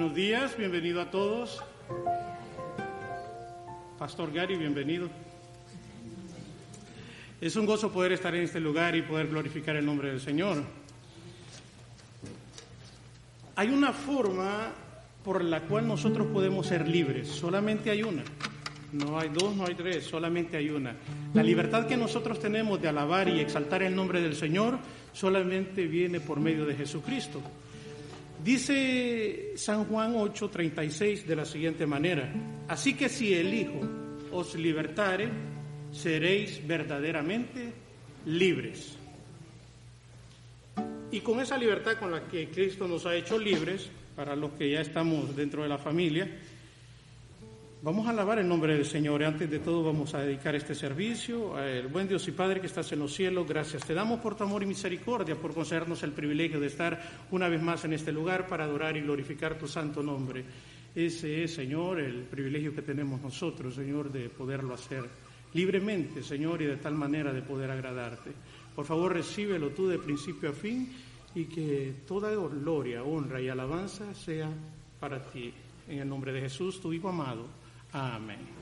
buenos 0.00 0.16
días, 0.16 0.56
bienvenido 0.56 1.02
a 1.02 1.10
todos. 1.10 1.62
Pastor 3.98 4.32
Gary, 4.32 4.56
bienvenido. 4.56 5.10
Es 7.38 7.54
un 7.54 7.66
gozo 7.66 7.92
poder 7.92 8.12
estar 8.12 8.34
en 8.34 8.44
este 8.44 8.60
lugar 8.60 8.96
y 8.96 9.02
poder 9.02 9.26
glorificar 9.26 9.76
el 9.76 9.84
nombre 9.84 10.08
del 10.08 10.18
Señor. 10.18 10.62
Hay 13.56 13.68
una 13.68 13.92
forma 13.92 14.72
por 15.22 15.44
la 15.44 15.60
cual 15.64 15.86
nosotros 15.86 16.28
podemos 16.28 16.66
ser 16.66 16.88
libres, 16.88 17.28
solamente 17.28 17.90
hay 17.90 18.02
una. 18.02 18.22
No 18.94 19.18
hay 19.18 19.28
dos, 19.28 19.54
no 19.54 19.66
hay 19.66 19.74
tres, 19.74 20.06
solamente 20.06 20.56
hay 20.56 20.70
una. 20.70 20.96
La 21.34 21.42
libertad 21.42 21.86
que 21.86 21.98
nosotros 21.98 22.40
tenemos 22.40 22.80
de 22.80 22.88
alabar 22.88 23.28
y 23.28 23.38
exaltar 23.38 23.82
el 23.82 23.94
nombre 23.94 24.22
del 24.22 24.34
Señor 24.34 24.78
solamente 25.12 25.86
viene 25.86 26.20
por 26.20 26.40
medio 26.40 26.64
de 26.64 26.74
Jesucristo. 26.74 27.42
Dice 28.42 29.52
San 29.56 29.84
Juan 29.84 30.14
8:36 30.14 31.26
de 31.26 31.36
la 31.36 31.44
siguiente 31.44 31.86
manera, 31.86 32.32
así 32.68 32.94
que 32.94 33.08
si 33.08 33.34
el 33.34 33.52
Hijo 33.52 33.80
os 34.32 34.54
libertare, 34.54 35.28
seréis 35.92 36.66
verdaderamente 36.66 37.72
libres. 38.24 38.96
Y 41.12 41.20
con 41.20 41.40
esa 41.40 41.58
libertad 41.58 41.98
con 41.98 42.12
la 42.12 42.26
que 42.28 42.48
Cristo 42.48 42.86
nos 42.86 43.04
ha 43.04 43.14
hecho 43.14 43.38
libres, 43.38 43.90
para 44.16 44.36
los 44.36 44.52
que 44.52 44.70
ya 44.70 44.80
estamos 44.80 45.34
dentro 45.36 45.62
de 45.62 45.68
la 45.68 45.78
familia, 45.78 46.28
Vamos 47.82 48.06
a 48.06 48.10
alabar 48.10 48.38
el 48.38 48.46
nombre 48.46 48.74
del 48.74 48.84
Señor. 48.84 49.24
Antes 49.24 49.48
de 49.48 49.58
todo 49.58 49.82
vamos 49.82 50.12
a 50.12 50.20
dedicar 50.20 50.54
este 50.54 50.74
servicio 50.74 51.56
al 51.56 51.88
buen 51.88 52.06
Dios 52.06 52.28
y 52.28 52.32
Padre 52.32 52.60
que 52.60 52.66
estás 52.66 52.92
en 52.92 52.98
los 52.98 53.14
cielos. 53.14 53.48
Gracias. 53.48 53.86
Te 53.86 53.94
damos 53.94 54.20
por 54.20 54.34
tu 54.34 54.44
amor 54.44 54.62
y 54.62 54.66
misericordia, 54.66 55.34
por 55.34 55.54
concedernos 55.54 56.02
el 56.02 56.12
privilegio 56.12 56.60
de 56.60 56.66
estar 56.66 57.00
una 57.30 57.48
vez 57.48 57.62
más 57.62 57.82
en 57.86 57.94
este 57.94 58.12
lugar 58.12 58.46
para 58.46 58.64
adorar 58.64 58.98
y 58.98 59.00
glorificar 59.00 59.58
tu 59.58 59.66
santo 59.66 60.02
nombre. 60.02 60.44
Ese 60.94 61.42
es, 61.42 61.54
Señor, 61.54 62.00
el 62.00 62.24
privilegio 62.24 62.74
que 62.74 62.82
tenemos 62.82 63.18
nosotros, 63.22 63.76
Señor, 63.76 64.12
de 64.12 64.28
poderlo 64.28 64.74
hacer 64.74 65.04
libremente, 65.54 66.22
Señor, 66.22 66.60
y 66.60 66.66
de 66.66 66.76
tal 66.76 66.96
manera 66.96 67.32
de 67.32 67.40
poder 67.40 67.70
agradarte. 67.70 68.32
Por 68.76 68.84
favor, 68.84 69.14
recíbelo 69.14 69.70
tú 69.70 69.88
de 69.88 69.98
principio 69.98 70.50
a 70.50 70.52
fin 70.52 70.92
y 71.34 71.44
que 71.46 71.94
toda 72.06 72.30
gloria, 72.34 73.02
honra 73.04 73.40
y 73.40 73.48
alabanza 73.48 74.12
sea 74.12 74.50
para 75.00 75.24
ti. 75.30 75.50
En 75.88 76.00
el 76.00 76.08
nombre 76.08 76.30
de 76.30 76.42
Jesús, 76.42 76.78
tu 76.78 76.92
Hijo 76.92 77.08
amado. 77.08 77.59
Amén. 77.92 78.59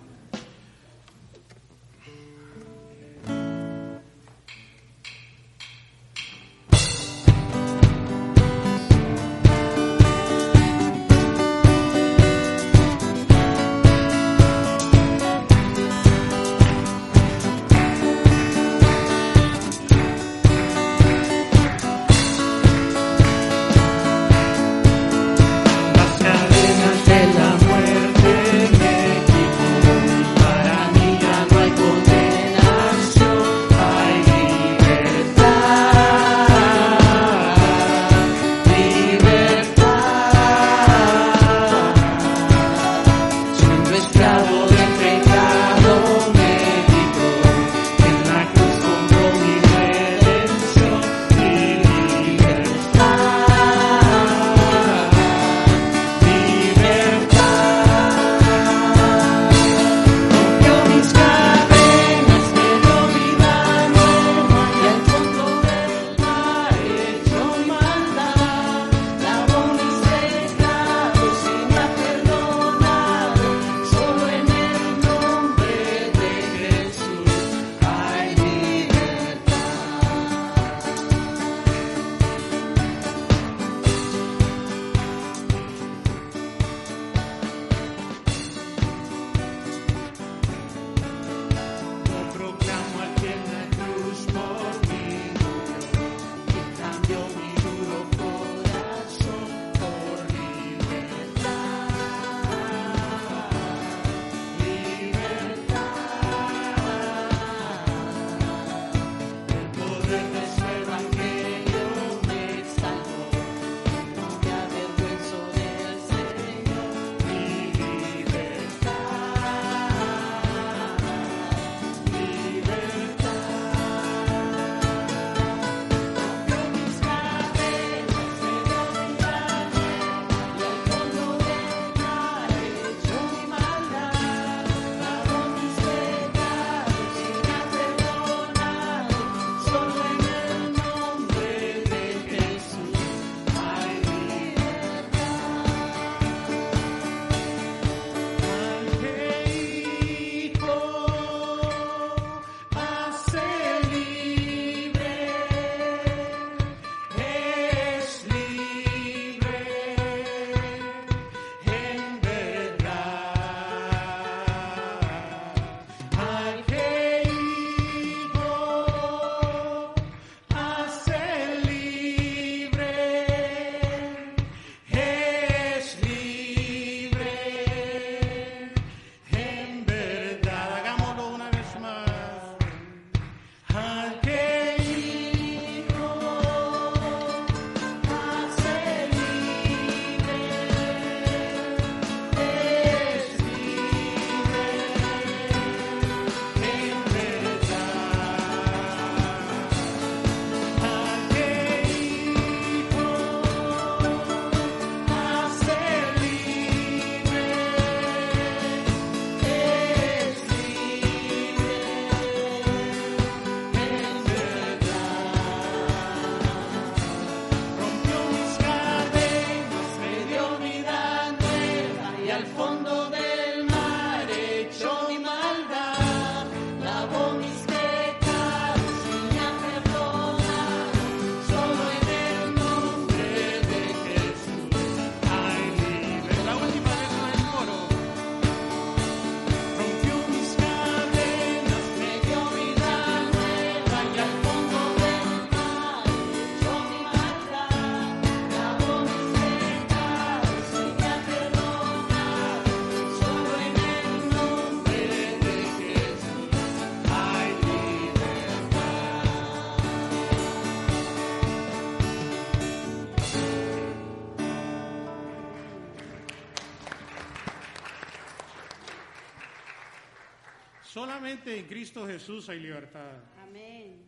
Solamente 270.98 271.56
en 271.56 271.67
Cristo 271.67 272.05
Jesús 272.08 272.48
hay 272.48 272.58
libertad. 272.58 273.12
Amén. 273.40 274.02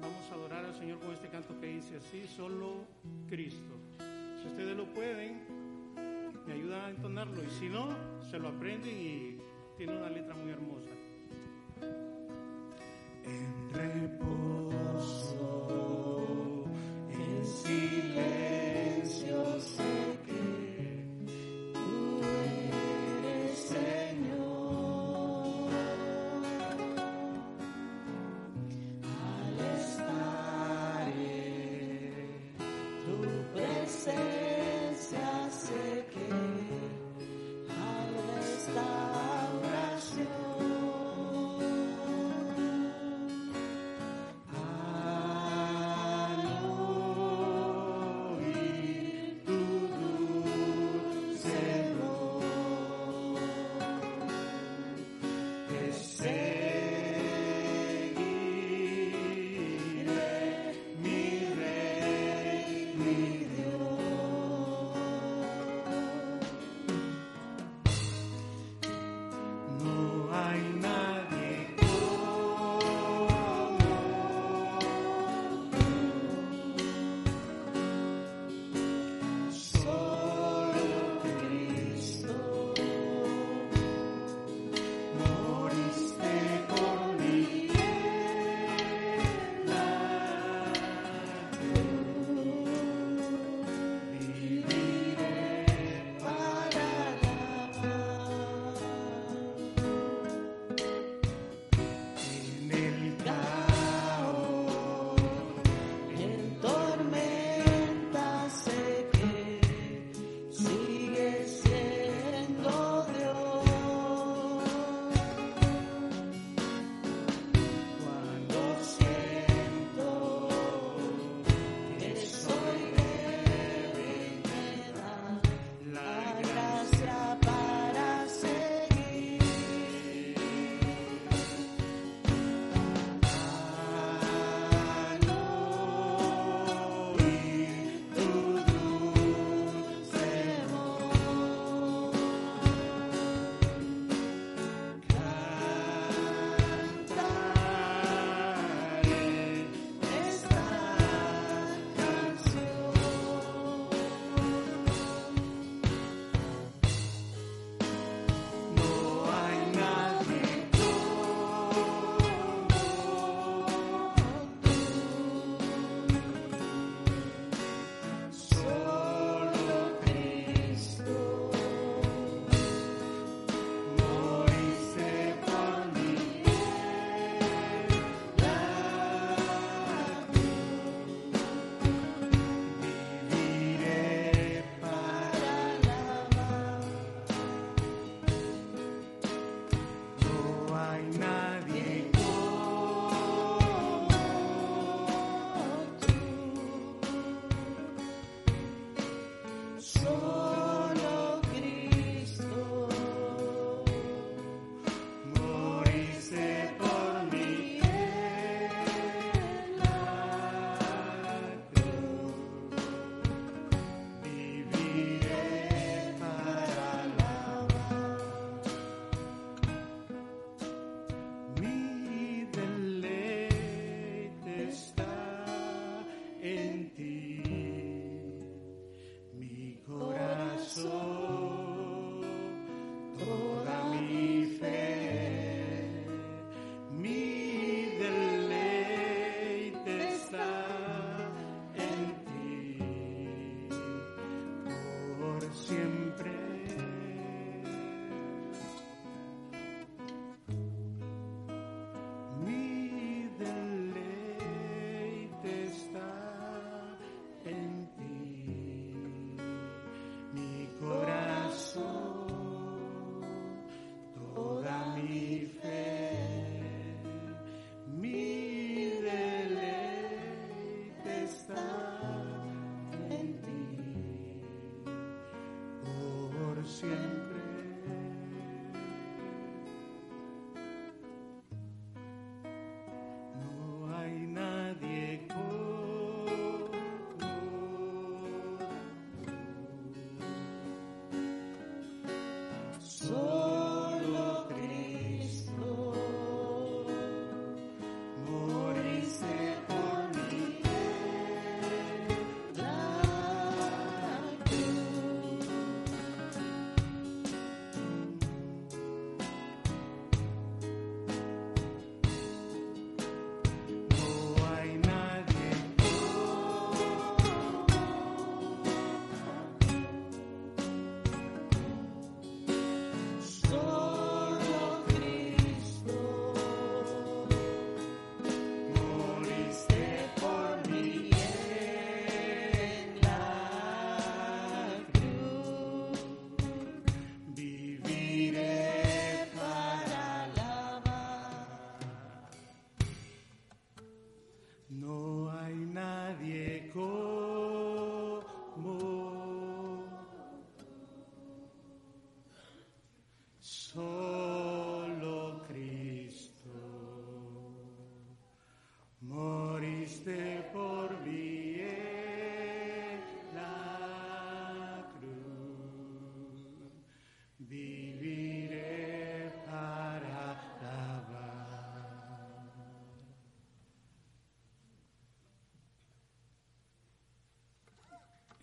Vamos 0.00 0.30
a 0.30 0.34
adorar 0.34 0.64
al 0.64 0.74
Señor 0.76 1.00
con 1.00 1.10
este 1.12 1.28
canto 1.30 1.60
que 1.60 1.66
dice 1.66 1.96
así, 1.96 2.28
solo 2.36 2.84
Cristo. 3.28 3.74
Si 4.40 4.46
ustedes 4.46 4.76
lo 4.76 4.86
pueden, 4.94 5.42
me 6.46 6.52
ayudan 6.52 6.82
a 6.82 6.90
entonarlo 6.90 7.42
y 7.42 7.50
si 7.50 7.68
no, 7.68 7.88
se 8.30 8.38
lo 8.38 8.50
aprenden 8.50 8.96
y 8.96 9.38
tiene 9.76 9.96
una 9.96 10.10
letra 10.10 10.36
muy 10.36 10.52
hermosa. 10.52 10.90
En 13.24 13.72
reposo, 13.72 15.23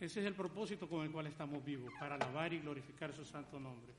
Ese 0.01 0.19
es 0.19 0.25
el 0.25 0.33
propósito 0.33 0.89
con 0.89 1.05
el 1.05 1.11
cual 1.11 1.27
estamos 1.27 1.63
vivos, 1.63 1.93
para 1.99 2.15
alabar 2.15 2.51
y 2.51 2.59
glorificar 2.59 3.13
su 3.13 3.23
santo 3.23 3.59
nombre. 3.59 3.93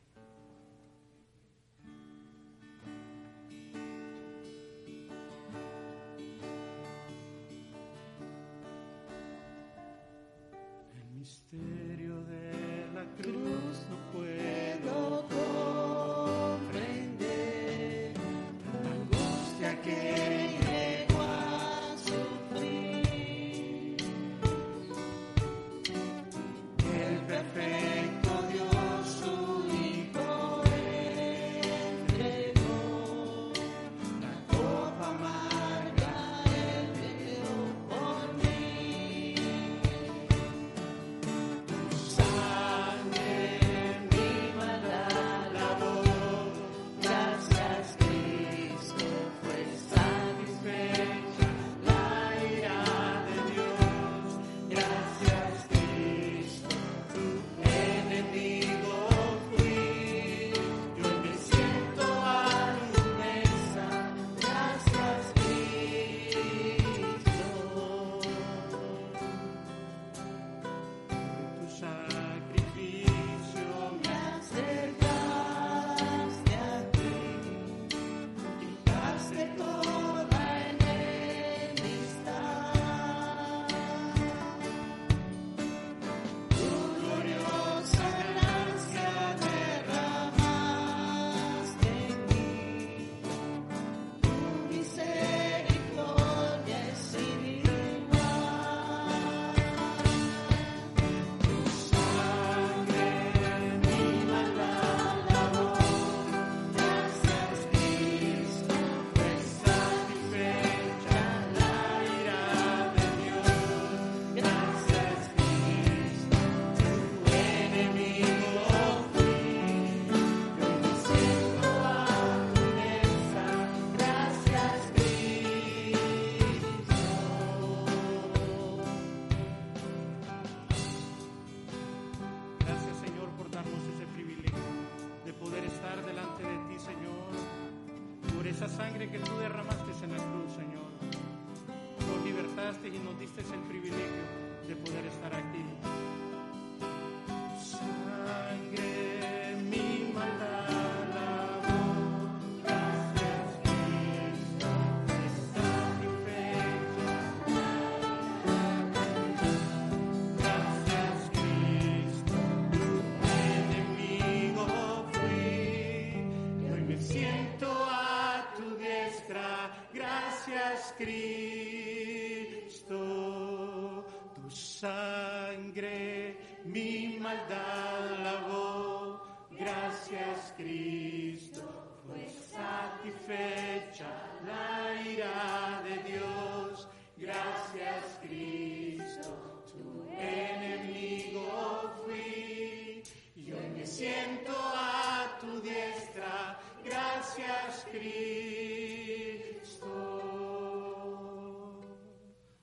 Cristo, 180.57 182.01
fue 182.07 182.29
satisfecha 182.29 184.11
la 184.47 185.03
ira 185.03 185.83
de 185.85 186.03
Dios. 186.11 186.89
Gracias 187.17 188.19
Cristo, 188.23 189.63
tu 189.73 190.09
enemigo 190.19 191.93
fui, 192.05 193.03
yo 193.37 193.57
me 193.75 193.87
siento 193.87 194.53
a 194.57 195.39
tu 195.41 195.61
diestra. 195.61 196.59
Gracias 196.85 197.87
Cristo. 197.91 198.33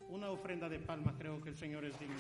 Una 0.09 0.29
ofrenda 0.29 0.67
de 0.67 0.79
palmas 0.79 1.15
creo 1.17 1.41
que 1.41 1.49
el 1.49 1.55
Señor 1.55 1.85
es 1.85 1.97
digno. 1.99 2.15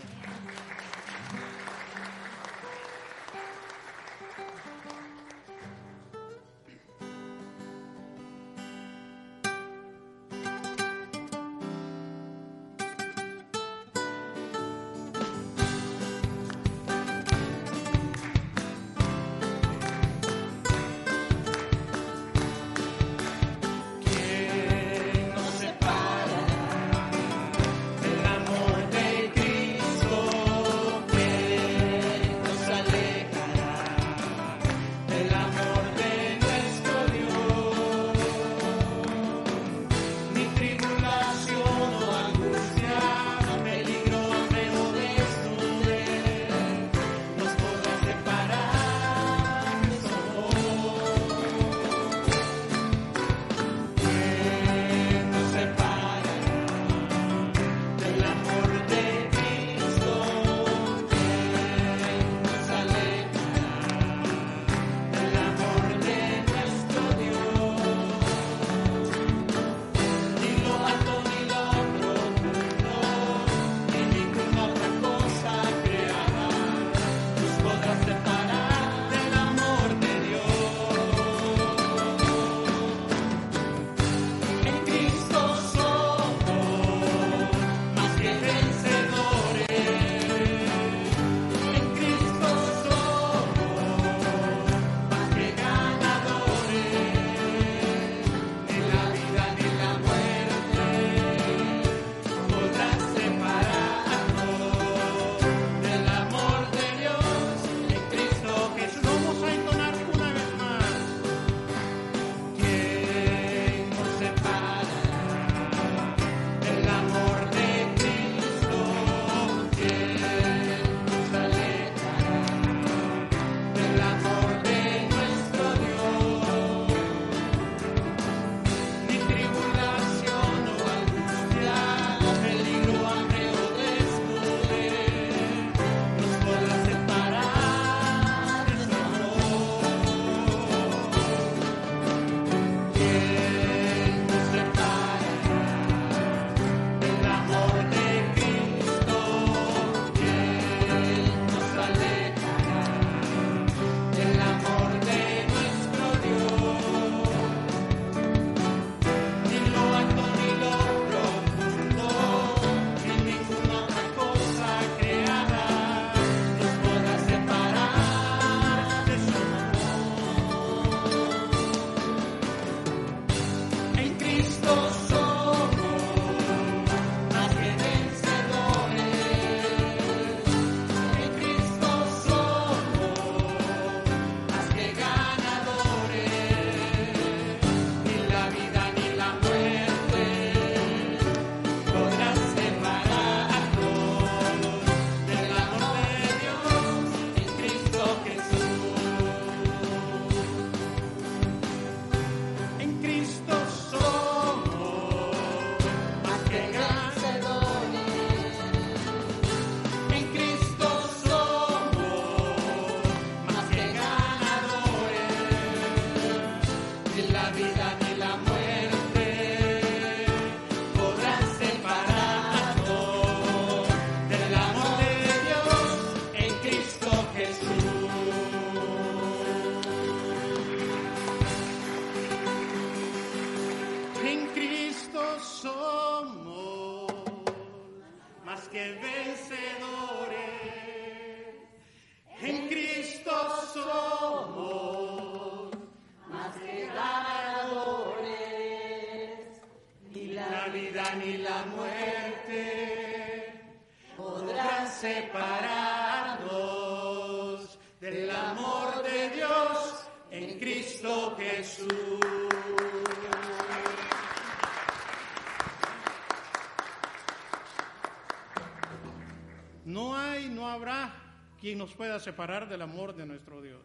Pueda 271.99 272.17
separar 272.17 272.69
del 272.69 272.81
amor 272.81 273.13
de 273.13 273.25
nuestro 273.25 273.61
Dios. 273.61 273.81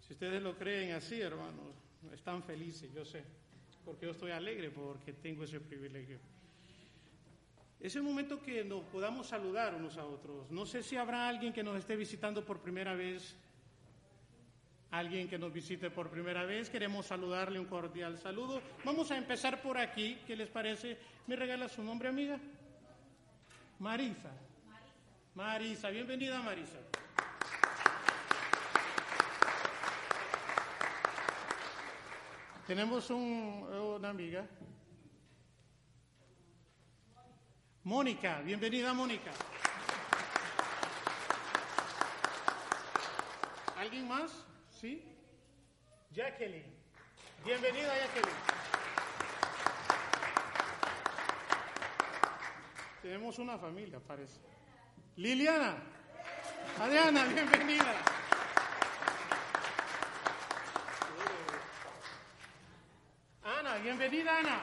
Si 0.00 0.14
ustedes 0.14 0.42
lo 0.42 0.56
creen 0.56 0.92
así, 0.92 1.20
hermanos, 1.20 1.74
están 2.10 2.42
felices, 2.42 2.90
yo 2.94 3.04
sé, 3.04 3.22
porque 3.84 4.06
yo 4.06 4.12
estoy 4.12 4.30
alegre 4.30 4.70
porque 4.70 5.12
tengo 5.12 5.44
ese 5.44 5.60
privilegio. 5.60 6.18
Es 7.78 7.96
el 7.96 8.02
momento 8.02 8.40
que 8.40 8.64
nos 8.64 8.82
podamos 8.84 9.26
saludar 9.26 9.74
unos 9.74 9.98
a 9.98 10.06
otros. 10.06 10.50
No 10.50 10.64
sé 10.64 10.82
si 10.82 10.96
habrá 10.96 11.28
alguien 11.28 11.52
que 11.52 11.62
nos 11.62 11.76
esté 11.76 11.96
visitando 11.96 12.46
por 12.46 12.60
primera 12.60 12.94
vez. 12.94 13.36
Alguien 14.90 15.28
que 15.28 15.38
nos 15.38 15.52
visite 15.52 15.90
por 15.90 16.08
primera 16.08 16.46
vez, 16.46 16.70
queremos 16.70 17.04
saludarle 17.04 17.60
un 17.60 17.66
cordial 17.66 18.16
saludo. 18.16 18.62
Vamos 18.86 19.10
a 19.10 19.18
empezar 19.18 19.60
por 19.60 19.76
aquí, 19.76 20.18
¿qué 20.26 20.34
les 20.34 20.48
parece? 20.48 20.96
¿Me 21.26 21.36
regala 21.36 21.68
su 21.68 21.82
nombre, 21.82 22.08
amiga? 22.08 22.40
Marisa. 23.78 24.32
Marisa, 25.40 25.88
bienvenida 25.88 26.38
Marisa. 26.42 26.78
Tenemos 32.66 33.10
un- 33.10 33.66
una 33.98 34.10
amiga. 34.10 34.46
Mónica, 37.84 38.40
bienvenida 38.42 38.92
Mónica. 38.92 39.30
¿Alguien 43.78 44.06
más? 44.06 44.44
¿Sí? 44.78 45.02
Jacqueline. 46.12 46.76
Bienvenida 47.44 47.88
Jacqueline. 47.96 48.36
Tenemos 53.02 53.38
una 53.38 53.56
familia, 53.58 53.98
parece. 53.98 54.38
Liliana. 55.16 55.76
Adriana, 56.80 57.24
bienvenida. 57.24 57.94
Ana, 63.42 63.74
bienvenida 63.76 64.38
Ana. 64.38 64.62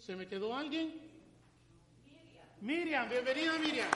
¿Se 0.00 0.16
me 0.16 0.26
quedó 0.26 0.54
alguien? 0.56 1.00
Miriam. 2.60 3.08
bienvenida 3.08 3.58
Miriam. 3.58 3.88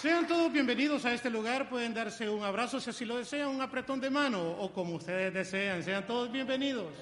Sean 0.00 0.28
todos 0.28 0.52
bienvenidos 0.52 1.04
a 1.06 1.12
este 1.12 1.28
lugar, 1.28 1.68
pueden 1.68 1.92
darse 1.92 2.28
un 2.28 2.44
abrazo 2.44 2.78
si 2.78 2.90
así 2.90 3.04
lo 3.04 3.16
desean, 3.16 3.48
un 3.48 3.60
apretón 3.60 4.00
de 4.00 4.08
mano 4.10 4.40
o 4.40 4.72
como 4.72 4.94
ustedes 4.94 5.34
desean. 5.34 5.82
Sean 5.82 6.06
todos 6.06 6.30
bienvenidos. 6.30 6.92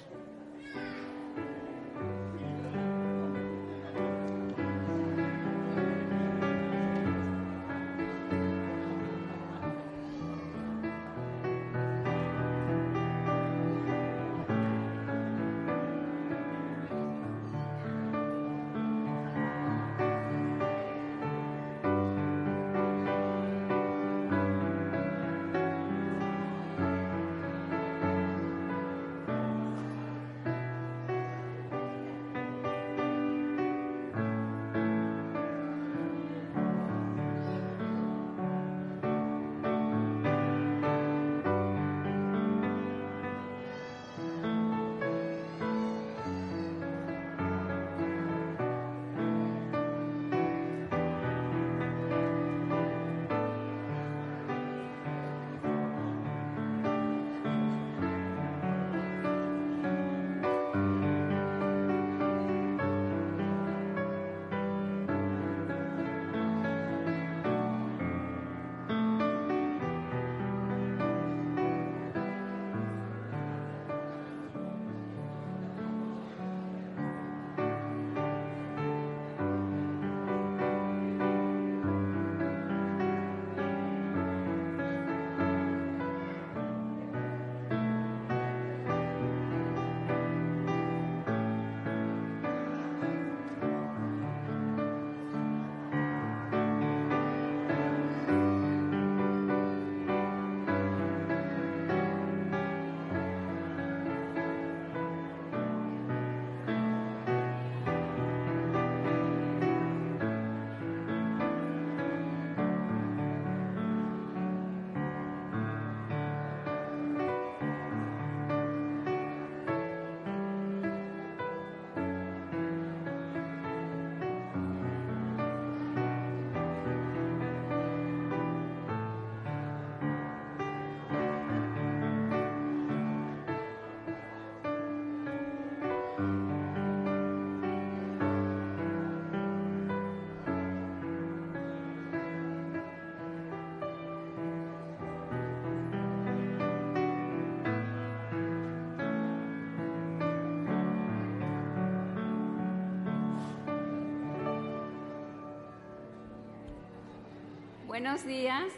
Buenos 157.96 158.26
días. 158.26 158.70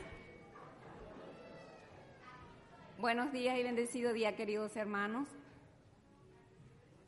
Buenos 3.01 3.33
días 3.33 3.59
y 3.59 3.65
bendecido 3.65 4.13
día, 4.13 4.37
queridos 4.37 4.77
hermanos. 4.77 5.27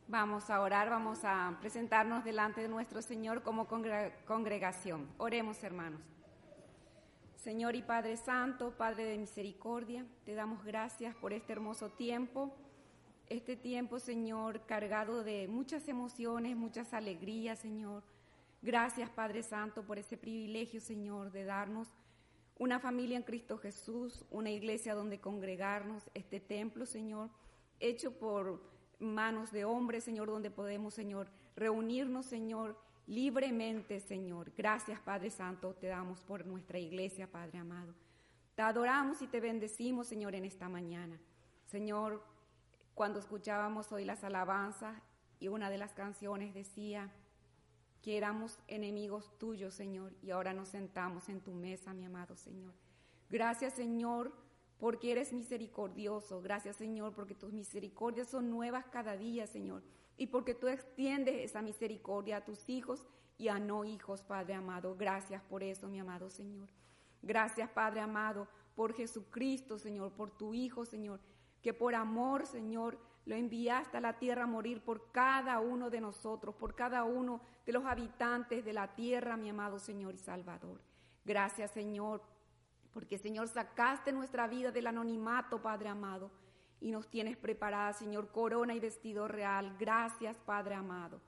Vamos 0.08 0.50
a 0.50 0.60
orar, 0.60 0.90
vamos 0.90 1.20
a 1.22 1.56
presentarnos 1.60 2.24
delante 2.24 2.62
de 2.62 2.68
nuestro 2.68 3.00
Señor 3.00 3.44
como 3.44 3.68
congre- 3.68 4.12
congregación. 4.24 5.08
Oremos, 5.18 5.62
hermanos. 5.62 6.00
Señor 7.36 7.76
y 7.76 7.82
Padre 7.82 8.16
Santo, 8.16 8.72
Padre 8.76 9.04
de 9.04 9.16
misericordia, 9.16 10.04
te 10.24 10.34
damos 10.34 10.64
gracias 10.64 11.14
por 11.14 11.32
este 11.32 11.52
hermoso 11.52 11.90
tiempo. 11.90 12.52
Este 13.28 13.54
tiempo, 13.54 14.00
Señor, 14.00 14.66
cargado 14.66 15.22
de 15.22 15.46
muchas 15.46 15.86
emociones, 15.86 16.56
muchas 16.56 16.92
alegrías, 16.92 17.60
Señor. 17.60 18.02
Gracias, 18.62 19.08
Padre 19.08 19.42
Santo, 19.42 19.82
por 19.84 19.98
ese 19.98 20.18
privilegio, 20.18 20.80
Señor, 20.80 21.32
de 21.32 21.44
darnos 21.44 21.88
una 22.58 22.78
familia 22.78 23.16
en 23.16 23.22
Cristo 23.22 23.56
Jesús, 23.56 24.26
una 24.30 24.50
iglesia 24.50 24.94
donde 24.94 25.18
congregarnos, 25.18 26.10
este 26.12 26.40
templo, 26.40 26.84
Señor, 26.84 27.30
hecho 27.78 28.12
por 28.18 28.60
manos 28.98 29.50
de 29.50 29.64
hombres, 29.64 30.04
Señor, 30.04 30.28
donde 30.28 30.50
podemos, 30.50 30.92
Señor, 30.92 31.28
reunirnos, 31.56 32.26
Señor, 32.26 32.78
libremente, 33.06 33.98
Señor. 33.98 34.52
Gracias, 34.54 35.00
Padre 35.00 35.30
Santo, 35.30 35.72
te 35.72 35.86
damos 35.86 36.22
por 36.22 36.44
nuestra 36.44 36.78
iglesia, 36.78 37.26
Padre 37.26 37.58
amado. 37.58 37.94
Te 38.54 38.60
adoramos 38.60 39.22
y 39.22 39.26
te 39.26 39.40
bendecimos, 39.40 40.06
Señor, 40.06 40.34
en 40.34 40.44
esta 40.44 40.68
mañana. 40.68 41.18
Señor, 41.64 42.22
cuando 42.92 43.20
escuchábamos 43.20 43.90
hoy 43.90 44.04
las 44.04 44.22
alabanzas 44.22 45.02
y 45.38 45.48
una 45.48 45.70
de 45.70 45.78
las 45.78 45.94
canciones 45.94 46.52
decía 46.52 47.10
que 48.02 48.16
éramos 48.16 48.58
enemigos 48.66 49.30
tuyos, 49.38 49.74
Señor, 49.74 50.12
y 50.22 50.30
ahora 50.30 50.52
nos 50.54 50.68
sentamos 50.68 51.28
en 51.28 51.40
tu 51.40 51.52
mesa, 51.52 51.92
mi 51.92 52.04
amado 52.04 52.36
Señor. 52.36 52.72
Gracias, 53.28 53.74
Señor, 53.74 54.32
porque 54.78 55.12
eres 55.12 55.32
misericordioso. 55.32 56.40
Gracias, 56.40 56.76
Señor, 56.76 57.14
porque 57.14 57.34
tus 57.34 57.52
misericordias 57.52 58.28
son 58.28 58.50
nuevas 58.50 58.86
cada 58.86 59.16
día, 59.16 59.46
Señor, 59.46 59.82
y 60.16 60.26
porque 60.26 60.54
tú 60.54 60.68
extiendes 60.68 61.36
esa 61.36 61.62
misericordia 61.62 62.38
a 62.38 62.44
tus 62.44 62.68
hijos 62.68 63.06
y 63.38 63.48
a 63.48 63.58
no 63.58 63.84
hijos, 63.84 64.22
Padre 64.22 64.54
amado. 64.54 64.96
Gracias 64.96 65.42
por 65.44 65.62
eso, 65.62 65.88
mi 65.88 65.98
amado 65.98 66.30
Señor. 66.30 66.68
Gracias, 67.22 67.68
Padre 67.70 68.00
amado, 68.00 68.48
por 68.74 68.94
Jesucristo, 68.94 69.78
Señor, 69.78 70.12
por 70.12 70.30
tu 70.30 70.54
Hijo, 70.54 70.84
Señor, 70.84 71.20
que 71.62 71.74
por 71.74 71.94
amor, 71.94 72.46
Señor, 72.46 72.98
lo 73.26 73.34
enviaste 73.34 73.96
a 73.96 74.00
la 74.00 74.18
tierra 74.18 74.44
a 74.44 74.46
morir 74.46 74.82
por 74.82 75.12
cada 75.12 75.60
uno 75.60 75.90
de 75.90 76.00
nosotros, 76.00 76.54
por 76.54 76.74
cada 76.74 77.04
uno 77.04 77.40
de 77.66 77.72
los 77.72 77.84
habitantes 77.84 78.64
de 78.64 78.72
la 78.72 78.94
tierra, 78.94 79.36
mi 79.36 79.50
amado 79.50 79.78
Señor 79.78 80.14
y 80.14 80.18
Salvador. 80.18 80.80
Gracias, 81.24 81.70
Señor, 81.70 82.22
porque, 82.92 83.18
Señor, 83.18 83.48
sacaste 83.48 84.12
nuestra 84.12 84.48
vida 84.48 84.72
del 84.72 84.86
anonimato, 84.86 85.62
Padre 85.62 85.90
amado, 85.90 86.30
y 86.80 86.90
nos 86.90 87.08
tienes 87.08 87.36
preparada, 87.36 87.92
Señor, 87.92 88.32
corona 88.32 88.74
y 88.74 88.80
vestido 88.80 89.28
real. 89.28 89.76
Gracias, 89.78 90.36
Padre 90.38 90.74
amado. 90.74 91.20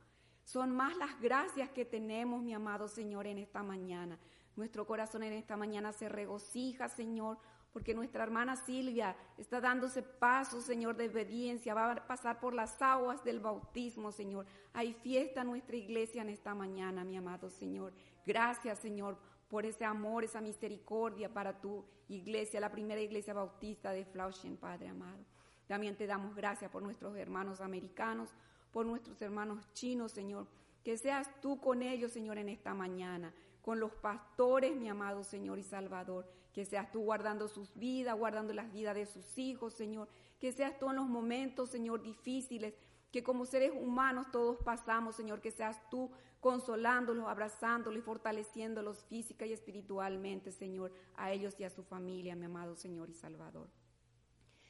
Son 0.45 0.71
más 0.73 0.97
las 0.97 1.21
gracias 1.21 1.71
que 1.71 1.85
tenemos, 1.85 2.43
mi 2.43 2.53
amado 2.53 2.89
Señor, 2.89 3.27
en 3.27 3.39
esta 3.39 3.63
mañana. 3.63 4.19
Nuestro 4.57 4.87
corazón 4.87 5.23
en 5.23 5.33
esta 5.35 5.57
mañana 5.57 5.93
se 5.93 6.09
regocija, 6.09 6.89
Señor, 6.89 7.39
porque 7.73 7.95
nuestra 7.95 8.23
hermana 8.23 8.57
Silvia 8.57 9.17
está 9.39 9.61
dándose 9.61 10.03
paso, 10.03 10.61
Señor, 10.61 10.97
de 10.97 11.09
obediencia, 11.09 11.75
va 11.75 11.93
a 11.93 12.07
pasar 12.07 12.39
por 12.39 12.53
las 12.53 12.81
aguas 12.83 13.25
del 13.25 13.41
bautismo, 13.41 14.13
Señor. 14.13 14.47
Hay 14.73 14.93
fiesta 14.93 15.41
en 15.41 15.49
nuestra 15.49 15.77
iglesia 15.77 16.23
en 16.23 16.29
esta 16.29 16.55
mañana, 16.55 17.05
mi 17.05 17.17
amado 17.17 17.49
Señor. 17.49 17.93
Gracias, 18.27 18.79
Señor, 18.79 19.17
por 19.49 19.65
ese 19.65 19.85
amor, 19.85 20.25
esa 20.25 20.41
misericordia 20.41 21.33
para 21.33 21.61
tu 21.61 21.85
iglesia, 22.09 22.61
la 22.61 22.71
primera 22.71 23.01
iglesia 23.01 23.33
bautista 23.35 23.93
de 23.93 24.05
Flushing, 24.05 24.57
Padre 24.57 24.89
amado. 24.89 25.25
También 25.67 25.97
te 25.97 26.07
damos 26.07 26.35
gracias 26.35 26.71
por 26.71 26.83
nuestros 26.83 27.17
hermanos 27.17 27.61
americanos, 27.61 28.31
por 28.71 28.85
nuestros 28.85 29.21
hermanos 29.23 29.73
chinos, 29.73 30.13
Señor. 30.13 30.47
Que 30.85 30.99
seas 30.99 31.31
tú 31.41 31.61
con 31.61 31.83
ellos, 31.83 32.13
Señor, 32.13 32.39
en 32.39 32.49
esta 32.49 32.75
mañana 32.75 33.33
con 33.63 33.79
los 33.79 33.93
pastores, 33.93 34.77
mi 34.77 34.89
amado 34.89 35.25
Señor 35.25 35.59
y 35.59 35.63
Salvador. 35.63 36.29
Que 36.53 36.65
seas 36.65 36.91
tú 36.93 37.01
guardando 37.01 37.49
sus 37.49 37.75
vidas, 37.75 38.17
guardando 38.19 38.53
las 38.53 38.71
vidas 38.73 38.95
de 38.95 39.07
sus 39.07 39.39
hijos, 39.39 39.75
Señor. 39.75 40.09
Que 40.39 40.53
seas 40.53 40.79
tú 40.79 40.91
en 40.91 40.97
los 40.97 41.07
momentos, 41.07 41.71
Señor, 41.71 42.03
difíciles, 42.03 42.75
que 43.11 43.23
como 43.23 43.45
seres 43.45 43.73
humanos 43.75 44.27
todos 44.31 44.59
pasamos, 44.59 45.17
Señor. 45.17 45.41
Que 45.41 45.51
seas 45.51 45.81
tú 45.91 46.11
consolándolos, 46.41 47.29
abrazándolos 47.29 47.99
y 47.99 48.03
fortaleciéndolos 48.03 49.05
física 49.05 49.47
y 49.47 49.53
espiritualmente, 49.53 50.51
Señor, 50.51 50.93
a 51.17 51.33
ellos 51.33 51.55
y 51.59 51.65
a 51.65 51.71
su 51.71 51.83
familia, 51.83 52.37
mi 52.37 52.47
amado 52.47 52.75
Señor 52.75 53.09
y 53.09 53.15
Salvador. 53.15 53.71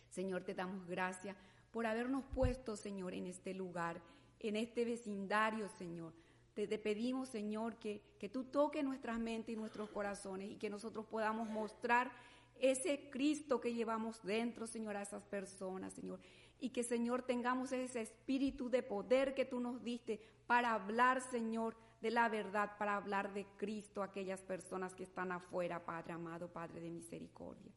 Señor, 0.08 0.44
te 0.44 0.54
damos 0.54 0.86
gracias 0.86 1.36
por 1.70 1.86
habernos 1.86 2.24
puesto, 2.34 2.76
Señor, 2.76 3.14
en 3.14 3.26
este 3.26 3.54
lugar, 3.54 4.02
en 4.38 4.56
este 4.56 4.84
vecindario, 4.84 5.68
Señor 5.68 6.12
te, 6.54 6.66
te, 6.66 6.78
pedimos, 6.78 7.28
Señor, 7.28 7.76
que, 7.76 8.02
que 8.18 8.28
tú 8.28 8.44
toques 8.44 8.84
nuestras 8.84 9.18
mentes 9.18 9.54
y 9.54 9.56
nuestros 9.56 9.90
corazones 9.90 10.50
y 10.50 10.56
que 10.56 10.70
nosotros 10.70 11.06
podamos 11.06 11.48
mostrar 11.48 12.12
ese 12.60 13.10
Cristo 13.10 13.60
que 13.60 13.74
llevamos 13.74 14.22
dentro, 14.22 14.66
Señor, 14.66 14.96
a 14.96 15.02
esas 15.02 15.24
personas, 15.24 15.92
Señor. 15.94 16.20
Y 16.60 16.70
que, 16.70 16.84
Señor, 16.84 17.22
tengamos 17.22 17.72
ese 17.72 18.00
espíritu 18.00 18.70
de 18.70 18.82
poder 18.82 19.34
que 19.34 19.44
tú 19.44 19.58
nos 19.58 19.82
diste 19.82 20.20
para 20.46 20.74
hablar, 20.74 21.20
Señor, 21.20 21.76
de 22.00 22.10
la 22.10 22.28
verdad, 22.28 22.76
para 22.78 22.96
hablar 22.96 23.32
de 23.34 23.46
Cristo 23.56 24.02
a 24.02 24.06
aquellas 24.06 24.42
personas 24.42 24.94
que 24.94 25.02
están 25.02 25.32
afuera, 25.32 25.84
Padre 25.84 26.12
amado, 26.12 26.52
Padre 26.52 26.80
de 26.80 26.90
misericordia. 26.90 27.72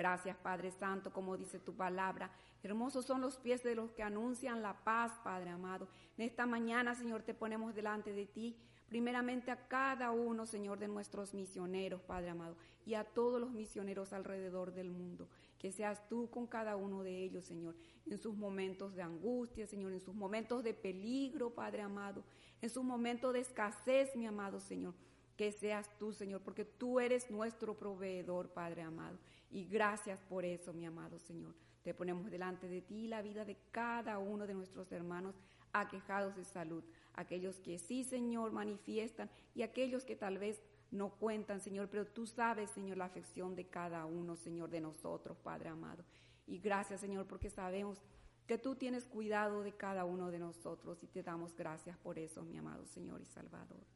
Gracias, 0.00 0.34
Padre 0.38 0.70
Santo, 0.70 1.12
como 1.12 1.36
dice 1.36 1.58
tu 1.58 1.74
palabra. 1.74 2.30
Hermosos 2.62 3.04
son 3.04 3.20
los 3.20 3.36
pies 3.36 3.62
de 3.62 3.74
los 3.74 3.92
que 3.92 4.02
anuncian 4.02 4.62
la 4.62 4.82
paz, 4.82 5.12
Padre 5.22 5.50
amado. 5.50 5.88
En 6.16 6.24
esta 6.24 6.46
mañana, 6.46 6.94
Señor, 6.94 7.22
te 7.22 7.34
ponemos 7.34 7.74
delante 7.74 8.14
de 8.14 8.24
ti, 8.24 8.56
primeramente 8.88 9.50
a 9.50 9.68
cada 9.68 10.10
uno, 10.10 10.46
Señor, 10.46 10.78
de 10.78 10.88
nuestros 10.88 11.34
misioneros, 11.34 12.00
Padre 12.00 12.30
amado, 12.30 12.56
y 12.86 12.94
a 12.94 13.04
todos 13.04 13.38
los 13.38 13.50
misioneros 13.50 14.14
alrededor 14.14 14.72
del 14.72 14.88
mundo. 14.88 15.28
Que 15.58 15.70
seas 15.70 16.08
tú 16.08 16.30
con 16.30 16.46
cada 16.46 16.76
uno 16.76 17.02
de 17.02 17.22
ellos, 17.22 17.44
Señor, 17.44 17.76
en 18.06 18.16
sus 18.16 18.34
momentos 18.34 18.94
de 18.94 19.02
angustia, 19.02 19.66
Señor, 19.66 19.92
en 19.92 20.00
sus 20.00 20.14
momentos 20.14 20.64
de 20.64 20.72
peligro, 20.72 21.50
Padre 21.50 21.82
amado, 21.82 22.24
en 22.62 22.70
sus 22.70 22.84
momentos 22.84 23.34
de 23.34 23.40
escasez, 23.40 24.16
mi 24.16 24.26
amado 24.26 24.60
Señor 24.60 24.94
que 25.40 25.52
seas 25.52 25.88
tú, 25.98 26.12
Señor, 26.12 26.42
porque 26.42 26.66
tú 26.66 27.00
eres 27.00 27.30
nuestro 27.30 27.74
proveedor, 27.74 28.50
Padre 28.50 28.82
amado. 28.82 29.16
Y 29.50 29.64
gracias 29.64 30.20
por 30.28 30.44
eso, 30.44 30.72
mi 30.72 30.86
amado 30.86 31.18
Señor. 31.18 31.54
Te 31.82 31.94
ponemos 31.94 32.30
delante 32.30 32.68
de 32.68 32.82
ti 32.82 33.08
la 33.08 33.22
vida 33.22 33.44
de 33.44 33.56
cada 33.70 34.18
uno 34.18 34.46
de 34.46 34.54
nuestros 34.54 34.92
hermanos 34.92 35.34
aquejados 35.72 36.36
de 36.36 36.44
salud, 36.44 36.84
aquellos 37.14 37.58
que 37.60 37.78
sí, 37.78 38.04
Señor, 38.04 38.52
manifiestan 38.52 39.30
y 39.54 39.62
aquellos 39.62 40.04
que 40.04 40.16
tal 40.16 40.38
vez 40.38 40.62
no 40.90 41.10
cuentan, 41.10 41.60
Señor, 41.60 41.88
pero 41.88 42.06
tú 42.06 42.26
sabes, 42.26 42.70
Señor, 42.70 42.96
la 42.96 43.04
afección 43.04 43.54
de 43.54 43.68
cada 43.68 44.04
uno, 44.06 44.36
Señor, 44.36 44.70
de 44.70 44.80
nosotros, 44.80 45.38
Padre 45.38 45.68
amado. 45.68 46.04
Y 46.46 46.58
gracias, 46.58 47.00
Señor, 47.00 47.26
porque 47.26 47.48
sabemos 47.48 48.02
que 48.46 48.58
tú 48.58 48.74
tienes 48.74 49.06
cuidado 49.06 49.62
de 49.62 49.72
cada 49.72 50.04
uno 50.04 50.30
de 50.30 50.40
nosotros 50.40 51.02
y 51.04 51.06
te 51.06 51.22
damos 51.22 51.54
gracias 51.54 51.96
por 51.98 52.18
eso, 52.18 52.42
mi 52.42 52.58
amado 52.58 52.84
Señor 52.86 53.20
y 53.20 53.26
Salvador 53.26 53.86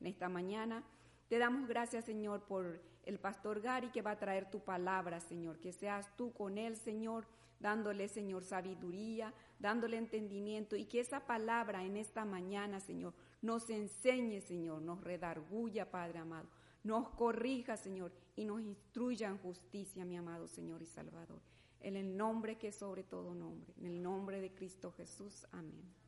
en 0.00 0.06
esta 0.06 0.28
mañana. 0.28 0.84
Te 1.28 1.38
damos 1.38 1.66
gracias, 1.66 2.04
Señor, 2.04 2.44
por 2.44 2.80
el 3.04 3.18
pastor 3.18 3.60
Gary 3.60 3.90
que 3.90 4.02
va 4.02 4.12
a 4.12 4.18
traer 4.18 4.50
tu 4.50 4.60
palabra, 4.60 5.20
Señor. 5.20 5.58
Que 5.58 5.72
seas 5.72 6.14
tú 6.16 6.32
con 6.32 6.58
él, 6.58 6.76
Señor, 6.76 7.26
dándole, 7.60 8.08
Señor, 8.08 8.44
sabiduría, 8.44 9.32
dándole 9.58 9.96
entendimiento 9.96 10.76
y 10.76 10.84
que 10.84 11.00
esa 11.00 11.26
palabra 11.26 11.84
en 11.84 11.96
esta 11.96 12.24
mañana, 12.24 12.80
Señor, 12.80 13.14
nos 13.40 13.70
enseñe, 13.70 14.40
Señor, 14.40 14.82
nos 14.82 15.00
redarguya, 15.02 15.90
Padre 15.90 16.18
amado, 16.18 16.48
nos 16.82 17.08
corrija, 17.10 17.76
Señor, 17.76 18.12
y 18.36 18.44
nos 18.44 18.60
instruya 18.60 19.28
en 19.28 19.38
justicia, 19.38 20.04
mi 20.04 20.16
amado 20.16 20.46
Señor 20.46 20.82
y 20.82 20.86
Salvador. 20.86 21.40
En 21.80 21.96
el 21.96 22.16
nombre 22.16 22.56
que 22.56 22.68
es 22.68 22.76
sobre 22.76 23.02
todo 23.02 23.34
nombre, 23.34 23.72
en 23.78 23.86
el 23.86 24.02
nombre 24.02 24.40
de 24.40 24.54
Cristo 24.54 24.92
Jesús. 24.92 25.46
Amén. 25.52 26.03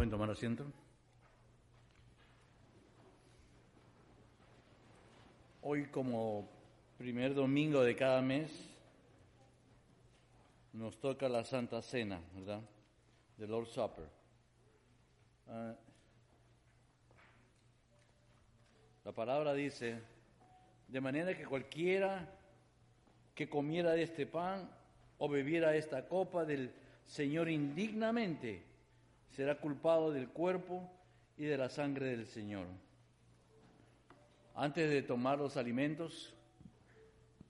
¿Pueden 0.00 0.12
tomar 0.12 0.30
asiento? 0.30 0.64
Hoy 5.60 5.88
como 5.88 6.48
primer 6.96 7.34
domingo 7.34 7.82
de 7.82 7.94
cada 7.94 8.22
mes 8.22 8.50
nos 10.72 10.98
toca 10.98 11.28
la 11.28 11.44
Santa 11.44 11.82
Cena, 11.82 12.18
¿verdad? 12.34 12.62
The 13.36 13.46
Lord's 13.46 13.72
Supper. 13.72 14.06
Uh, 15.46 15.74
la 19.04 19.12
palabra 19.12 19.52
dice, 19.52 20.00
de 20.88 21.00
manera 21.02 21.36
que 21.36 21.44
cualquiera 21.44 22.26
que 23.34 23.50
comiera 23.50 23.92
de 23.92 24.04
este 24.04 24.24
pan 24.24 24.66
o 25.18 25.28
bebiera 25.28 25.76
esta 25.76 26.08
copa 26.08 26.46
del 26.46 26.72
Señor 27.04 27.50
indignamente, 27.50 28.69
será 29.30 29.58
culpado 29.58 30.12
del 30.12 30.28
cuerpo 30.28 30.90
y 31.36 31.44
de 31.44 31.56
la 31.56 31.68
sangre 31.68 32.06
del 32.06 32.26
Señor. 32.26 32.66
Antes 34.54 34.90
de 34.90 35.02
tomar 35.02 35.38
los 35.38 35.56
alimentos, 35.56 36.34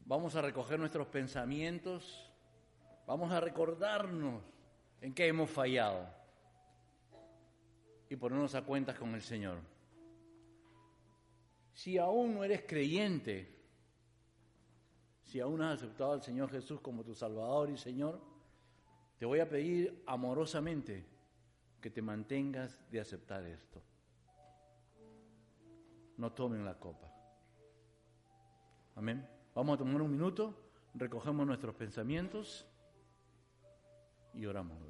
vamos 0.05 0.37
a 0.37 0.43
recoger 0.43 0.79
nuestros 0.79 1.07
pensamientos, 1.09 2.31
vamos 3.07 3.33
a 3.33 3.41
recordarnos 3.41 4.43
en 5.01 5.15
qué 5.15 5.27
hemos 5.27 5.51
fallado 5.51 6.07
y 8.09 8.17
ponernos 8.17 8.55
a 8.55 8.63
cuentas 8.63 8.99
con 8.99 9.15
el 9.15 9.23
Señor. 9.23 9.59
Si 11.73 11.97
aún 11.97 12.35
no 12.35 12.45
eres 12.45 12.63
creyente, 12.67 13.57
si 15.25 15.41
aún 15.41 15.63
has 15.63 15.79
aceptado 15.79 16.13
al 16.13 16.23
Señor 16.23 16.51
Jesús 16.51 16.81
como 16.81 17.05
tu 17.05 17.15
Salvador 17.15 17.71
y 17.71 17.77
Señor, 17.77 18.21
Te 19.21 19.27
voy 19.27 19.39
a 19.41 19.49
pedir 19.51 20.03
amorosamente 20.07 21.05
que 21.81 21.91
te 21.91 22.03
mantengas 22.03 22.79
de 22.91 23.01
aceptar 23.01 23.45
esto. 23.45 23.83
No 26.17 26.33
tomen 26.33 26.65
la 26.65 26.79
copa. 26.79 27.11
Amén. 28.95 29.27
Vamos 29.55 29.75
a 29.75 29.79
tomar 29.79 30.03
un 30.03 30.11
minuto, 30.11 30.55
recogemos 30.95 31.47
nuestros 31.47 31.75
pensamientos 31.75 32.67
y 34.35 34.47
oramos. 34.47 34.90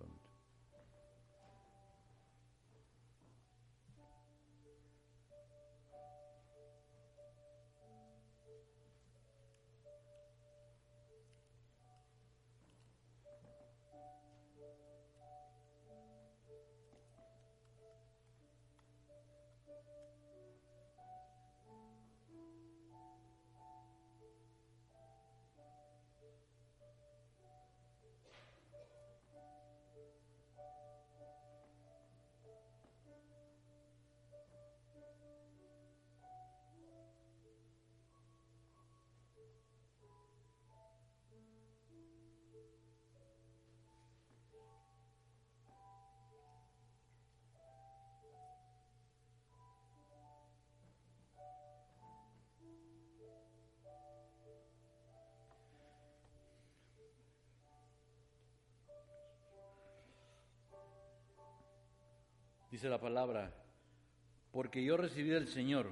Dice 62.81 62.89
la 62.89 62.99
palabra, 62.99 63.53
porque 64.53 64.83
yo 64.83 64.97
recibí 64.97 65.29
del 65.29 65.49
Señor 65.49 65.91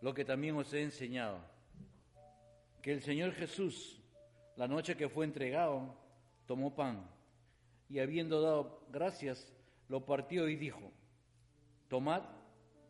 lo 0.00 0.14
que 0.14 0.24
también 0.24 0.56
os 0.56 0.72
he 0.72 0.80
enseñado, 0.80 1.36
que 2.80 2.90
el 2.90 3.02
Señor 3.02 3.32
Jesús, 3.32 4.00
la 4.56 4.66
noche 4.66 4.96
que 4.96 5.10
fue 5.10 5.26
entregado, 5.26 5.94
tomó 6.46 6.74
pan 6.74 7.06
y 7.90 7.98
habiendo 7.98 8.40
dado 8.40 8.86
gracias, 8.90 9.52
lo 9.90 10.06
partió 10.06 10.48
y 10.48 10.56
dijo, 10.56 10.90
tomad, 11.88 12.22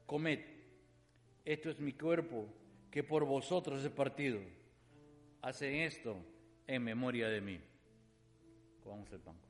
comed, 0.07 0.39
esto 1.45 1.71
es 1.71 1.81
mi 1.81 1.95
cuerpo 1.95 2.47
que 2.93 3.03
por 3.03 3.25
vosotros 3.25 3.85
he 3.85 3.91
partido, 3.91 4.39
hacen 5.43 5.75
esto 5.81 6.17
en 6.69 6.85
memoria 6.85 7.29
de 7.29 7.41
mí. 7.41 7.61
Comamos 8.85 9.11
el 9.11 9.19
pan. 9.19 9.44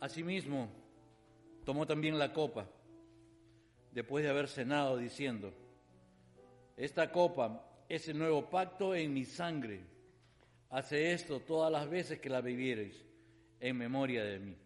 Asimismo, 0.00 0.68
tomó 1.64 1.86
también 1.86 2.18
la 2.18 2.32
copa, 2.32 2.68
después 3.92 4.24
de 4.24 4.30
haber 4.30 4.48
cenado, 4.48 4.98
diciendo, 4.98 5.52
esta 6.76 7.10
copa 7.10 7.66
es 7.88 8.08
el 8.08 8.18
nuevo 8.18 8.50
pacto 8.50 8.94
en 8.94 9.14
mi 9.14 9.24
sangre. 9.24 9.80
Hace 10.70 11.12
esto 11.12 11.40
todas 11.40 11.72
las 11.72 11.88
veces 11.88 12.20
que 12.20 12.28
la 12.28 12.40
bebiereis 12.40 13.04
en 13.60 13.76
memoria 13.76 14.24
de 14.24 14.38
mí. 14.38 14.56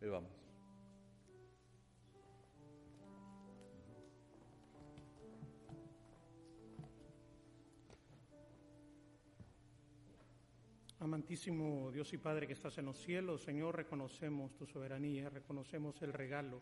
Bebamos. 0.00 0.41
Amantísimo 11.02 11.90
Dios 11.90 12.12
y 12.12 12.18
Padre 12.18 12.46
que 12.46 12.52
estás 12.52 12.78
en 12.78 12.84
los 12.84 12.96
cielos, 12.96 13.42
Señor, 13.42 13.74
reconocemos 13.74 14.54
tu 14.54 14.66
soberanía, 14.66 15.28
reconocemos 15.28 16.00
el 16.00 16.12
regalo 16.12 16.60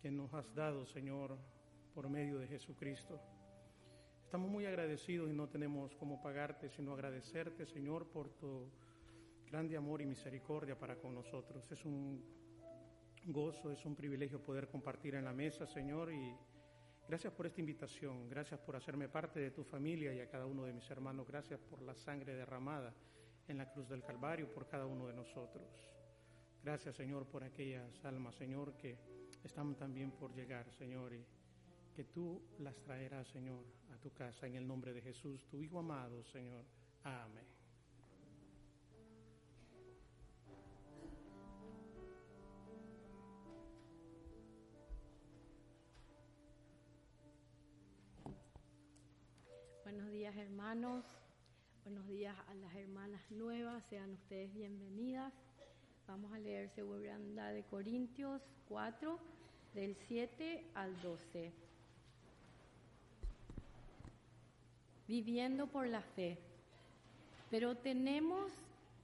que 0.00 0.10
nos 0.10 0.32
has 0.32 0.54
dado, 0.54 0.86
Señor, 0.86 1.36
por 1.92 2.08
medio 2.08 2.38
de 2.38 2.48
Jesucristo. 2.48 3.20
Estamos 4.24 4.50
muy 4.50 4.64
agradecidos 4.64 5.28
y 5.28 5.34
no 5.34 5.46
tenemos 5.46 5.94
cómo 5.96 6.22
pagarte, 6.22 6.70
sino 6.70 6.94
agradecerte, 6.94 7.66
Señor, 7.66 8.08
por 8.08 8.30
tu 8.30 8.70
grande 9.44 9.76
amor 9.76 10.00
y 10.00 10.06
misericordia 10.06 10.78
para 10.78 10.96
con 10.96 11.14
nosotros. 11.14 11.70
Es 11.70 11.84
un 11.84 12.24
gozo, 13.26 13.70
es 13.70 13.84
un 13.84 13.94
privilegio 13.94 14.42
poder 14.42 14.68
compartir 14.68 15.16
en 15.16 15.26
la 15.26 15.34
mesa, 15.34 15.66
Señor, 15.66 16.10
y 16.10 16.34
gracias 17.06 17.34
por 17.34 17.44
esta 17.44 17.60
invitación, 17.60 18.26
gracias 18.26 18.58
por 18.58 18.74
hacerme 18.74 19.10
parte 19.10 19.38
de 19.38 19.50
tu 19.50 19.64
familia 19.64 20.14
y 20.14 20.20
a 20.20 20.30
cada 20.30 20.46
uno 20.46 20.64
de 20.64 20.72
mis 20.72 20.90
hermanos, 20.90 21.28
gracias 21.28 21.60
por 21.60 21.82
la 21.82 21.94
sangre 21.94 22.34
derramada 22.34 22.94
en 23.48 23.58
la 23.58 23.70
cruz 23.70 23.88
del 23.88 24.02
Calvario 24.02 24.52
por 24.52 24.66
cada 24.66 24.86
uno 24.86 25.06
de 25.06 25.14
nosotros. 25.14 25.90
Gracias, 26.62 26.96
Señor, 26.96 27.26
por 27.26 27.42
aquellas 27.42 28.04
almas, 28.04 28.34
Señor, 28.34 28.76
que 28.76 28.98
están 29.42 29.74
también 29.74 30.10
por 30.10 30.32
llegar, 30.34 30.70
Señor, 30.72 31.14
y 31.14 31.24
que 31.94 32.04
tú 32.04 32.42
las 32.58 32.76
traerás, 32.80 33.28
Señor, 33.28 33.64
a 33.92 33.96
tu 33.98 34.12
casa 34.12 34.46
en 34.46 34.56
el 34.56 34.66
nombre 34.66 34.92
de 34.92 35.00
Jesús, 35.00 35.46
tu 35.48 35.62
Hijo 35.62 35.78
amado, 35.78 36.22
Señor. 36.24 36.64
Amén. 37.02 37.46
Buenos 49.82 50.10
días 50.12 50.36
hermanos, 50.36 51.04
buenos 51.84 52.06
días 52.08 52.36
a 52.48 52.54
las 52.54 52.74
hermanas 52.74 53.22
nuevas, 53.30 53.82
sean 53.88 54.12
ustedes 54.12 54.52
bienvenidas. 54.52 55.32
Vamos 56.06 56.32
a 56.32 56.38
leer 56.38 56.68
Segunda 56.70 57.48
de 57.48 57.62
Corintios 57.64 58.42
4, 58.68 59.18
del 59.74 59.96
7 60.06 60.64
al 60.74 61.00
12. 61.00 61.52
Viviendo 65.06 65.66
por 65.66 65.86
la 65.86 66.02
fe. 66.02 66.38
Pero 67.50 67.76
tenemos 67.76 68.52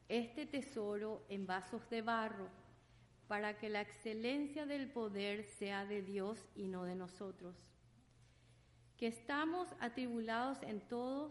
este 0.09 0.47
tesoro 0.47 1.23
en 1.29 1.47
vasos 1.47 1.89
de 1.91 2.03
barro, 2.03 2.49
para 3.29 3.59
que 3.59 3.69
la 3.69 3.81
excelencia 3.81 4.67
del 4.67 4.89
poder 4.91 5.45
sea 5.45 5.85
de 5.85 6.03
Dios 6.03 6.45
y 6.55 6.69
no 6.69 6.85
de 6.85 6.95
nosotros 6.95 7.57
que 8.97 9.07
estamos 9.09 9.69
atribulados 9.79 10.63
en 10.63 10.81
todo, 10.81 11.31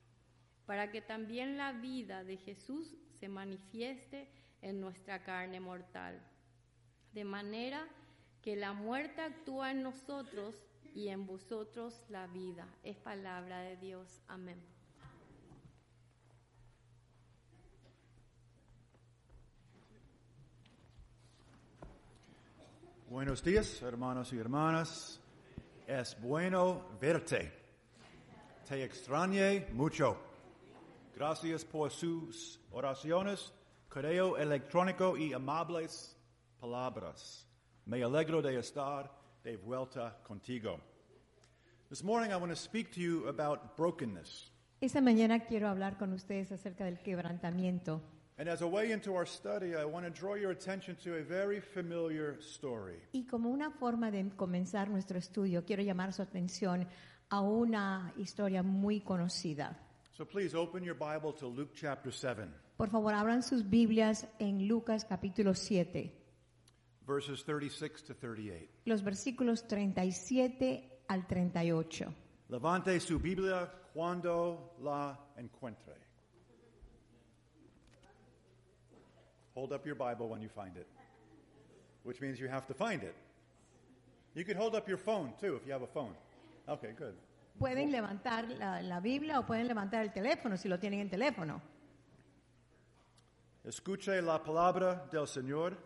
para 0.71 0.89
que 0.89 1.01
también 1.01 1.57
la 1.57 1.73
vida 1.73 2.23
de 2.23 2.37
Jesús 2.37 2.95
se 3.19 3.27
manifieste 3.27 4.29
en 4.61 4.79
nuestra 4.79 5.21
carne 5.21 5.59
mortal. 5.59 6.17
De 7.11 7.25
manera 7.25 7.85
que 8.41 8.55
la 8.55 8.71
muerte 8.71 9.19
actúa 9.19 9.71
en 9.71 9.83
nosotros 9.83 10.55
y 10.95 11.09
en 11.09 11.25
vosotros 11.25 12.01
la 12.07 12.25
vida. 12.27 12.65
Es 12.83 12.95
palabra 12.95 13.59
de 13.63 13.75
Dios. 13.75 14.23
Amén. 14.29 14.63
Buenos 23.09 23.43
días, 23.43 23.81
hermanos 23.81 24.31
y 24.31 24.37
hermanas. 24.37 25.19
Es 25.85 26.17
bueno 26.21 26.97
verte. 27.01 27.51
Te 28.69 28.85
extrañé 28.85 29.67
mucho. 29.73 30.30
Gracias 31.21 31.63
por 31.63 31.91
sus 31.91 32.59
oraciones, 32.71 33.53
correo 33.87 34.39
electrónico 34.39 35.15
y 35.15 35.33
amables 35.33 36.17
palabras. 36.59 37.47
Me 37.85 38.01
alegro 38.01 38.41
de 38.41 38.57
estar 38.57 39.11
de 39.43 39.55
vuelta 39.55 40.17
contigo. 40.23 40.79
This 41.89 42.03
morning 42.03 42.31
I 42.31 42.37
want 42.37 42.49
to 42.49 42.55
speak 42.55 42.91
to 42.95 42.99
you 42.99 43.27
about 43.27 43.77
brokenness. 43.77 44.51
Esta 44.81 44.99
mañana 44.99 45.41
quiero 45.41 45.67
hablar 45.67 45.99
con 45.99 46.11
ustedes 46.11 46.51
acerca 46.51 46.85
del 46.85 47.03
quebrantamiento. 47.03 48.01
And 48.39 48.49
as 48.49 48.63
a 48.63 48.67
way 48.67 48.91
into 48.91 49.13
our 49.13 49.27
study, 49.27 49.75
I 49.75 49.85
want 49.85 50.07
to 50.07 50.11
draw 50.11 50.33
your 50.33 50.49
attention 50.49 50.95
to 51.03 51.17
a 51.17 51.23
very 51.23 51.61
familiar 51.61 52.39
story. 52.39 52.97
Y 53.11 53.27
como 53.27 53.51
una 53.51 53.69
forma 53.69 54.09
de 54.09 54.27
comenzar 54.35 54.89
nuestro 54.89 55.19
estudio, 55.19 55.65
quiero 55.65 55.83
llamar 55.83 56.13
su 56.13 56.23
atención 56.23 56.87
a 57.29 57.41
una 57.41 58.11
historia 58.17 58.63
muy 58.63 59.01
conocida. 59.01 59.77
So 60.21 60.27
please 60.27 60.53
open 60.53 60.83
your 60.83 60.93
Bible 60.93 61.33
to 61.39 61.47
Luke 61.47 61.71
chapter 61.73 62.11
7, 62.11 62.47
Por 62.77 62.89
favor, 62.89 63.11
abran 63.11 63.41
sus 63.41 63.63
Biblias 63.63 64.27
en 64.39 64.67
Lucas 64.67 65.03
capítulo 65.03 65.55
7, 65.55 66.11
verses 67.07 67.43
36 67.43 68.03
to 68.03 68.13
38. 68.13 68.69
los 68.85 69.01
versículos 69.01 69.67
37 69.67 71.05
al 71.07 71.25
38. 71.25 72.13
Levante 72.49 72.99
su 72.99 73.17
Biblia 73.17 73.67
cuando 73.95 74.75
la 74.83 75.17
encuentre. 75.37 75.95
Hold 79.55 79.73
up 79.73 79.87
your 79.87 79.95
Bible 79.95 80.29
when 80.29 80.43
you 80.43 80.49
find 80.49 80.77
it, 80.77 80.85
which 82.03 82.21
means 82.21 82.39
you 82.39 82.47
have 82.47 82.67
to 82.67 82.75
find 82.75 83.01
it. 83.01 83.15
You 84.35 84.45
can 84.45 84.55
hold 84.55 84.75
up 84.75 84.87
your 84.87 84.99
phone 84.99 85.33
too 85.39 85.55
if 85.55 85.65
you 85.65 85.73
have 85.73 85.81
a 85.81 85.91
phone. 85.91 86.13
Okay, 86.69 86.93
good. 86.95 87.15
Pueden 87.57 87.91
levantar 87.91 88.47
la, 88.49 88.99
Biblia 88.99 89.39
o 89.39 89.45
pueden 89.45 89.67
levantar 89.67 90.03
el 90.03 90.11
teléfono 90.11 90.57
si 90.57 90.67
lo 90.67 90.79
tienen 90.79 91.01
en 91.01 91.09
teléfono. 91.09 91.61
Escuche 93.63 94.21
la 94.21 94.41
palabra 94.41 95.07
del 95.11 95.27
Señor. 95.27 95.77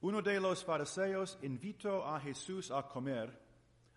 Uno 0.00 0.22
de 0.22 0.38
los 0.38 0.64
fariseos 0.64 1.38
invitó 1.42 2.06
a 2.06 2.20
Jesús 2.20 2.70
a 2.70 2.82
comer, 2.82 3.36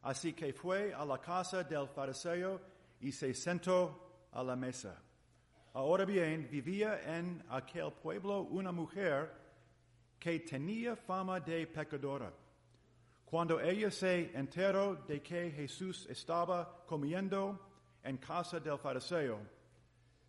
así 0.01 0.33
que 0.33 0.53
fue 0.53 0.93
a 0.93 1.05
la 1.05 1.19
casa 1.19 1.63
del 1.63 1.87
fariseo 1.87 2.61
y 2.99 3.11
se 3.11 3.33
sentó 3.33 4.27
a 4.31 4.43
la 4.43 4.55
mesa. 4.55 4.99
Ahora 5.73 6.05
bien, 6.05 6.47
vivía 6.49 7.17
en 7.17 7.43
aquel 7.49 7.91
pueblo 7.91 8.41
una 8.41 8.71
mujer 8.71 9.31
que 10.17 10.39
tenía 10.39 10.95
fama 10.95 11.39
de 11.39 11.67
pecadora. 11.67 12.33
Cuando 13.29 13.59
ella 13.59 13.91
se 13.91 14.31
enteró 14.37 14.95
de 14.95 15.21
que 15.21 15.51
Jesús 15.51 16.07
estaba 16.09 16.85
comiendo 16.85 17.59
en 18.01 18.15
casa 18.19 18.57
del 18.57 18.77
fariseo, 18.77 19.41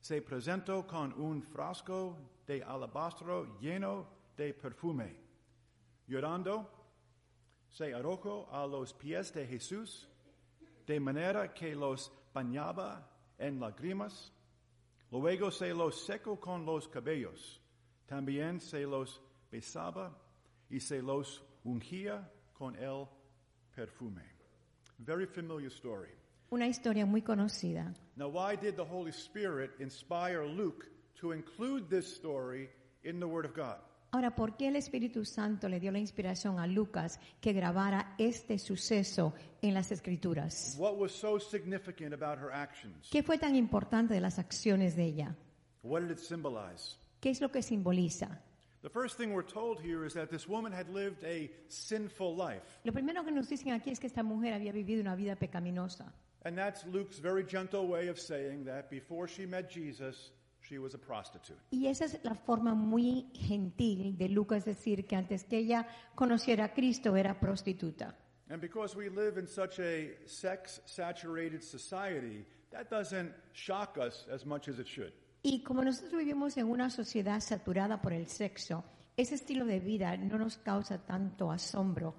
se 0.01 0.21
presentó 0.21 0.85
con 0.85 1.13
un 1.13 1.41
frasco 1.41 2.17
de 2.45 2.61
alabastro 2.61 3.57
lleno 3.61 4.05
de 4.37 4.53
perfume. 4.53 5.15
Llorando, 6.09 6.69
se 7.71 7.95
arrojó 7.95 8.49
a 8.51 8.67
los 8.67 8.93
pies 8.95 9.33
de 9.33 9.47
Jesús, 9.47 10.09
de 10.85 10.99
manera 10.99 11.55
que 11.55 11.77
los 11.77 12.11
bañaba 12.35 13.09
en 13.39 13.61
lágrimas. 13.61 14.33
Luego 15.13 15.53
se 15.53 15.73
los 15.73 16.05
secó 16.05 16.41
con 16.41 16.67
los 16.67 16.89
cabellos. 16.89 17.61
También 18.07 18.61
se 18.61 18.83
los 18.83 19.23
besaba 19.53 20.19
y 20.69 20.81
se 20.81 21.01
los 21.01 21.45
ungía 21.63 22.29
con 22.59 22.75
el 22.77 23.07
perfume. 23.75 24.23
Very 24.99 25.27
familiar 25.27 25.71
story. 25.71 26.11
Una 26.51 26.67
historia 26.67 27.07
muy 27.07 27.23
conocida. 27.23 27.95
Now, 28.17 28.29
why 28.29 28.57
did 28.57 28.75
the 28.75 28.85
Holy 28.85 29.13
Spirit 29.13 29.71
inspire 29.79 30.45
Luke 30.45 30.87
to 31.21 31.33
include 31.33 31.89
this 31.89 32.07
story 32.07 32.69
in 33.05 33.21
the 33.21 33.27
Word 33.27 33.45
of 33.45 33.55
God? 33.55 33.79
Ahora, 34.11 34.35
¿por 34.35 34.57
qué 34.57 34.69
el 34.69 34.77
Espíritu 34.77 35.27
Santo 35.27 35.69
le 35.69 35.79
dio 35.79 35.93
la 35.93 35.99
inspiración 35.99 36.59
a 36.59 36.67
Lucas 36.67 37.21
que 37.43 37.53
grabara 37.53 38.15
este 38.17 38.59
suceso 38.59 39.35
en 39.61 39.75
las 39.75 39.93
Escrituras? 39.93 40.77
What 40.79 40.97
was 40.97 41.13
so 41.13 41.39
significant 41.39 42.15
about 42.15 42.39
her 42.39 42.51
actions? 42.51 43.11
¿Qué 43.11 43.23
fue 43.23 43.37
tan 43.37 43.55
importante 43.55 44.15
de 44.15 44.21
las 44.21 44.39
acciones 44.39 44.97
de 44.97 45.05
ella? 45.05 45.37
What 45.83 46.01
did 46.01 46.13
it 46.13 46.19
symbolize? 46.19 46.97
¿Qué 47.21 47.29
es 47.31 47.43
lo 47.43 47.51
que 47.51 47.63
simboliza? 47.63 48.41
The 48.81 48.89
first 48.89 49.17
thing 49.17 49.33
we're 49.33 49.43
told 49.43 49.81
here 49.81 50.05
is 50.05 50.15
that 50.15 50.31
this 50.31 50.47
woman 50.47 50.73
had 50.73 50.89
lived 50.89 51.25
a 51.25 51.51
sinful 51.69 52.37
life. 52.37 52.63
Lo 52.85 52.93
primero 52.93 53.25
que 53.25 53.33
nos 53.33 53.49
dicen 53.49 53.73
aquí 53.73 53.91
es 53.91 53.99
que 53.99 54.07
esta 54.07 54.23
mujer 54.23 54.55
había 54.55 54.73
vivido 54.73 55.01
una 55.01 55.17
vida 55.17 55.35
pecaminosa. 55.35 56.13
And 56.45 56.57
that's 56.57 56.87
Luke's 56.87 57.19
very 57.19 57.45
gentle 57.45 57.89
way 57.89 58.09
of 58.09 58.19
saying 58.21 58.65
that 58.67 58.89
before 58.89 59.27
she 59.27 59.47
met 59.47 59.69
Jesus, 59.69 60.31
she 60.61 60.79
was 60.79 60.95
a 60.95 60.99
prostitute. 60.99 61.59
Y 61.71 61.89
esa 61.89 62.05
es 62.05 62.19
la 62.23 62.35
forma 62.35 62.75
muy 62.75 63.27
gentil 63.35 64.17
de 64.17 64.29
Lucas 64.29 64.65
decir 64.65 65.07
que 65.07 65.17
antes 65.17 65.45
que 65.45 65.59
ella 65.59 65.87
conociera 66.15 66.67
a 66.67 66.73
Cristo 66.73 67.17
era 67.17 67.39
prostituta. 67.39 68.15
And 68.51 68.61
because 68.61 68.97
we 68.97 69.09
live 69.09 69.39
in 69.39 69.47
such 69.47 69.81
a 69.81 70.17
sex 70.27 70.81
saturated 70.87 71.63
society, 71.63 72.47
that 72.71 72.89
doesn't 72.89 73.33
shock 73.53 73.99
us 73.99 74.27
as 74.31 74.47
much 74.47 74.69
as 74.69 74.79
it 74.79 74.87
should. 74.87 75.13
Y 75.51 75.63
como 75.63 75.83
nosotros 75.83 76.19
vivimos 76.19 76.59
en 76.59 76.67
una 76.67 76.91
sociedad 76.91 77.41
saturada 77.41 78.03
por 78.03 78.13
el 78.13 78.27
sexo, 78.27 78.85
ese 79.17 79.37
estilo 79.37 79.65
de 79.65 79.81
vida 79.81 80.15
no 80.19 80.37
nos 80.37 80.59
causa 80.59 80.99
tanto 80.99 81.51
asombro 81.51 82.15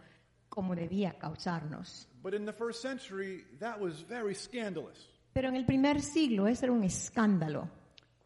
como 0.49 0.75
debía 0.75 1.13
causarnos. 1.19 2.07
But 2.23 2.33
in 2.33 2.43
the 2.43 2.51
first 2.51 2.81
century, 2.81 3.45
that 3.59 3.79
was 3.79 4.03
very 4.09 4.33
scandalous. 4.33 5.07
Pero 5.31 5.49
en 5.49 5.57
el 5.57 5.65
primer 5.67 6.01
siglo 6.01 6.47
ese 6.47 6.65
era 6.65 6.73
un 6.73 6.83
escándalo. 6.83 7.69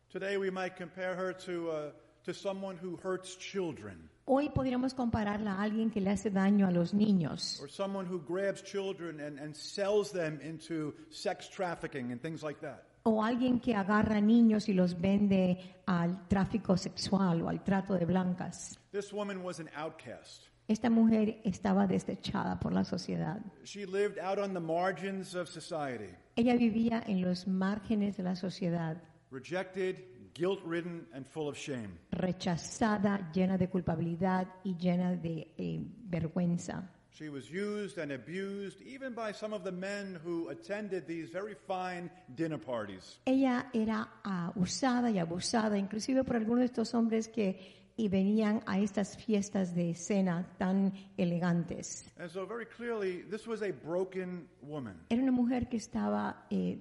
Today 0.09 0.37
we 0.37 0.49
might 0.49 0.77
compare 0.77 1.15
her 1.17 1.35
to, 1.35 1.69
uh, 1.69 1.91
to 2.23 2.33
someone 2.33 2.77
who 2.81 2.97
hurts 3.03 3.37
children, 3.37 4.09
Hoy 4.25 4.51
podríamos 4.51 4.93
compararla 4.93 5.55
a 5.55 5.63
alguien 5.63 5.91
que 5.91 5.99
le 5.99 6.11
hace 6.11 6.31
daño 6.31 6.65
a 6.65 6.71
los 6.71 6.93
niños 6.93 7.59
or 7.61 7.69
someone 7.69 8.07
who 8.09 8.21
grabs 8.25 8.63
children 8.63 9.19
and, 9.19 9.37
and 9.37 9.53
sells 9.53 10.13
them 10.13 10.39
into 10.41 10.93
sex 11.09 11.49
trafficking 11.49 12.13
and 12.13 12.21
things 12.21 12.41
like 12.41 12.61
that. 12.61 12.92
O 13.03 13.21
alguien 13.23 13.59
que 13.59 13.75
agarra 13.75 14.21
niños 14.21 14.69
y 14.69 14.73
los 14.73 14.99
vende 14.99 15.57
al 15.85 16.27
tráfico 16.27 16.77
sexual 16.77 17.41
o 17.41 17.49
al 17.49 17.63
trato 17.63 17.93
de 17.95 18.05
blancas. 18.05 18.79
This 18.91 19.11
woman 19.11 19.43
was 19.43 19.59
an 19.59 19.69
outcast. 19.75 20.45
Esta 20.67 20.89
mujer 20.89 21.41
estaba 21.43 21.85
desechada 21.87 22.57
por 22.59 22.71
la 22.71 22.85
sociedad. 22.85 23.41
She 23.65 23.85
lived 23.85 24.17
out 24.17 24.39
on 24.39 24.53
the 24.53 24.59
margins 24.61 25.35
of 25.35 25.49
society, 25.49 26.15
Ella 26.37 26.55
vivía 26.55 27.03
en 27.05 27.21
los 27.21 27.47
márgenes 27.47 28.15
de 28.15 28.23
la 28.23 28.35
sociedad, 28.35 28.97
rejected, 29.29 29.97
guilt 30.33 30.61
ridden, 30.65 31.05
and 31.13 31.25
full 31.27 31.49
of 31.49 31.57
shame. 31.57 31.89
rechazada, 32.11 33.29
llena 33.33 33.57
de 33.57 33.67
culpabilidad 33.69 34.47
y 34.63 34.75
llena 34.77 35.11
de 35.15 35.53
eh, 35.57 35.81
vergüenza. 36.05 36.89
She 37.13 37.29
was 37.29 37.47
used 37.49 37.99
and 37.99 38.11
abused 38.11 38.81
even 38.81 39.13
by 39.13 39.33
some 39.33 39.53
of 39.53 39.63
the 39.63 39.71
men 39.71 40.19
who 40.23 40.49
attended 40.49 41.05
these 41.05 41.29
very 41.29 41.53
fine 41.53 42.09
dinner 42.35 42.57
parties. 42.57 43.19
Ella 43.27 43.67
era 43.71 44.09
ah, 44.23 44.51
usada 44.55 45.11
y 45.11 45.19
abusada, 45.19 45.77
inclusive 45.77 46.23
por 46.23 46.37
algunos 46.37 46.61
de 46.61 46.65
estos 46.65 46.93
hombres 46.95 47.27
que 47.27 47.59
y 47.95 48.07
venían 48.07 48.63
a 48.65 48.79
estas 48.79 49.15
fiestas 49.15 49.75
de 49.75 49.93
cena 49.93 50.47
tan 50.57 50.91
elegantes. 51.15 52.03
And 52.17 52.31
so, 52.31 52.47
very 52.47 52.65
clearly, 52.65 53.21
this 53.29 53.45
was 53.45 53.61
a 53.61 53.71
broken 53.71 54.47
woman. 54.61 54.95
Era 55.11 55.21
una 55.21 55.31
mujer 55.31 55.69
que 55.69 55.77
estaba 55.77 56.47
eh, 56.49 56.77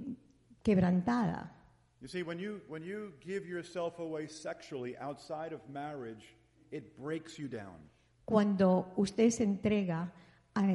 quebrantada. 0.63 1.51
You 2.01 2.09
see, 2.09 2.23
when 2.23 2.39
you, 2.39 2.63
when 2.69 2.83
you 2.83 3.13
give 3.21 3.47
yourself 3.47 3.99
away 3.99 4.27
sexually 4.27 4.97
outside 4.97 5.53
of 5.53 5.61
marriage, 5.69 6.35
it 6.71 6.99
breaks 6.99 7.39
you 7.39 7.49
down. 7.49 7.77
Cuando 8.25 8.93
usted 8.97 9.31
se 9.31 9.45
entrega 9.45 10.11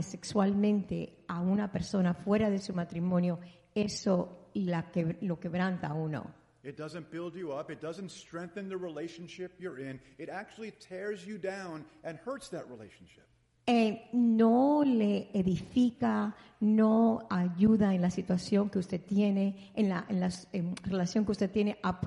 sexualmente 0.01 1.23
a 1.27 1.39
una 1.41 1.71
persona 1.71 2.13
fuera 2.13 2.49
de 2.49 2.59
su 2.59 2.73
matrimonio, 2.73 3.39
eso 3.73 4.49
la 4.53 4.91
que, 4.91 5.17
lo 5.21 5.39
quebranta 5.39 5.87
a 5.87 5.93
uno. 5.93 6.33
It 6.63 6.75
doesn't 6.75 7.09
build 7.09 7.35
you 7.35 7.53
up. 7.53 7.71
It 7.71 7.81
doesn't 7.81 8.09
strengthen 8.09 8.67
the 8.67 8.75
relationship 8.75 9.53
you're 9.59 9.79
in. 9.79 10.01
It 10.17 10.29
actually 10.29 10.71
tears 10.71 11.25
you 11.25 11.37
down 11.37 11.85
and 12.03 12.19
hurts 12.25 12.49
that 12.49 12.65
relationship. 12.67 13.23
Eh, 13.69 14.09
no 14.13 14.83
le 14.85 15.29
edifica, 15.33 16.35
no 16.61 17.27
ayuda 17.29 17.93
en 17.93 18.01
la 18.01 18.09
situación 18.09 18.69
que 18.69 18.79
usted 18.79 19.01
tiene, 19.01 19.71
en 19.75 19.89
la, 19.89 20.05
en 20.07 20.19
la 20.21 20.29
en 20.53 20.75
relación 20.83 21.25
que 21.25 21.31
usted 21.31 21.51
tiene, 21.51 21.77
a 21.83 21.99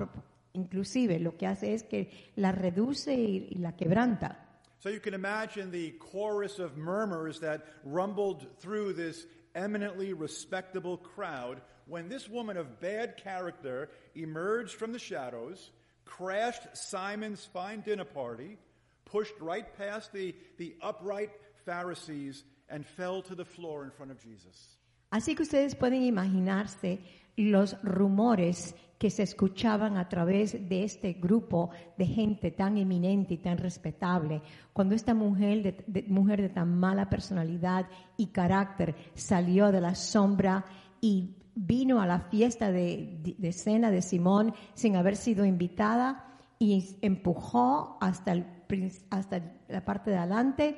inclusive 0.53 1.19
lo 1.19 1.37
que 1.37 1.47
hace 1.47 1.73
es 1.73 1.83
que 1.83 2.31
la 2.35 2.51
reduce 2.51 3.13
y, 3.13 3.47
y 3.51 3.55
la 3.59 3.75
quebranta. 3.75 4.50
So 4.81 4.89
you 4.89 4.99
can 4.99 5.13
imagine 5.13 5.69
the 5.69 5.91
chorus 5.91 6.57
of 6.57 6.75
murmurs 6.75 7.39
that 7.41 7.67
rumbled 7.83 8.47
through 8.59 8.93
this 8.93 9.27
eminently 9.53 10.13
respectable 10.13 10.97
crowd 10.97 11.61
when 11.85 12.09
this 12.09 12.27
woman 12.27 12.57
of 12.57 12.79
bad 12.79 13.15
character 13.17 13.89
emerged 14.15 14.73
from 14.73 14.91
the 14.91 14.97
shadows, 14.97 15.69
crashed 16.03 16.63
Simon's 16.73 17.45
fine 17.45 17.81
dinner 17.81 18.05
party, 18.05 18.57
pushed 19.05 19.39
right 19.39 19.77
past 19.77 20.13
the, 20.13 20.33
the 20.57 20.73
upright 20.81 21.29
Pharisees, 21.63 22.43
and 22.67 22.83
fell 22.83 23.21
to 23.21 23.35
the 23.35 23.45
floor 23.45 23.83
in 23.83 23.91
front 23.91 24.11
of 24.11 24.19
Jesus. 24.19 24.79
Así 25.13 25.35
que 25.35 25.43
ustedes 25.43 25.75
pueden 25.75 26.01
imaginarse 26.01 26.99
los 27.37 27.75
rumores 27.83 28.73
que 29.01 29.09
se 29.09 29.23
escuchaban 29.23 29.97
a 29.97 30.07
través 30.07 30.69
de 30.69 30.83
este 30.83 31.13
grupo 31.13 31.71
de 31.97 32.05
gente 32.05 32.51
tan 32.51 32.77
eminente 32.77 33.33
y 33.33 33.37
tan 33.39 33.57
respetable. 33.57 34.43
Cuando 34.73 34.93
esta 34.93 35.15
mujer 35.15 35.83
de, 35.87 36.03
mujer 36.03 36.39
de 36.39 36.49
tan 36.49 36.77
mala 36.77 37.09
personalidad 37.09 37.87
y 38.15 38.27
carácter 38.27 38.93
salió 39.15 39.71
de 39.71 39.81
la 39.81 39.95
sombra 39.95 40.65
y 41.01 41.35
vino 41.55 41.99
a 41.99 42.05
la 42.05 42.19
fiesta 42.19 42.71
de, 42.71 43.51
cena 43.53 43.89
de 43.89 44.03
Simón 44.03 44.53
sin 44.75 44.95
haber 44.95 45.15
sido 45.15 45.45
invitada 45.45 46.37
y 46.59 46.95
empujó 47.01 47.97
hasta 48.01 48.35
la 48.35 49.83
parte 49.83 50.11
de 50.11 50.17
adelante, 50.17 50.77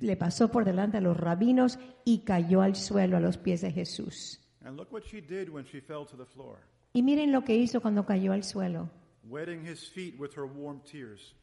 le 0.00 0.16
pasó 0.16 0.50
por 0.50 0.64
delante 0.64 0.96
a 0.96 1.00
los 1.00 1.16
rabinos 1.16 1.78
y 2.04 2.24
cayó 2.24 2.60
al 2.60 2.74
suelo 2.74 3.16
a 3.16 3.20
los 3.20 3.38
pies 3.38 3.60
de 3.60 3.70
Jesús. 3.70 4.40
And 4.64 4.76
look 4.76 4.92
what 4.92 5.04
she 5.04 5.20
did 5.20 5.48
when 5.48 5.64
she 5.64 5.80
fell 5.80 6.04
to 6.06 6.16
the 6.16 6.26
floor, 6.26 6.58
Y 6.96 7.02
miren 7.02 7.30
lo 7.30 7.44
que 7.44 7.54
hizo 7.54 7.82
cuando 7.82 8.06
cayó 8.06 8.32
al 8.32 8.42
suelo. 8.42 8.88
wetting 9.28 9.60
his 9.66 9.86
feet 9.90 10.18
with 10.18 10.30
her 10.36 10.44
warm 10.46 10.80
tears, 10.80 11.34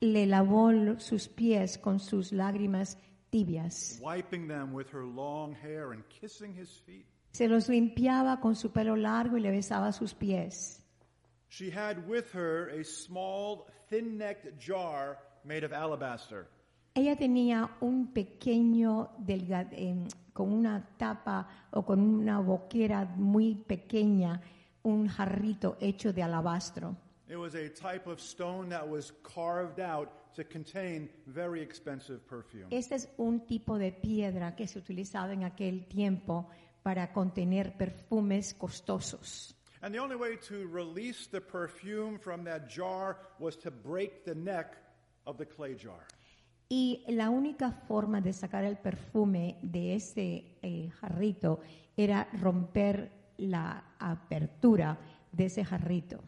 Le 0.00 0.24
lavó 0.26 0.70
sus 1.00 1.26
pies 1.26 1.78
con 1.78 1.98
sus 1.98 2.32
lágrimas 2.32 2.96
tibias. 3.30 3.98
wiping 4.00 4.46
them 4.46 4.72
with 4.72 4.86
her 4.92 5.04
long 5.04 5.52
hair 5.54 5.90
and 5.92 6.04
kissing 6.08 6.54
his 6.54 6.70
feet. 6.86 7.06
Se 7.32 7.48
los 7.48 7.68
limpiaba 7.68 8.40
con 8.40 8.54
su 8.54 8.70
pelo 8.70 8.94
largo 8.94 9.36
y 9.36 9.40
le 9.40 9.50
besaba 9.50 9.92
sus 9.92 10.14
pies. 10.14 10.82
She 11.48 11.70
had 11.72 12.06
with 12.08 12.26
her 12.34 12.68
a 12.78 12.84
small, 12.84 13.66
thin 13.88 14.16
necked 14.16 14.60
jar 14.60 15.18
made 15.44 15.64
of 15.64 15.72
alabaster. 15.72 16.46
Ella 16.94 17.16
tenía 17.16 17.70
un 17.80 18.12
pequeño, 18.12 19.10
delga- 19.18 19.68
em, 19.72 20.06
con 20.32 20.52
una 20.52 20.88
tapa 20.98 21.48
o 21.72 21.84
con 21.84 22.00
una 22.00 22.38
boquera 22.40 23.04
muy 23.16 23.54
pequeña, 23.56 24.40
un 24.82 25.08
jarrito 25.08 25.76
hecho 25.80 26.12
de 26.12 26.22
alabastro. 26.22 26.96
It 27.28 27.36
was 27.36 27.54
a 27.54 27.68
type 27.68 28.08
of 28.08 28.20
stone 28.20 28.68
that 28.70 28.88
was 28.88 29.12
carved 29.22 29.80
out 29.80 30.34
to 30.34 30.44
contain 30.44 31.08
very 31.26 31.60
expensive 31.62 32.20
perfume. 32.26 32.66
Este 32.70 32.94
es 32.96 33.08
un 33.18 33.46
tipo 33.46 33.78
de 33.78 33.92
piedra 33.92 34.56
que 34.56 34.66
se 34.66 34.78
utilizaba 34.78 35.32
en 35.32 35.44
aquel 35.44 35.86
tiempo 35.86 36.48
para 36.82 37.12
contener 37.12 37.76
perfumes 37.76 38.54
costosos. 38.54 39.54
And 39.82 39.94
the 39.94 40.00
only 40.00 40.16
way 40.16 40.36
to 40.48 40.66
release 40.66 41.28
the 41.30 41.40
perfume 41.40 42.18
from 42.18 42.44
that 42.44 42.68
jar 42.68 43.16
was 43.38 43.56
to 43.58 43.70
break 43.70 44.24
the 44.24 44.34
neck 44.34 44.76
of 45.24 45.38
the 45.38 45.46
clay 45.46 45.76
jar. 45.76 46.06
Y 46.68 47.04
la 47.08 47.30
única 47.30 47.72
forma 47.72 48.20
de 48.20 48.32
sacar 48.32 48.64
el 48.64 48.76
perfume 48.76 49.58
de 49.62 49.96
ese 49.96 50.58
eh, 50.62 50.90
jarrito 51.00 51.60
era 51.96 52.28
romper 52.40 53.19
la 53.40 53.94
apertura 53.98 54.98
de 55.32 55.46
ese 55.46 55.64
jarrito. 55.64 56.20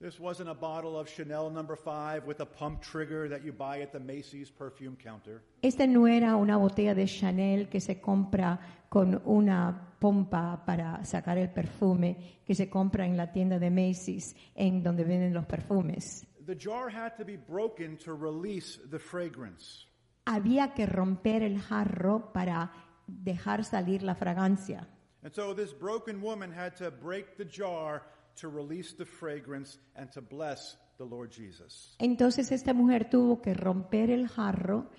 This 0.00 0.20
wasn't 0.20 0.50
a 0.50 0.54
bottle 0.54 0.98
of 0.98 1.08
Chanel 1.08 1.50
number 1.50 1.76
5 1.76 2.26
with 2.26 2.40
a 2.40 2.44
pump 2.44 2.82
trigger 2.82 3.26
that 3.28 3.42
you 3.42 3.52
buy 3.52 3.80
at 3.80 3.90
the 3.90 4.00
Macy's 4.00 4.50
perfume 4.50 4.96
counter. 4.96 5.42
Este 5.62 5.86
no 5.86 6.06
era 6.06 6.36
una 6.36 6.58
botella 6.58 6.94
de 6.94 7.06
Chanel 7.06 7.68
que 7.68 7.80
se 7.80 8.00
compra 8.00 8.60
con 8.90 9.22
una 9.24 9.96
pompa 9.98 10.62
para 10.66 11.02
sacar 11.04 11.38
el 11.38 11.48
perfume 11.48 12.40
que 12.44 12.54
se 12.54 12.68
compra 12.68 13.06
en 13.06 13.16
la 13.16 13.32
tienda 13.32 13.58
de 13.58 13.70
Macy's, 13.70 14.36
en 14.54 14.82
donde 14.82 15.04
venden 15.04 15.32
los 15.32 15.46
perfumes. 15.46 16.26
The 16.44 16.54
jar 16.54 16.90
had 16.90 17.16
to 17.16 17.24
be 17.24 17.38
broken 17.38 17.96
to 18.04 18.14
release 18.14 18.78
the 18.90 18.98
fragrance. 18.98 19.86
Había 20.26 20.74
que 20.74 20.84
romper 20.84 21.42
el 21.42 21.58
jarro 21.62 22.30
para 22.32 22.72
dejar 23.06 23.64
salir 23.64 24.02
la 24.02 24.14
fragancia. 24.14 24.86
And 25.24 25.32
so 25.34 25.54
this 25.54 25.72
broken 25.72 26.20
woman 26.22 26.52
had 26.52 26.76
to 26.76 26.90
break 26.90 27.36
the 27.36 27.44
jar 27.46 28.02
to 28.36 28.48
release 28.48 28.94
the 28.94 29.06
fragrance 29.06 29.78
and 29.96 30.10
to 30.12 30.20
bless 30.20 30.76
the 30.98 31.04
Lord 31.04 31.30
Jesus. 31.32 31.96
Entonces 31.98 32.52
esta 32.52 32.74
mujer 32.74 33.08
tuvo 33.10 33.40
que 33.40 33.54
romper 33.54 34.10
el 34.10 34.28
jarro 34.28 34.90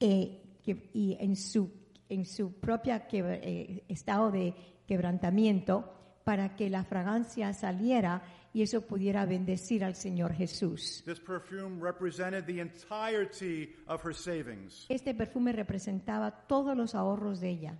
eh, 0.00 0.40
que- 0.64 0.90
y 0.94 1.16
en 1.20 1.36
su, 1.36 1.70
en 2.08 2.24
su 2.24 2.52
propia 2.60 3.06
eh, 3.12 3.84
estado 3.88 4.30
de 4.30 4.54
quebrantamiento 4.86 5.90
para 6.24 6.56
que 6.56 6.70
la 6.70 6.84
fragancia 6.84 7.52
saliera 7.52 8.22
y 8.54 8.62
eso 8.62 8.80
pudiera 8.86 9.26
bendecir 9.26 9.84
al 9.84 9.94
Señor 9.94 10.32
Jesús. 10.32 11.02
This 11.04 11.20
perfume 11.20 11.78
represented 11.82 12.46
the 12.46 12.60
entirety 12.60 13.74
of 13.86 14.02
her 14.04 14.14
savings. 14.14 14.86
Este 14.88 15.12
perfume 15.14 15.52
representaba 15.52 16.30
todos 16.46 16.74
los 16.76 16.94
ahorros 16.94 17.40
de 17.40 17.50
ella. 17.50 17.78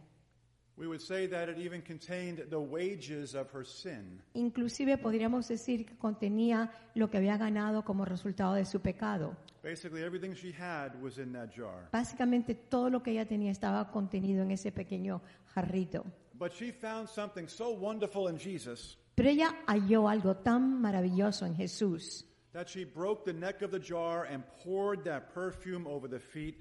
We 0.77 0.89
would 0.89 1.01
say 1.01 1.29
that 1.29 1.49
it 1.49 1.59
even 1.59 1.83
contained 1.83 2.51
the 2.51 2.59
wages 2.59 3.35
of 3.35 3.49
her 3.53 3.65
sin. 3.65 4.21
Inclusive 4.35 4.99
podríamos 4.99 5.47
decir 5.47 5.87
que 5.87 5.97
contenía 5.97 6.73
lo 6.95 7.09
que 7.09 7.19
había 7.19 7.37
ganado 7.37 7.85
como 7.85 8.05
resultado 8.05 8.55
de 8.55 8.65
su 8.65 8.81
pecado. 8.81 9.37
Basically, 9.63 10.03
everything 10.03 10.35
she 10.35 10.53
had 10.53 11.01
was 11.01 11.19
in 11.19 11.33
that 11.33 11.51
jar. 11.55 11.89
Básicamente 11.93 12.55
todo 12.55 12.91
lo 12.91 13.03
que 13.03 13.13
ella 13.13 13.25
tenía 13.25 13.53
estaba 13.53 13.91
contenido 13.91 14.43
en 14.43 14.51
ese 14.51 14.73
pequeño 14.73 15.23
jarrito. 15.55 16.05
But 16.35 16.53
she 16.53 16.73
found 16.73 17.09
something 17.09 17.47
so 17.47 17.71
wonderful 17.71 18.29
in 18.29 18.37
Jesus 18.37 18.99
Pero 19.15 19.29
ella 19.29 19.55
halló 19.67 20.09
algo 20.09 20.37
tan 20.37 20.81
maravilloso 20.81 21.47
en 21.47 21.55
Jesús 21.55 22.27
that 22.53 22.69
she 22.69 22.85
broke 22.85 23.25
the 23.25 23.33
neck 23.33 23.63
of 23.63 23.71
the 23.71 23.79
jar 23.79 24.25
and 24.25 24.45
poured 24.65 25.05
that 25.05 25.33
perfume 25.33 25.87
over 25.87 26.09
the 26.09 26.19
feet. 26.19 26.57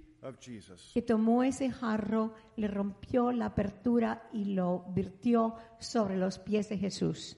Que 0.93 1.01
tomó 1.01 1.43
ese 1.43 1.69
jarro, 1.69 2.34
le 2.55 2.67
rompió 2.67 3.32
la 3.32 3.47
apertura 3.47 4.30
y 4.32 4.45
lo 4.45 4.86
virtió 4.93 5.55
sobre 5.80 6.17
los 6.17 6.39
pies 6.39 6.69
de 6.69 6.78
Jesús. 6.78 7.38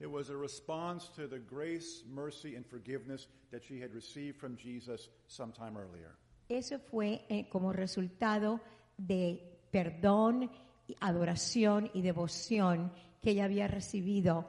It 0.00 0.08
was 0.10 0.28
a 0.28 0.36
response 0.36 1.08
to 1.14 1.28
the 1.28 1.38
grace, 1.38 2.04
mercy, 2.06 2.56
and 2.56 2.66
forgiveness 2.66 3.28
that 3.50 3.62
she 3.62 3.80
had 3.80 3.94
received 3.94 4.36
from 4.36 4.56
Jesus 4.56 5.08
sometime 5.28 5.78
earlier. 5.78 6.10
Eso 6.48 6.78
fue 6.78 7.24
eh, 7.28 7.48
como 7.48 7.72
resultado 7.72 8.60
de 8.98 9.40
perdón, 9.70 10.50
adoración 11.00 11.90
y 11.94 12.02
devoción 12.02 12.92
que 13.22 13.30
ella 13.30 13.44
había 13.44 13.66
recibido 13.66 14.48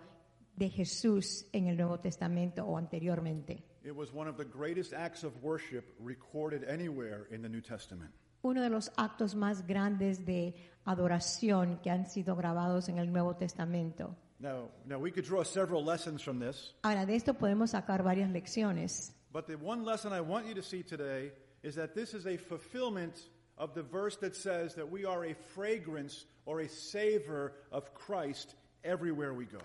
de 0.55 0.69
Jesús 0.69 1.47
en 1.53 1.67
el 1.67 1.77
Nuevo 1.77 1.99
Testamento 1.99 2.65
o 2.65 2.77
anteriormente. 2.77 3.63
It 3.85 3.95
was 3.95 4.11
one 4.11 4.27
of 4.27 4.35
the 4.35 4.45
greatest 4.45 4.93
acts 4.93 5.23
of 5.23 5.31
worship 5.43 5.85
recorded 5.99 6.63
anywhere 6.63 7.27
in 7.29 7.43
the 7.43 7.49
New 7.49 7.61
Testament. 7.61 8.09
Uno 8.43 8.61
de 8.61 8.69
los 8.69 8.89
actos 8.97 9.35
más 9.35 9.65
grandes 9.67 10.25
de 10.25 10.55
adoración 10.87 11.79
que 11.83 11.91
han 11.91 12.07
sido 12.07 12.35
grabados 12.35 12.89
en 12.89 12.97
el 12.97 13.05
Nuevo 13.07 13.35
Testamento. 13.35 14.15
Now, 14.39 14.69
now 14.87 14.97
we 14.97 15.11
could 15.11 15.23
draw 15.23 15.43
several 15.43 15.83
lessons 15.83 16.21
from 16.23 16.39
this, 16.39 16.73
Ahora, 16.83 17.05
de 17.05 17.15
esto 17.15 17.33
podemos 17.35 17.71
sacar 17.71 18.03
varias 18.03 18.29
lecciones. 18.31 19.11
but 19.31 19.45
the 19.45 19.55
one 19.57 19.83
lesson 19.85 20.11
I 20.11 20.21
want 20.21 20.47
you 20.47 20.55
to 20.55 20.63
see 20.63 20.81
today 20.81 21.31
is 21.61 21.75
that 21.75 21.93
this 21.93 22.13
is 22.15 22.25
a 22.25 22.37
fulfillment 22.37 23.29
of 23.57 23.73
the 23.75 23.83
verse 23.83 24.17
that 24.17 24.35
says 24.35 24.73
that 24.75 24.89
we 24.89 25.05
are 25.05 25.25
a 25.25 25.33
fragrance 25.53 26.25
or 26.45 26.61
a 26.61 26.67
savor 26.67 27.53
of 27.71 27.93
Christ 27.93 28.55
everywhere 28.83 29.33
we 29.33 29.45
go. 29.45 29.61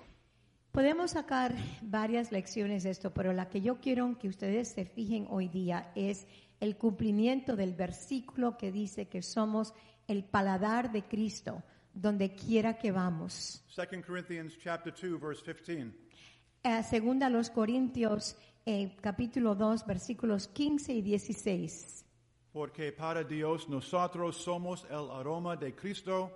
Podemos 0.72 1.10
sacar 1.10 1.54
varias 1.82 2.30
lecciones 2.30 2.84
de 2.84 2.90
esto, 2.90 3.12
pero 3.12 3.32
la 3.32 3.48
que 3.48 3.60
yo 3.60 3.80
quiero 3.80 4.16
que 4.18 4.28
ustedes 4.28 4.68
se 4.68 4.84
fijen 4.84 5.26
hoy 5.28 5.48
día 5.48 5.90
es 5.96 6.28
el 6.60 6.76
cumplimiento 6.76 7.56
del 7.56 7.74
versículo 7.74 8.56
que 8.56 8.70
dice 8.70 9.08
que 9.08 9.20
somos 9.20 9.74
el 10.06 10.22
paladar 10.22 10.92
de 10.92 11.02
Cristo 11.02 11.62
donde 11.92 12.34
quiera 12.34 12.78
que 12.78 12.92
vamos. 12.92 13.64
2 13.74 14.04
Corinthians 14.06 14.56
chapter 14.58 14.94
2 14.94 15.20
verse 15.20 15.42
15. 15.42 15.92
Eh, 16.62 16.82
segunda 16.84 17.26
a 17.26 17.30
los 17.30 17.50
Corintios, 17.50 18.36
eh, 18.64 18.94
capítulo 19.00 19.56
2, 19.56 19.84
versículos 19.86 20.46
15 20.46 20.92
y 20.92 21.02
16. 21.02 22.04
Porque 22.52 22.92
para 22.92 23.24
Dios 23.24 23.68
nosotros 23.68 24.36
somos 24.36 24.84
el 24.84 25.10
aroma 25.10 25.56
de 25.56 25.74
Cristo 25.74 26.30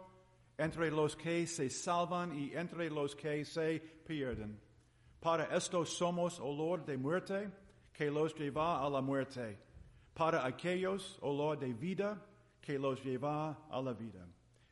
entre 0.58 0.90
los 0.90 1.16
que 1.16 1.46
se 1.46 1.68
salvan 1.68 2.32
y 2.38 2.54
entre 2.54 2.90
los 2.90 3.14
que 3.14 3.44
se 3.44 3.80
pierden. 4.06 4.58
Para 5.20 5.44
esto 5.56 5.84
somos 5.84 6.38
oh 6.38 6.50
olor 6.50 6.84
de 6.84 6.96
muerte 6.96 7.50
que 7.92 8.10
los 8.10 8.34
lleva 8.34 8.84
a 8.84 8.90
la 8.90 9.00
muerte. 9.00 9.58
Para 10.14 10.44
aquellos 10.44 11.18
oh 11.22 11.30
olor 11.30 11.58
de 11.58 11.72
vida 11.72 12.20
que 12.60 12.78
los 12.78 13.02
lleva 13.02 13.56
a 13.70 13.80
la 13.80 13.92
vida. 13.92 14.26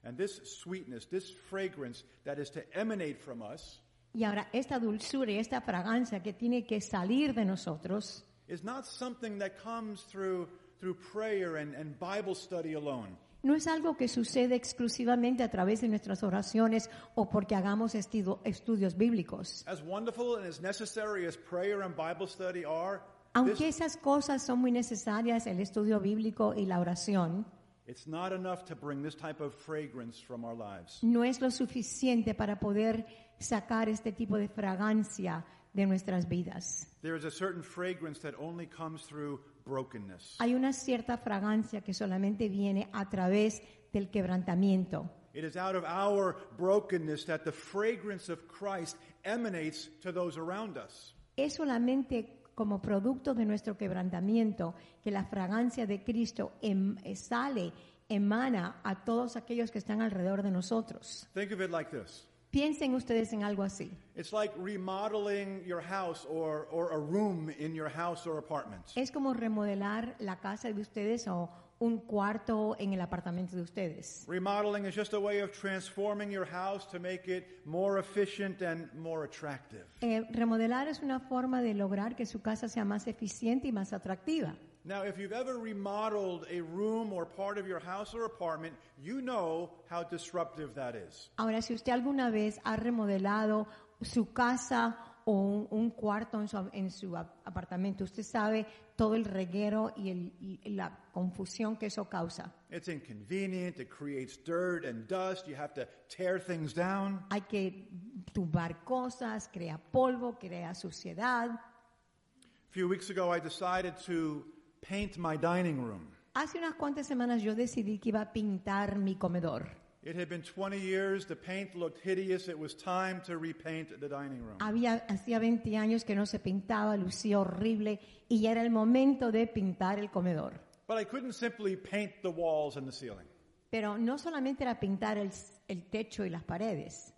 And 0.05 0.17
this 0.17 0.41
sweetness, 0.45 1.07
this 1.07 1.31
fragrance 1.49 2.05
that 2.25 2.39
is 2.39 2.51
to 2.51 2.63
emanate 2.75 3.21
from 3.21 3.41
us 3.41 3.81
Y 4.15 4.25
ahora 4.25 4.49
esta 4.53 4.79
dulzura 4.79 5.31
y 5.33 5.39
esta 5.39 5.63
fragancia 5.63 6.23
que 6.23 6.35
tiene 6.35 6.67
que 6.67 6.81
salir 6.81 7.33
de 7.33 7.45
nosotros 7.47 8.25
is 8.47 8.63
not 8.63 8.85
something 8.85 9.39
that 9.39 9.57
comes 9.63 10.03
through, 10.03 10.49
through 10.81 10.95
prayer 10.95 11.57
and, 11.57 11.75
and 11.75 11.99
Bible 11.99 12.35
study 12.35 12.75
alone. 12.75 13.17
No 13.43 13.55
es 13.55 13.67
algo 13.67 13.97
que 13.97 14.09
sucede 14.09 14.55
exclusivamente 14.55 15.43
a 15.43 15.51
través 15.51 15.81
de 15.81 15.89
nuestras 15.89 16.23
oraciones 16.23 16.89
o 17.15 17.29
porque 17.29 17.55
hagamos 17.55 17.95
estudios 17.95 18.97
bíblicos. 18.97 19.65
As 19.67 19.83
wonderful 19.83 20.37
and 20.37 20.47
as 20.47 20.61
necessary 20.61 21.27
as 21.27 21.37
prayer 21.37 21.83
and 21.83 21.95
Bible 21.97 22.27
study 22.27 22.65
are, 22.65 23.01
Aunque 23.35 23.67
esas 23.69 23.97
cosas 23.97 24.43
son 24.45 24.59
muy 24.61 24.71
necesarias, 24.73 25.47
el 25.47 25.59
estudio 25.61 26.01
bíblico 26.01 26.55
y 26.55 26.67
la 26.67 26.79
oración, 26.81 27.47
It's 27.87 28.07
not 28.07 28.33
enough 28.33 28.65
to 28.67 28.77
bring 28.77 29.03
this 29.03 29.17
type 29.17 29.43
of 29.43 29.55
fragrance 29.55 30.21
from 30.23 30.45
our 30.45 30.55
lives. 30.55 31.01
no 31.03 31.25
es 31.25 31.41
lo 31.41 31.51
suficiente 31.51 32.35
para 32.35 32.61
poder 32.61 33.07
sacar 33.41 33.89
este 33.89 34.13
tipo 34.13 34.37
de 34.37 34.49
fragancia 34.49 35.45
de 35.73 35.87
nuestras 35.87 36.29
vidas. 36.29 36.87
There 37.01 37.17
is 37.17 37.25
a 37.25 37.31
certain 37.31 37.63
fragrance 37.63 38.21
that 38.21 38.35
only 38.39 38.67
comes 38.67 39.03
through 39.07 39.41
brokenness. 39.65 40.37
Hay 40.41 40.55
una 40.55 40.73
cierta 40.73 41.19
fragancia 41.19 41.81
que 41.83 41.95
solamente 41.95 42.49
viene 42.49 42.89
a 42.93 43.09
través 43.09 43.63
del 43.93 44.11
quebrantamiento. 44.11 45.11
It 45.35 45.45
is 45.45 45.57
out 45.57 45.75
of 45.77 45.85
our 45.85 46.37
brokenness 46.59 47.25
that 47.27 47.43
the 47.45 47.53
fragrance 47.53 48.31
of 48.31 48.41
Christ 48.49 48.97
emanates 49.25 49.91
to 50.01 50.13
those 50.13 50.39
around 50.39 50.77
us. 50.77 51.15
Es 51.37 51.55
solamente 51.55 52.43
como 52.55 52.83
producto 52.83 53.33
de 53.35 53.47
nuestro 53.47 53.79
quebrantamiento 53.79 54.75
que 55.03 55.11
la 55.11 55.25
fragancia 55.25 55.87
de 55.87 56.05
Cristo 56.05 56.53
em- 56.61 56.97
eh, 57.03 57.17
sale, 57.17 57.73
emana 58.11 58.81
a 58.85 59.05
todos 59.05 59.37
aquellos 59.37 59.71
que 59.71 59.79
están 59.79 60.03
alrededor 60.03 60.43
de 60.43 60.51
nosotros. 60.51 61.27
Think 61.33 61.53
of 61.53 61.61
it 61.63 61.71
like 61.71 61.91
this. 61.91 62.29
Piensen 62.53 62.95
ustedes 62.95 63.33
en 63.33 63.45
algo 63.45 63.63
así. 63.63 63.91
It's 64.15 64.31
like 64.31 64.53
remodeling 64.59 65.65
your 65.65 65.81
house 65.81 66.27
or, 66.29 66.69
or 66.71 66.93
a 66.93 66.99
room 66.99 67.49
in 67.59 67.75
your 67.75 67.89
house 67.89 68.27
or 68.27 68.37
apartment. 68.37 68.85
Es 68.95 69.11
como 69.11 69.33
remodelar 69.33 70.15
la 70.19 70.39
casa 70.39 70.71
de 70.71 70.79
ustedes 70.79 71.27
o 71.29 71.49
un 71.79 71.97
cuarto 72.01 72.77
en 72.79 72.93
el 72.93 73.01
apartamento 73.01 73.57
de 73.57 73.63
ustedes. 73.63 74.27
Remodeling 74.29 74.85
is 74.85 74.95
just 74.95 75.15
a 75.15 75.19
way 75.19 75.41
of 75.41 75.51
transforming 75.51 76.31
your 76.31 76.45
house 76.47 76.87
to 76.91 77.01
make 77.01 77.27
it 77.27 77.65
more 77.65 77.99
efficient 77.99 78.61
and 78.61 78.93
more 78.93 79.25
attractive. 79.25 79.87
Eh, 80.03 80.23
remodelar 80.31 80.89
es 80.89 81.01
una 81.01 81.21
forma 81.21 81.63
de 81.63 81.73
lograr 81.73 82.15
que 82.15 82.27
su 82.27 82.43
casa 82.43 82.69
sea 82.69 82.85
más 82.85 83.07
eficiente 83.07 83.69
y 83.69 83.73
más 83.73 83.95
atractiva. 83.95 84.55
Now, 84.85 85.03
if 85.05 85.17
you've 85.17 85.33
ever 85.33 85.59
remodeled 85.59 86.47
a 86.51 86.61
room 86.61 87.13
or 87.13 87.25
part 87.25 87.57
of 87.57 87.69
your 87.69 87.79
house 87.79 88.15
or 88.15 88.25
apartment, 88.25 88.75
you 89.01 89.21
know 89.23 89.71
how 89.89 90.03
disruptive 90.03 90.75
that 90.75 90.97
is. 90.97 91.31
Ahora, 91.39 91.63
si 91.63 91.73
usted 91.75 91.93
alguna 91.93 92.31
vez 92.33 92.59
ha 92.65 92.77
remodelado 92.77 93.67
su 94.03 94.33
casa 94.33 94.97
o 95.25 95.33
un, 95.33 95.69
un 95.71 95.91
cuarto 95.93 96.41
en 96.41 96.49
su, 96.49 96.69
en 96.73 96.91
su 96.91 97.17
apartamento, 97.17 98.03
usted 98.03 98.25
sabe 98.25 98.67
todo 98.97 99.15
el 99.15 99.25
reguero 99.25 99.93
y, 99.97 100.11
el- 100.11 100.33
y 100.41 100.59
la 100.75 100.91
confusión 101.13 101.77
que 101.77 101.87
eso 101.87 102.07
causa. 102.09 102.53
It's 102.69 102.89
inconvenient, 102.89 103.79
it 103.79 103.89
creates 103.89 104.37
dirt 104.45 104.85
and 104.85 105.07
dust, 105.07 105.47
you 105.47 105.55
have 105.55 105.73
to 105.75 105.87
tear 106.09 106.41
things 106.41 106.75
down. 106.75 107.25
Hay 107.31 107.43
que 107.43 107.89
tumbar 108.33 108.83
cosas, 108.85 109.49
crea 109.53 109.79
polvo, 109.79 110.37
crea 110.41 110.75
suciedad. 110.75 111.51
A 111.51 112.73
few 112.73 112.89
weeks 112.89 113.11
ago, 113.11 113.31
I 113.33 113.39
decided 113.39 113.95
to 114.07 114.45
paint 114.87 115.17
my 115.17 115.37
dining 115.37 115.81
room. 115.81 116.09
Hace 116.35 116.59
unas 116.59 116.75
cuantas 116.75 117.07
semanas 117.07 117.43
yo 117.43 117.55
decidí 117.55 117.99
que 117.99 118.11
iba 118.11 118.21
a 118.21 118.33
pintar 118.33 118.99
mi 118.99 119.17
comedor. 119.17 119.69
It 120.05 120.17
had 120.17 120.29
been 120.29 120.43
20 120.43 120.81
years, 120.81 121.27
the 121.27 121.37
paint 121.37 121.77
looked 121.77 122.01
hideous, 122.05 122.49
it 122.49 122.59
was 122.59 122.75
time 122.75 123.21
to 123.25 123.39
repaint 123.39 124.01
the 124.01 124.09
dining 124.09 124.43
room. 124.43 124.57
Había, 124.59 125.05
hacía 125.09 125.39
20 125.39 125.77
años 125.77 126.05
que 126.05 126.17
no 126.17 126.27
se 126.27 126.41
pintaba, 126.41 126.97
lucía 126.97 127.39
horrible 127.39 128.01
y 128.29 128.41
ya 128.41 128.51
era 128.51 128.63
el 128.63 128.71
momento 128.71 129.31
de 129.31 129.47
pintar 129.47 130.01
el 130.01 130.11
comedor. 130.11 130.61
But 130.89 130.99
I 130.99 131.05
couldn't 131.05 131.35
simply 131.35 131.77
paint 131.77 132.21
the 132.23 132.31
walls 132.31 132.77
and 132.77 132.87
the 132.87 132.93
ceiling. 132.93 133.29
Pero 133.71 133.97
no 133.97 134.19
solamente 134.19 134.65
era 134.65 134.81
pintar 134.81 135.19
el, 135.19 135.31
el 135.69 135.89
techo 135.89 136.25
y 136.25 136.31
las 136.31 136.43
paredes. 136.43 137.15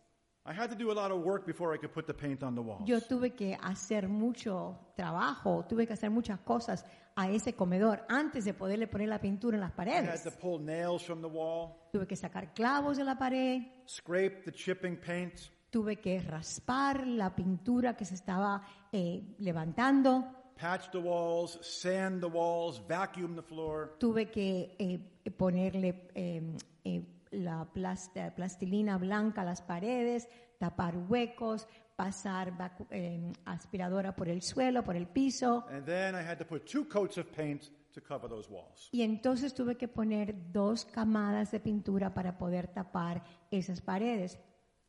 I 0.47 0.53
had 0.53 0.69
to 0.69 0.77
do 0.77 0.91
a 0.91 0.95
lot 0.95 1.11
of 1.11 1.25
work 1.25 1.47
before 1.47 1.75
I 1.75 1.79
could 1.79 1.93
put 1.93 2.07
the 2.07 2.13
paint 2.13 2.43
on 2.43 2.55
the 2.55 2.61
walls. 2.61 2.83
Yo 2.85 3.01
tuve 3.01 3.35
que 3.35 3.57
hacer 3.63 4.09
mucho 4.09 4.79
trabajo, 4.95 5.65
tuve 5.67 5.87
que 5.87 5.95
hacer 5.95 6.11
muchas 6.11 6.39
cosas 6.41 6.85
a 7.17 7.29
ese 7.31 7.55
comedor 7.55 8.05
antes 8.09 8.45
de 8.45 8.55
poderle 8.55 8.87
poner 8.89 9.09
la 9.09 9.21
pintura 9.21 9.57
en 9.57 9.61
las 9.61 9.71
I 9.71 9.73
had 9.73 9.77
paredes. 9.77 10.23
to 10.25 10.31
pull 10.33 10.61
nails 10.61 11.03
from 11.05 11.21
the 11.21 11.29
wall, 11.29 11.77
Tuve 11.93 12.07
que 12.07 12.17
sacar 12.17 12.53
clavos 12.55 12.97
de 12.97 13.05
la 13.05 13.17
pared, 13.17 13.63
scrape 13.87 14.43
the 14.45 14.53
chipping 14.53 14.97
paint, 14.97 15.35
tuve 15.71 15.97
que 16.01 16.21
raspar 16.21 17.07
la 17.07 17.35
pintura 17.35 17.97
que 17.97 18.05
se 18.05 18.15
estaba 18.15 18.63
eh, 18.93 19.35
levantando, 19.39 20.25
patch 20.61 20.91
the 20.91 20.99
walls, 20.99 21.59
sand 21.63 22.21
the 22.21 22.27
walls, 22.29 22.83
vacuum 22.89 23.35
the 23.37 23.43
floor. 23.43 23.97
tuve 23.99 24.31
que 24.31 24.75
eh, 24.79 25.31
ponerle 25.37 26.09
eh, 26.15 26.43
eh, 26.85 27.03
la 27.33 27.65
plast- 27.73 28.33
plastilina 28.35 28.99
blanca 28.99 29.43
a 29.43 29.45
las 29.45 29.63
paredes, 29.63 30.29
tapar 30.59 30.97
huecos, 30.97 31.67
pasar 31.97 32.57
vacu- 32.57 32.87
eh, 32.91 33.33
aspiradora 33.45 34.15
por 34.15 34.29
el 34.29 34.43
suelo, 34.43 34.83
por 34.83 34.97
el 34.97 35.07
piso. 35.07 35.65
And 35.71 35.85
then 35.85 36.15
I 36.15 36.19
had 36.27 36.39
to 36.39 36.45
put 36.47 36.65
two 36.65 36.85
coats 36.89 37.19
of 37.19 37.27
paint 37.37 37.65
to 37.93 38.01
cover 38.03 38.29
those 38.29 38.49
walls. 38.51 38.89
Y 38.93 39.03
entonces 39.03 39.55
tuve 39.55 39.77
que 39.77 39.89
poner 39.89 40.35
dos 40.53 40.85
camadas 40.85 41.51
de 41.53 41.61
pintura 41.61 42.13
para 42.13 42.37
poder 42.37 42.69
tapar 42.69 43.23
esas 43.51 43.81
paredes. 43.81 44.39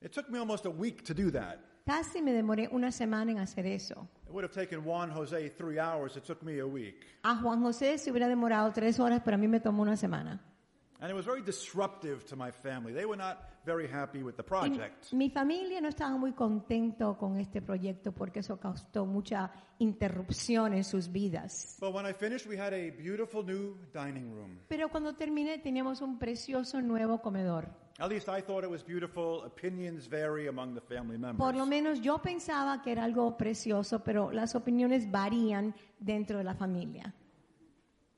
It 0.01 0.11
took 0.11 0.29
me 0.29 0.39
almost 0.39 0.65
a 0.65 0.69
week 0.69 1.03
to 1.03 1.13
do 1.13 1.31
that. 1.31 1.57
Casi 1.85 2.19
me 2.21 2.31
demoré 2.33 2.67
una 2.71 2.91
semana 2.91 3.31
en 3.31 3.37
hacer 3.37 3.67
eso. 3.67 4.07
It 4.25 4.31
would 4.31 4.43
have 4.43 4.53
taken 4.53 4.81
Juan 4.83 5.11
Jose 5.11 5.49
three 5.51 5.77
hours. 5.79 6.17
It 6.17 6.23
took 6.23 6.41
me 6.41 6.59
a 6.59 6.65
week. 6.65 7.05
A 7.23 7.35
Juan 7.35 7.61
José 7.61 7.99
se 7.99 8.09
hubiera 8.11 8.27
demorado 8.27 8.71
tres 8.73 8.99
horas, 8.99 9.21
pero 9.23 9.35
a 9.35 9.37
mí 9.37 9.47
me 9.47 9.59
tomó 9.59 9.83
una 9.83 9.95
semana. 9.95 10.43
And 11.01 11.11
it 11.11 11.13
was 11.13 11.25
very 11.25 11.41
disruptive 11.41 12.25
to 12.27 12.37
my 12.37 12.51
family. 12.51 12.93
They 12.93 13.05
were 13.05 13.17
not 13.17 13.37
very 13.65 13.85
happy 13.85 14.23
with 14.23 14.37
the 14.37 14.43
Y 14.43 14.47
project. 14.47 15.11
mi 15.11 15.29
familia 15.29 15.81
no 15.81 15.89
estaba 15.89 16.17
muy 16.17 16.31
contento 16.31 17.17
con 17.17 17.37
este 17.37 17.61
proyecto 17.61 18.13
porque 18.13 18.39
eso 18.39 18.57
causó 18.57 19.05
mucha 19.05 19.51
interrupción 19.79 20.73
en 20.73 20.83
sus 20.85 21.11
vidas. 21.11 21.77
But 21.81 21.93
when 21.93 22.05
I 22.05 22.13
finished, 22.13 22.47
we 22.47 22.57
had 22.57 22.73
a 22.73 22.91
beautiful 22.91 23.43
new 23.43 23.75
dining 23.93 24.33
room. 24.33 24.59
Pero 24.69 24.87
cuando 24.89 25.13
terminé 25.15 25.57
teníamos 25.57 26.01
un 26.01 26.17
precioso 26.17 26.81
nuevo 26.81 27.21
comedor. 27.21 27.67
At 27.99 28.09
least 28.09 28.27
I 28.29 28.41
thought 28.41 28.63
it 28.63 28.69
was 28.69 28.83
beautiful. 28.83 29.43
Opinions 29.45 30.07
vary 30.07 30.47
among 30.47 30.75
the 30.75 30.81
family 30.81 31.17
members. 31.17 31.37
Por 31.37 31.55
lo 31.55 31.65
menos 31.65 32.01
yo 32.01 32.19
pensaba 32.21 32.81
que 32.81 32.91
era 32.93 33.03
algo 33.03 33.35
precioso, 33.37 34.01
pero 34.03 34.31
las 34.31 34.55
opiniones 34.55 35.09
varían 35.11 35.75
dentro 35.99 36.37
de 36.37 36.43
la 36.45 36.55
familia. 36.55 37.13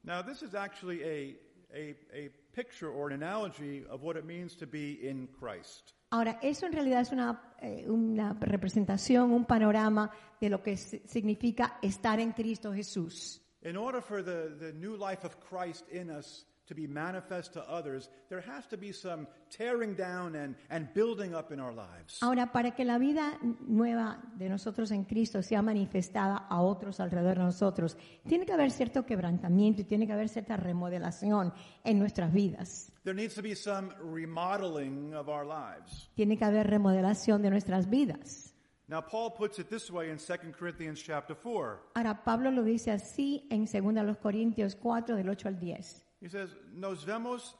Now, 0.03 0.21
this 0.23 0.41
is 0.41 0.55
actually 0.55 1.03
a, 1.03 1.37
a, 1.75 1.95
a 2.13 2.31
picture 2.57 2.89
or 2.89 3.11
an 3.11 3.21
analogy 3.21 3.85
of 3.89 4.01
what 4.01 4.17
it 4.17 4.25
means 4.25 4.55
to 4.57 4.65
be 4.65 4.97
in 5.07 5.27
Christ. 5.39 5.93
Ahora, 6.11 6.39
eso 6.41 6.65
en 6.65 6.71
realidad 6.73 7.01
es 7.01 7.11
una, 7.11 7.39
eh, 7.61 7.85
una 7.87 8.33
representación, 8.39 9.31
un 9.31 9.45
panorama 9.45 10.09
de 10.41 10.49
lo 10.49 10.63
que 10.63 10.75
si- 10.77 10.99
significa 11.05 11.77
estar 11.81 12.19
en 12.19 12.31
Cristo 12.31 12.71
Jesús. 12.73 13.41
In 13.61 13.75
order 13.77 14.01
for 14.01 14.23
the, 14.23 14.55
the 14.59 14.73
new 14.73 14.95
life 14.97 15.25
of 15.25 15.35
Christ 15.39 15.85
in 15.91 16.09
us 16.09 16.45
to 16.67 16.75
be 16.75 16.87
manifest 16.87 17.53
to 17.53 17.61
others, 17.69 18.09
there 18.29 18.41
has 18.41 18.67
to 18.67 18.77
be 18.77 18.91
some 18.93 19.27
tearing 19.49 19.95
down 19.95 20.35
and, 20.35 20.55
and 20.69 20.93
building 20.93 21.33
up 21.33 21.51
in 21.51 21.59
our 21.59 21.73
lives. 21.73 22.19
Ahora, 22.21 22.51
para 22.51 22.71
que 22.71 22.85
la 22.85 22.97
vida 22.97 23.39
nueva 23.67 24.19
de 24.35 24.49
nosotros 24.49 24.91
en 24.91 25.05
Cristo 25.05 25.41
sea 25.41 25.61
manifestada 25.61 26.45
a 26.49 26.61
otros 26.61 26.99
alrededor 26.99 27.37
de 27.37 27.43
nosotros, 27.45 27.97
tiene 28.27 28.45
que 28.45 28.53
haber 28.53 28.71
cierto 28.71 29.05
quebrantamiento 29.05 29.81
y 29.81 29.85
tiene 29.85 30.05
que 30.05 30.13
haber 30.13 30.29
cierta 30.29 30.57
remodelación 30.57 31.53
en 31.83 31.99
nuestras 31.99 32.33
vidas. 32.33 32.91
There 33.03 33.15
needs 33.15 33.35
to 33.35 33.41
be 33.41 33.55
some 33.55 33.93
remodeling 33.99 35.13
of 35.15 35.29
our 35.29 35.45
lives. 35.45 36.09
Tiene 36.15 36.37
que 36.37 36.45
haber 36.45 36.67
remodelación 36.67 37.41
de 37.41 37.49
nuestras 37.49 37.89
vidas. 37.89 38.53
Now, 38.89 39.01
Paul 39.01 39.31
puts 39.31 39.59
it 39.59 39.67
this 39.69 39.91
way 39.91 40.09
in 40.11 40.17
2 40.17 40.53
Corinthians 40.57 41.03
chapter 41.03 41.35
4. 41.35 41.91
Ahora, 41.95 42.23
Pablo 42.23 42.51
lo 42.51 42.63
dice 42.63 42.91
así 42.91 43.45
en 43.49 43.65
2 43.65 44.17
Corintios 44.17 44.77
4, 44.77 45.17
del 45.17 45.27
8 45.27 45.49
al 45.49 45.59
10. 45.59 46.06
He 46.21 46.29
says, 46.29 46.49
Nos 46.73 47.05
vemos 47.05 47.53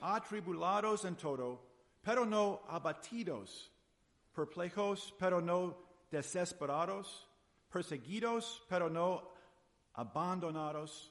atribulados 0.00 1.04
en 1.04 1.16
todo, 1.16 1.60
pero 2.02 2.24
no 2.24 2.62
abatidos, 2.68 3.70
perplejos, 4.34 5.14
pero 5.18 5.40
no 5.40 5.76
desesperados, 6.10 7.26
perseguidos, 7.70 8.62
pero 8.68 8.88
no 8.88 9.22
abandonados, 9.94 11.10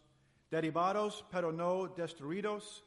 derribados, 0.49 1.23
pero 1.31 1.51
no 1.51 1.87
destruidos. 1.87 2.83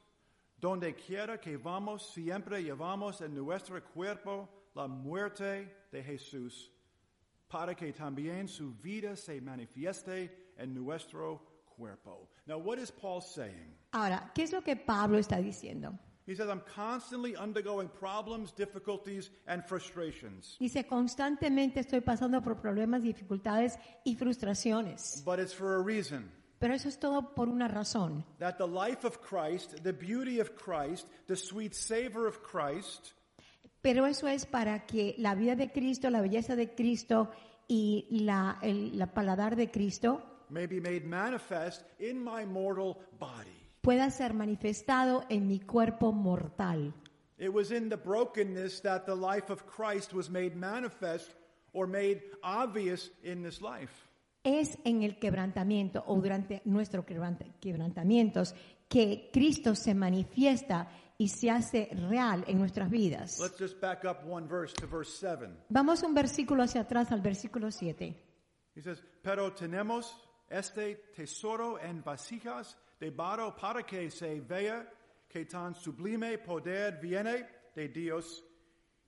Donde 0.61 0.95
quiera 0.95 1.39
que 1.39 1.57
vamos, 1.57 2.11
siempre 2.13 2.63
llevamos 2.63 3.21
en 3.21 3.35
nuestro 3.35 3.83
cuerpo 3.83 4.49
la 4.75 4.89
muerte 4.89 5.87
de 5.93 6.03
Jesús, 6.03 6.73
para 7.49 7.75
que 7.75 7.93
también 7.93 8.49
su 8.49 8.75
vida 8.75 9.17
se 9.17 9.41
manifieste 9.41 10.53
en 10.57 10.75
nuestro 10.75 11.48
cuerpo. 11.79 12.29
Now, 12.47 12.59
what 12.59 12.79
is 12.79 12.91
Paul 12.91 13.21
saying? 13.21 13.75
Ahora, 13.93 14.31
¿qué 14.35 14.43
es 14.43 14.53
lo 14.53 14.63
que 14.63 14.77
Pablo 14.77 15.19
está 15.19 15.37
diciendo? 15.37 15.99
He 16.27 16.35
says, 16.35 16.49
I'm 16.49 16.63
constantly 16.75 17.35
undergoing 17.37 17.89
problems, 17.89 18.53
difficulties, 18.53 19.31
and 19.47 19.65
frustrations. 19.65 20.57
Dice, 20.59 20.85
constantemente 20.87 21.81
estoy 21.81 22.03
pasando 22.03 22.43
por 22.43 22.57
problemas, 22.61 23.03
dificultades 23.03 23.79
y 24.05 24.15
frustraciones. 24.15 25.23
But 25.25 25.39
it's 25.39 25.55
for 25.55 25.77
a 25.77 25.83
reason. 25.83 26.31
Pero 26.59 26.75
eso 26.75 26.89
es 26.89 26.99
todo 26.99 27.35
por 27.35 27.49
una 27.49 27.69
razón. 27.69 28.25
That 28.41 28.59
the 28.59 28.67
life 28.67 29.07
of 29.07 29.21
Christ, 29.23 29.83
the 29.83 29.93
beauty 29.93 30.41
of 30.41 30.51
Christ, 30.55 31.07
the 31.29 31.37
sweet 31.37 31.73
savor 31.73 32.27
of 32.27 32.43
Christ 32.43 33.15
Pero 33.81 34.07
eso 34.07 34.27
es 34.27 34.45
para 34.45 34.87
que 34.87 35.15
la 35.19 35.35
vida 35.35 35.55
de 35.55 35.71
Cristo, 35.71 36.11
la 36.11 36.21
belleza 36.21 36.57
de 36.57 36.75
Cristo 36.75 37.31
y 37.69 38.07
la, 38.11 38.59
el 38.63 38.99
la 38.99 39.15
paladar 39.15 39.57
de 39.57 39.71
Cristo 39.71 40.23
may 40.51 40.67
be 40.67 40.81
made 40.81 41.05
manifest 41.07 41.83
in 41.99 42.23
my 42.23 42.45
mortal 42.47 42.99
body. 43.19 43.51
pueda 43.83 44.11
ser 44.11 44.35
manifestado 44.35 45.25
en 45.29 45.47
mi 45.47 45.61
cuerpo 45.61 46.13
mortal. 46.13 46.93
It 47.39 47.51
was 47.53 47.71
in 47.71 47.89
the 47.89 47.97
brokenness 47.97 48.81
that 48.83 49.05
the 49.07 49.15
life 49.15 49.51
of 49.53 49.65
Christ 49.65 50.13
was 50.13 50.29
made 50.29 50.57
manifest 50.57 51.31
or 51.73 51.87
made 51.87 52.21
obvious 52.43 53.11
in 53.23 53.43
this 53.43 53.61
life. 53.61 53.93
Es 54.43 54.79
en 54.85 55.03
el 55.03 55.19
quebrantamiento 55.19 56.03
o 56.07 56.17
durante 56.21 56.63
nuestros 56.65 57.05
quebrant- 57.05 57.59
quebrantamientos 57.61 58.55
que 58.89 59.31
Cristo 59.33 59.75
se 59.75 59.95
manifiesta 59.95 60.89
y 61.19 61.29
se 61.29 61.51
hace 61.51 61.89
real 62.09 62.45
en 62.47 62.59
nuestras 62.59 62.91
vidas. 62.91 63.39
Let's 63.41 63.59
just 63.59 63.81
back 63.81 64.05
up 64.05 64.25
one 64.29 64.47
verse 64.49 64.75
to 64.77 64.87
verse 64.87 65.11
7. 65.19 65.49
Vamos 65.69 66.03
un 66.03 66.15
versículo 66.15 66.63
hacia 66.63 66.83
atrás 66.83 67.13
al 67.13 67.21
versículo 67.21 67.71
7. 67.71 68.17
He 68.75 68.81
says, 68.83 69.03
Pero 69.23 69.53
tenemos 69.53 70.17
este 70.51 70.97
tesoro 71.15 71.79
en 71.79 72.03
vasijas 72.03 72.77
de 72.99 73.11
barro 73.11 73.55
para 73.55 73.83
que 73.85 74.11
se 74.11 74.41
vea 74.41 74.87
que 75.29 75.45
tan 75.45 75.75
sublime 75.75 76.39
poder 76.39 76.99
viene 77.01 77.47
de 77.75 77.89
Dios 77.89 78.45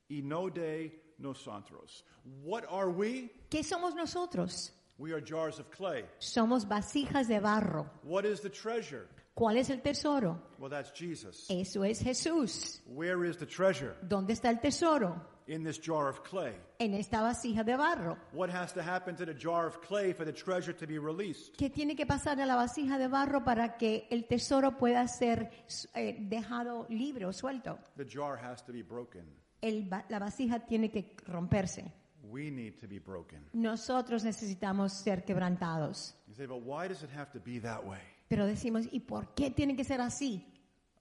y 0.09 0.23
no 0.23 0.51
de 0.51 1.15
nosotros. 1.19 2.05
What 2.43 2.65
are 2.71 2.91
we? 2.91 3.31
¿Qué 3.49 3.63
somos 3.63 3.95
nosotros? 3.95 4.73
We 4.99 5.13
are 5.13 5.21
jars 5.21 5.59
of 5.59 5.71
clay. 5.71 6.05
Somos 6.19 6.67
vasijas 6.69 7.27
de 7.27 7.41
barro. 7.41 7.89
What 8.03 8.25
is 8.25 8.41
the 8.43 8.51
treasure? 8.51 9.09
¿Cuál 9.35 9.57
es 9.57 9.71
el 9.71 9.81
tesoro? 9.81 10.39
Well, 10.59 10.69
that's 10.71 10.91
Jesus. 10.91 11.47
Eso 11.49 11.83
es 11.83 12.03
Jesús. 12.03 12.83
Where 12.87 13.25
is 13.25 13.39
the 13.39 13.47
treasure? 13.47 13.97
¿Dónde 14.07 14.33
está 14.33 14.51
el 14.51 14.61
tesoro? 14.61 15.30
In 15.51 15.65
this 15.65 15.81
jar 15.81 16.09
of 16.09 16.23
clay. 16.23 16.55
En 16.79 16.95
esta 16.95 17.23
vasija 17.23 17.65
de 17.65 17.77
barro. 17.77 18.17
What 18.33 18.51
has 18.51 18.73
to 18.75 18.81
happen 18.81 19.17
to 19.17 19.27
the 19.27 19.35
jar 19.35 19.67
of 19.67 19.81
clay 19.81 20.13
for 20.13 20.25
the 20.25 20.33
treasure 20.33 20.73
to 20.73 20.87
be 20.87 20.97
released? 20.97 21.57
¿Qué 21.57 21.69
tiene 21.71 21.97
que 21.97 22.07
pasar 22.07 22.41
a 22.41 22.47
la 22.47 22.55
vasija 22.55 22.99
de 22.99 23.09
barro 23.09 23.43
para 23.43 23.77
que 23.77 24.07
el 24.11 24.27
tesoro 24.27 24.79
pueda 24.79 25.09
ser 25.09 25.51
eh, 25.97 26.17
dejado 26.21 26.87
libre 26.89 27.27
o 27.27 27.33
suelto? 27.33 27.81
The 27.97 28.05
jar 28.05 28.39
has 28.39 28.65
to 28.65 28.73
be 28.73 28.83
broken. 28.83 29.25
El 29.61 29.91
la 29.91 30.21
vasija 30.21 30.61
tiene 30.61 30.89
que 30.89 31.17
romperse. 31.27 31.91
We 32.23 32.49
need 32.53 32.79
to 32.79 32.87
be 32.87 33.01
broken. 33.01 33.45
Nosotros 33.53 34.23
necesitamos 34.23 34.93
ser 34.93 35.25
quebrantados. 35.25 36.15
You 36.29 36.35
say, 36.37 36.47
but 36.47 36.63
why 36.63 36.87
does 36.87 37.03
it 37.03 37.11
have 37.11 37.33
to 37.33 37.41
be 37.41 37.59
that 37.59 37.85
way? 37.85 37.99
Pero 38.29 38.47
decimos, 38.47 38.87
¿y 38.93 39.01
por 39.01 39.35
qué 39.35 39.51
tiene 39.51 39.75
que 39.75 39.83
ser 39.83 40.01
así? 40.01 40.47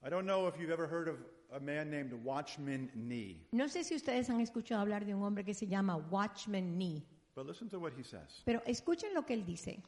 I 0.04 0.10
don't 0.10 0.26
know 0.26 0.48
if 0.48 0.58
you've 0.58 0.74
ever 0.74 0.88
heard 0.88 1.08
of 1.08 1.20
a 1.52 1.60
man 1.60 1.90
named 1.90 2.14
Watchman 2.24 2.90
Nee, 2.96 3.48
No 3.52 3.66
sé 3.68 3.84
si 3.84 3.96
ustedes 3.96 4.30
han 4.30 4.40
escuchado 4.42 4.82
hablar 4.82 5.06
de 5.06 5.14
un 5.16 5.24
hombre 5.24 5.44
que 5.44 5.54
se 5.54 5.68
llama 5.68 5.96
Watchman 5.98 6.78
Nee, 6.78 7.04
but 7.36 7.46
listen 7.48 7.70
to 7.70 7.80
what 7.80 7.92
he 7.98 8.04
says. 8.04 8.42
pero 8.46 8.62
escuchen 8.66 9.14
lo 9.14 9.24
que 9.26 9.34
él 9.34 9.46
dice. 9.46 9.82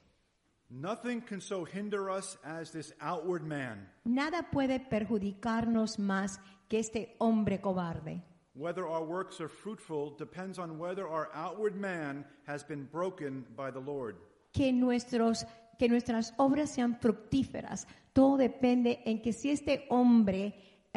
Nothing 0.70 1.22
can 1.22 1.42
so 1.42 1.66
hinder 1.66 2.10
us 2.10 2.38
as 2.46 2.72
this 2.72 2.94
outward 3.02 3.44
man, 3.44 3.90
Nada 4.06 4.44
puede 4.52 4.80
perjudicarnos 4.80 6.00
más 6.00 6.40
que 6.70 6.80
este 6.80 7.16
hombre 7.20 7.60
cobarde. 7.60 8.22
whether 8.54 8.86
our 8.86 9.04
works 9.04 9.40
are 9.42 9.50
fruitful 9.50 10.16
depends 10.18 10.58
on 10.60 10.78
whether 10.80 11.08
our 11.08 11.30
outward 11.34 11.76
man 11.76 12.26
has 12.48 12.64
been 12.64 12.86
broken 12.92 13.46
by 13.56 13.70
the 13.72 13.80
Lord. 13.80 14.16
Que, 14.54 14.72
nuestros, 14.74 15.46
que 15.78 15.88
nuestras 15.90 16.34
obras 16.38 16.70
sean 16.72 16.98
fructíferas. 17.00 17.86
Todo 18.14 18.38
depende 18.38 19.02
en 19.06 19.22
que 19.22 19.32
si 19.32 19.52
este 19.52 19.86
hombre 19.90 20.54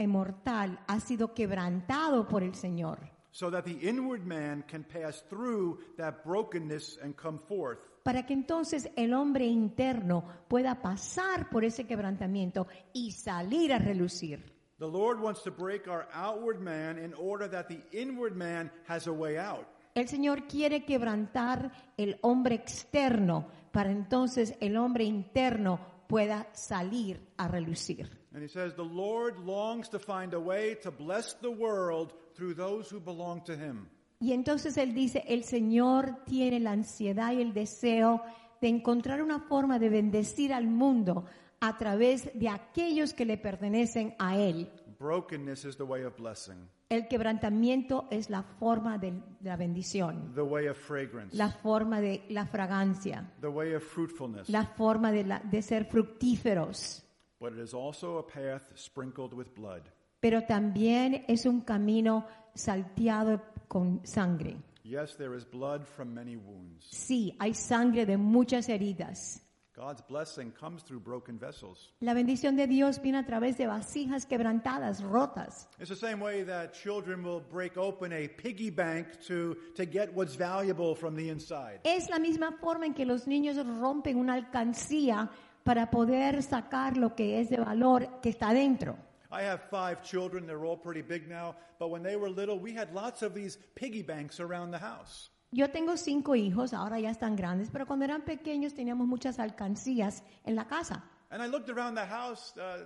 mortal 0.06 0.80
ha 0.86 1.00
sido 1.00 1.34
quebrantado 1.34 2.26
por 2.28 2.42
el 2.42 2.54
Señor. 2.54 3.10
So 3.30 3.50
that 3.50 3.64
the 3.64 3.78
inward 3.88 4.24
man 4.24 4.64
can 4.68 4.84
pass 4.84 5.24
through 5.28 5.78
that 5.96 6.24
brokenness 6.24 6.98
and 7.02 7.16
come 7.16 7.38
forth. 7.38 7.78
Para 8.04 8.26
que 8.26 8.34
entonces 8.34 8.90
el 8.96 9.14
hombre 9.14 9.46
interno 9.46 10.24
pueda 10.46 10.80
pasar 10.80 11.48
por 11.50 11.64
ese 11.64 11.86
quebrantamiento 11.86 12.66
y 12.92 13.12
salir 13.12 13.72
a 13.72 13.78
relucir. 13.78 14.52
The 14.78 14.86
Lord 14.86 15.20
wants 15.20 15.42
to 15.44 15.50
break 15.50 15.88
our 15.88 16.06
outward 16.12 16.60
man 16.60 16.98
in 16.98 17.14
order 17.14 17.48
that 17.48 17.68
the 17.68 17.80
inward 17.92 18.34
man 18.36 18.70
has 18.86 19.06
a 19.06 19.12
way 19.12 19.38
out. 19.38 19.66
El 19.94 20.08
Señor 20.08 20.48
quiere 20.48 20.84
quebrantar 20.84 21.70
el 21.96 22.18
hombre 22.22 22.56
externo 22.56 23.48
para 23.72 23.92
entonces 23.92 24.54
el 24.60 24.76
hombre 24.76 25.04
interno 25.04 25.78
pueda 26.08 26.48
salir 26.52 27.20
a 27.36 27.48
relucir. 27.48 28.23
And 28.34 28.42
he 28.42 28.48
says, 28.48 28.74
The 28.74 28.82
Lord 28.82 29.38
longs 29.38 29.88
to 29.90 29.98
find 30.00 30.34
a 30.34 30.40
way 30.40 30.74
to 30.82 30.90
bless 30.90 31.34
the 31.40 31.50
world 31.50 32.12
through 32.36 32.54
those 32.56 32.92
who 32.92 33.00
belong 33.00 33.44
to 33.44 33.54
him. 33.56 33.88
Y 34.20 34.32
entonces 34.32 34.76
Él 34.76 34.94
dice, 34.94 35.22
el 35.28 35.44
Señor 35.44 36.24
tiene 36.24 36.58
la 36.60 36.72
ansiedad 36.72 37.32
y 37.32 37.40
el 37.42 37.52
deseo 37.52 38.22
de 38.60 38.68
encontrar 38.68 39.22
una 39.22 39.38
forma 39.40 39.78
de 39.78 39.88
bendecir 39.90 40.52
al 40.52 40.66
mundo 40.66 41.26
a 41.60 41.76
través 41.78 42.30
de 42.34 42.48
aquellos 42.48 43.12
que 43.14 43.24
le 43.24 43.36
pertenecen 43.38 44.14
a 44.18 44.36
Él. 44.38 44.68
Brokenness 44.98 45.64
is 45.64 45.76
the 45.76 45.82
way 45.84 46.02
of 46.04 46.16
blessing, 46.16 46.56
El 46.88 47.08
quebrantamiento 47.08 48.06
es 48.10 48.30
la 48.30 48.42
forma 48.42 48.96
de 48.98 49.12
la 49.42 49.56
bendición, 49.56 50.32
the 50.34 50.42
way 50.42 50.66
of 50.68 50.76
fragrance, 50.78 51.36
la 51.36 51.50
forma 51.50 52.00
de 52.00 52.22
la 52.30 52.46
fragancia, 52.46 53.30
the 53.40 53.48
way 53.48 53.74
of 53.74 53.82
fruitfulness. 53.82 54.48
la 54.48 54.64
forma 54.64 55.12
de, 55.12 55.24
la- 55.24 55.40
de 55.40 55.60
ser 55.62 55.84
fructíferos. 55.84 57.03
But 57.44 57.52
it 57.52 57.58
is 57.58 57.74
also 57.74 58.16
a 58.16 58.22
path 58.22 58.62
sprinkled 58.74 59.34
with 59.34 59.54
blood. 59.54 59.82
Pero 60.18 60.46
también 60.46 61.26
es 61.28 61.44
un 61.44 61.60
camino 61.60 62.24
salteado 62.54 63.42
con 63.68 64.00
sangre. 64.02 64.56
Yes, 64.82 65.14
there 65.16 65.36
is 65.36 65.44
blood 65.44 65.86
from 65.86 66.14
many 66.14 66.36
wounds. 66.36 66.86
Sí, 66.90 67.36
hay 67.38 67.52
sangre 67.52 68.06
de 68.06 68.16
muchas 68.16 68.70
heridas. 68.70 69.42
God's 69.76 70.00
blessing 70.08 70.52
comes 70.52 70.82
through 70.84 71.00
broken 71.00 71.38
vessels. 71.38 71.92
La 72.00 72.14
bendición 72.14 72.56
de 72.56 72.66
Dios 72.66 73.02
viene 73.02 73.18
a 73.18 73.26
través 73.26 73.58
de 73.58 73.66
vasijas 73.66 74.24
quebrantadas, 74.24 75.02
rotas. 75.02 75.68
It's 75.78 75.90
the 75.90 75.96
same 75.96 76.20
way 76.20 76.44
that 76.44 76.72
children 76.72 77.22
will 77.22 77.40
break 77.40 77.76
open 77.76 78.14
a 78.14 78.26
piggy 78.28 78.70
bank 78.70 79.20
to, 79.26 79.54
to 79.74 79.84
get 79.84 80.14
what's 80.14 80.36
valuable 80.36 80.94
from 80.94 81.14
the 81.14 81.28
inside. 81.28 81.80
Es 81.84 82.08
la 82.08 82.18
misma 82.18 82.52
forma 82.52 82.86
en 82.86 82.94
que 82.94 83.04
los 83.04 83.26
niños 83.26 83.56
rompen 83.80 84.16
una 84.16 84.32
alcancía 84.34 85.28
para 85.64 85.90
poder 85.90 86.42
sacar 86.42 86.96
lo 86.96 87.14
que 87.14 87.40
es 87.40 87.50
de 87.50 87.56
valor 87.56 88.20
que 88.22 88.30
está 88.30 88.52
dentro. 88.52 88.96
I 89.32 89.42
have 89.42 89.62
five 89.68 90.02
children. 90.02 90.46
They're 90.46 90.64
all 90.64 90.76
pretty 90.76 91.02
big 91.02 91.28
now. 91.28 91.56
But 91.80 91.90
when 91.90 92.02
they 92.02 92.16
were 92.16 92.30
little, 92.30 92.58
we 92.58 92.72
had 92.72 92.94
lots 92.94 93.22
of 93.22 93.34
these 93.34 93.58
piggy 93.74 94.02
banks 94.02 94.38
around 94.38 94.70
the 94.70 94.78
house. 94.78 95.30
Yo 95.50 95.68
tengo 95.68 95.96
cinco 95.96 96.34
hijos, 96.34 96.72
ahora 96.72 96.98
ya 96.98 97.10
están 97.10 97.36
grandes, 97.36 97.70
pero 97.70 97.86
cuando 97.86 98.04
eran 98.04 98.22
pequeños 98.22 98.74
teníamos 98.74 99.06
muchas 99.06 99.38
alcancías 99.38 100.22
en 100.44 100.56
la 100.56 100.64
casa. 100.64 101.02
And 101.30 101.42
I 101.42 101.46
looked 101.46 101.70
around 101.70 101.94
the 101.94 102.04
house 102.04 102.52
uh, 102.56 102.84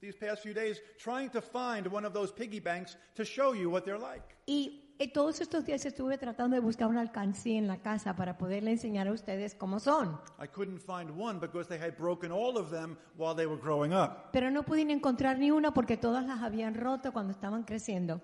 these 0.00 0.16
past 0.16 0.42
few 0.42 0.54
days 0.54 0.80
trying 0.98 1.30
to 1.30 1.40
find 1.40 1.86
one 1.86 2.04
of 2.04 2.12
those 2.12 2.30
piggy 2.32 2.60
banks 2.60 2.96
to 3.16 3.24
show 3.24 3.52
you 3.52 3.68
what 3.68 3.84
they're 3.84 3.98
like. 3.98 4.36
Y 4.46 4.83
todos 5.12 5.40
estos 5.40 5.64
días 5.66 5.84
estuve 5.84 6.18
tratando 6.18 6.54
de 6.54 6.60
buscar 6.60 6.88
una 6.88 7.00
alcancía 7.00 7.58
en 7.58 7.66
la 7.66 7.78
casa 7.82 8.14
para 8.16 8.38
poderle 8.38 8.70
enseñar 8.70 9.08
a 9.08 9.12
ustedes 9.12 9.54
cómo 9.54 9.78
son. 9.80 10.18
I 10.42 10.46
couldn't 10.46 10.78
find 10.80 11.10
one 11.18 11.38
because 11.40 11.68
they 11.68 11.78
had 11.78 11.96
broken 11.98 12.30
all 12.32 12.56
of 12.56 12.70
them 12.70 12.96
while 13.16 13.34
they 13.34 13.46
were 13.46 13.60
growing 13.60 13.92
up. 13.92 14.30
Pero 14.32 14.50
no 14.50 14.62
pude 14.62 14.82
encontrar 14.82 15.38
ni 15.38 15.50
una 15.50 15.72
porque 15.74 15.96
todas 15.96 16.24
las 16.26 16.40
habían 16.42 16.74
roto 16.74 17.12
cuando 17.12 17.32
estaban 17.32 17.64
creciendo. 17.64 18.20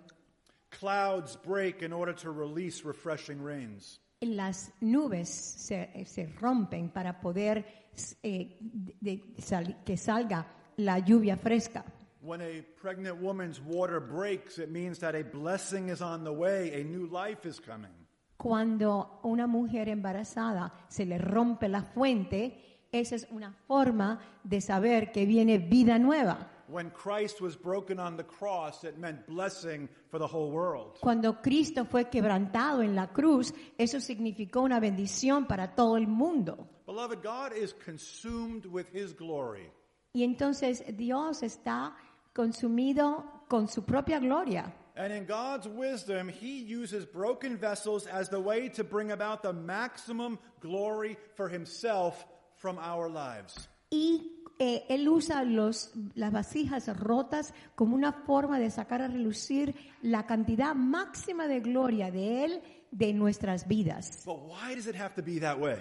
Clouds 0.79 1.39
break 1.45 1.83
in 1.83 1.93
order 1.93 2.15
to 2.15 2.33
release 2.33 2.83
refreshing 2.85 3.45
rains. 3.45 4.01
Las 4.21 4.73
nubes 4.81 5.29
se, 5.29 5.91
eh, 5.95 6.05
se 6.05 6.27
rompen 6.27 6.91
para 6.91 7.21
poder 7.21 7.91
eh, 8.23 8.57
de- 8.61 8.95
de 9.01 9.35
sal- 9.43 9.83
que 9.85 9.97
salga 9.97 10.47
la 10.77 10.99
lluvia 11.01 11.37
fresca. 11.37 11.85
When 12.23 12.43
a 12.43 12.63
pregnant 12.81 13.17
woman's 13.17 13.61
water 13.61 13.99
breaks, 13.99 14.59
it 14.59 14.71
means 14.71 14.99
that 14.99 15.15
a 15.15 15.23
blessing 15.23 15.89
is 15.89 16.03
on 16.03 16.23
the 16.23 16.33
way, 16.33 16.81
a 16.81 16.85
new 16.85 17.07
life 17.07 17.47
is 17.47 17.59
coming. 17.59 17.91
Cuando 18.37 19.21
una 19.25 19.47
mujer 19.47 19.89
embarazada 19.89 20.71
se 20.89 21.07
le 21.07 21.19
rompe 21.19 21.69
la 21.69 21.83
fuente, 21.83 22.87
esa 22.93 23.15
es 23.15 23.27
una 23.31 23.53
forma 23.67 24.21
de 24.45 24.61
saber 24.61 25.13
que 25.13 25.25
viene 25.25 25.59
vida 25.59 25.99
nueva. 25.99 26.47
When 26.69 26.91
Christ 26.91 27.41
was 27.41 27.57
broken 27.57 27.99
on 27.99 28.17
the 28.17 28.25
cross, 28.25 28.85
it 28.85 28.97
meant 28.99 29.27
blessing 29.27 29.89
for 30.11 30.19
the 30.19 30.27
whole 30.27 30.51
world. 30.51 30.99
Cuando 31.01 31.41
Cristo 31.41 31.85
fue 31.85 32.09
quebrantado 32.09 32.83
en 32.83 32.95
la 32.95 33.09
cruz, 33.09 33.53
eso 33.77 33.99
significó 33.99 34.61
una 34.61 34.79
bendición 34.79 35.47
para 35.47 35.75
todo 35.75 35.97
el 35.97 36.07
mundo. 36.07 36.69
Beloved, 36.87 37.23
God 37.23 37.57
is 37.57 37.75
consumed 37.75 38.67
with 38.67 38.87
His 38.93 39.15
glory. 39.17 39.71
Y 40.13 40.25
entonces 40.25 40.85
Dios 40.97 41.43
está 41.43 41.95
consumido 42.33 43.45
con 43.49 43.69
su 43.69 43.85
propia 43.85 44.19
gloria. 44.19 44.73
And 44.97 45.13
in 45.13 45.25
God's 45.25 45.67
wisdom, 45.67 46.29
He 46.29 46.63
uses 46.63 47.07
broken 47.07 47.57
vessels 47.57 48.07
as 48.07 48.29
the 48.29 48.41
way 48.41 48.69
to 48.71 48.85
bring 48.85 49.13
about 49.13 49.43
the 49.43 49.53
maximum 49.53 50.39
glory 50.61 51.17
for 51.37 51.49
Himself 51.49 52.27
from 52.57 52.79
our 52.79 53.09
lives. 53.09 53.69
Y 53.91 54.33
eh, 54.59 54.85
Él 54.89 55.09
usa 55.09 55.43
los, 55.45 55.93
las 56.15 56.33
vasijas 56.33 56.87
rotas 56.99 57.55
como 57.75 57.97
una 57.97 58.13
forma 58.13 58.59
de 58.59 58.71
sacar 58.71 59.01
a 59.01 59.09
relucir 59.09 59.75
la 60.03 60.27
cantidad 60.27 60.75
máxima 60.75 61.47
de 61.49 61.61
gloria 61.61 62.11
de 62.11 62.45
Él 62.45 62.63
de 62.91 63.13
nuestras 63.15 63.67
vidas. 63.67 64.23
But 64.27 64.41
why 64.43 64.75
does 64.75 64.87
it 64.87 64.97
have 64.97 65.15
to 65.15 65.23
be 65.23 65.41
that 65.41 65.59
way? 65.59 65.79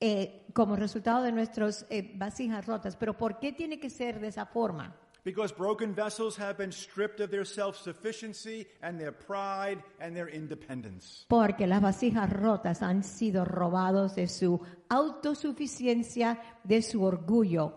eh, 0.00 0.46
como 0.52 0.76
resultado 0.76 1.22
de 1.22 1.32
nuestras 1.32 1.86
eh, 1.88 2.12
vasijas 2.16 2.66
rotas. 2.66 2.94
Pero 2.96 3.16
¿por 3.16 3.38
qué 3.38 3.52
tiene 3.52 3.80
que 3.80 3.88
ser 3.88 4.20
de 4.20 4.28
esa 4.28 4.44
forma? 4.44 4.94
Because 5.24 5.52
broken 5.52 5.94
vessels 5.94 6.36
have 6.36 6.58
been 6.58 6.70
stripped 6.70 7.18
of 7.20 7.30
their 7.30 7.46
self 7.46 7.78
sufficiency 7.78 8.66
and 8.82 9.00
their 9.00 9.12
pride 9.12 9.82
and 9.98 10.14
their 10.14 10.28
independence. 10.28 11.24
Porque 11.28 11.66
las 11.66 11.80
vasijas 11.80 12.30
rotas 12.30 12.82
han 12.82 13.02
sido 13.02 13.46
robados 13.46 14.14
de 14.14 14.28
su 14.28 14.60
autosuficiencia, 14.90 16.38
de 16.62 16.82
su 16.82 17.02
orgullo. 17.02 17.72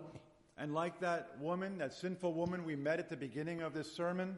And 0.58 0.74
like 0.74 1.00
that 1.00 1.38
woman, 1.39 1.78
that 1.78 1.93
sinful 1.93 2.34
woman 2.34 2.66
we 2.66 2.76
met 2.76 3.00
at 3.00 3.08
the 3.08 3.16
beginning 3.16 3.62
of 3.62 3.74
this 3.74 3.89
sermon, 3.95 4.38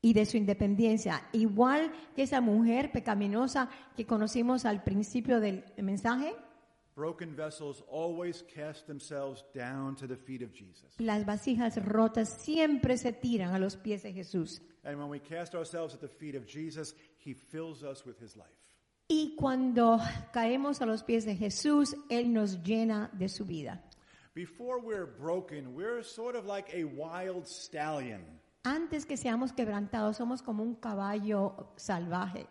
y 0.00 0.12
de 0.12 0.26
su 0.26 0.36
independencia, 0.36 1.22
igual 1.32 1.92
que 2.14 2.24
esa 2.24 2.40
mujer 2.40 2.92
pecaminosa 2.92 3.68
que 3.96 4.04
conocimos 4.04 4.64
al 4.64 4.82
principio 4.82 5.40
del 5.40 5.64
mensaje, 5.78 6.34
broken 6.94 7.34
vessels 7.34 7.82
always 7.88 8.42
cast 8.54 8.86
themselves 8.86 9.44
down 9.54 9.96
to 9.96 10.06
the 10.06 10.16
feet 10.16 10.42
of 10.42 10.52
Jesus. 10.52 10.94
las 10.98 11.24
vasijas 11.24 11.76
rotas 11.84 12.28
siempre 12.42 12.96
se 12.96 13.12
tiran 13.12 13.54
a 13.54 13.58
los 13.58 13.76
pies 13.76 14.02
de 14.02 14.12
Jesús. 14.12 14.60
And 14.84 14.98
when 14.98 15.08
we 15.08 15.20
cast 15.20 15.54
ourselves 15.54 15.94
at 15.94 16.00
the 16.00 16.08
feet 16.08 16.34
of 16.34 16.46
Jesus, 16.46 16.94
he 17.18 17.34
fills 17.34 17.82
us 17.82 18.04
with 18.04 18.18
his 18.20 18.36
life. 18.36 18.50
Y 19.08 19.34
cuando 19.36 19.98
caemos 20.32 20.80
a 20.80 20.86
los 20.86 21.02
pies 21.02 21.24
de 21.24 21.36
Jesús, 21.36 21.94
Él 22.08 22.32
nos 22.32 22.62
llena 22.62 23.10
de 23.12 23.28
su 23.28 23.44
vida. 23.44 23.82
Before 24.34 24.80
we're 24.80 25.06
broken, 25.06 25.74
we're 25.74 26.02
sort 26.02 26.34
of 26.34 26.46
like 26.46 26.70
a 26.72 26.84
wild 26.84 27.46
stallion. 27.46 28.22
Antes 28.64 29.04
que 29.04 29.16
seamos 29.16 29.52
quebrantados, 29.52 30.16
somos 30.16 30.40
como 30.42 30.62
un 30.62 30.76
caballo 30.76 31.74
salvaje. 31.76 32.46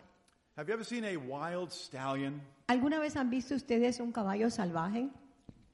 Have 0.57 0.67
you 0.67 0.73
ever 0.73 0.83
seen 0.83 1.05
a 1.05 1.15
wild 1.17 1.71
stallion? 1.71 2.41
¿Alguna 2.67 2.99
vez 2.99 3.15
han 3.15 3.29
visto 3.29 3.55
ustedes 3.55 3.99
un 3.99 4.11
caballo 4.11 4.49
salvaje? 4.49 5.09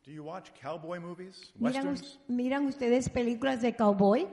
Do 0.03 0.11
you 0.11 0.23
watch 0.23 0.51
cowboy 0.61 0.99
movies? 0.99 1.51
¿Miran, 1.59 1.88
Westerns? 1.88 2.19
miran 2.28 2.65
ustedes 2.67 3.09
películas 3.09 3.61
de 3.61 3.75
cowboy? 3.75 4.28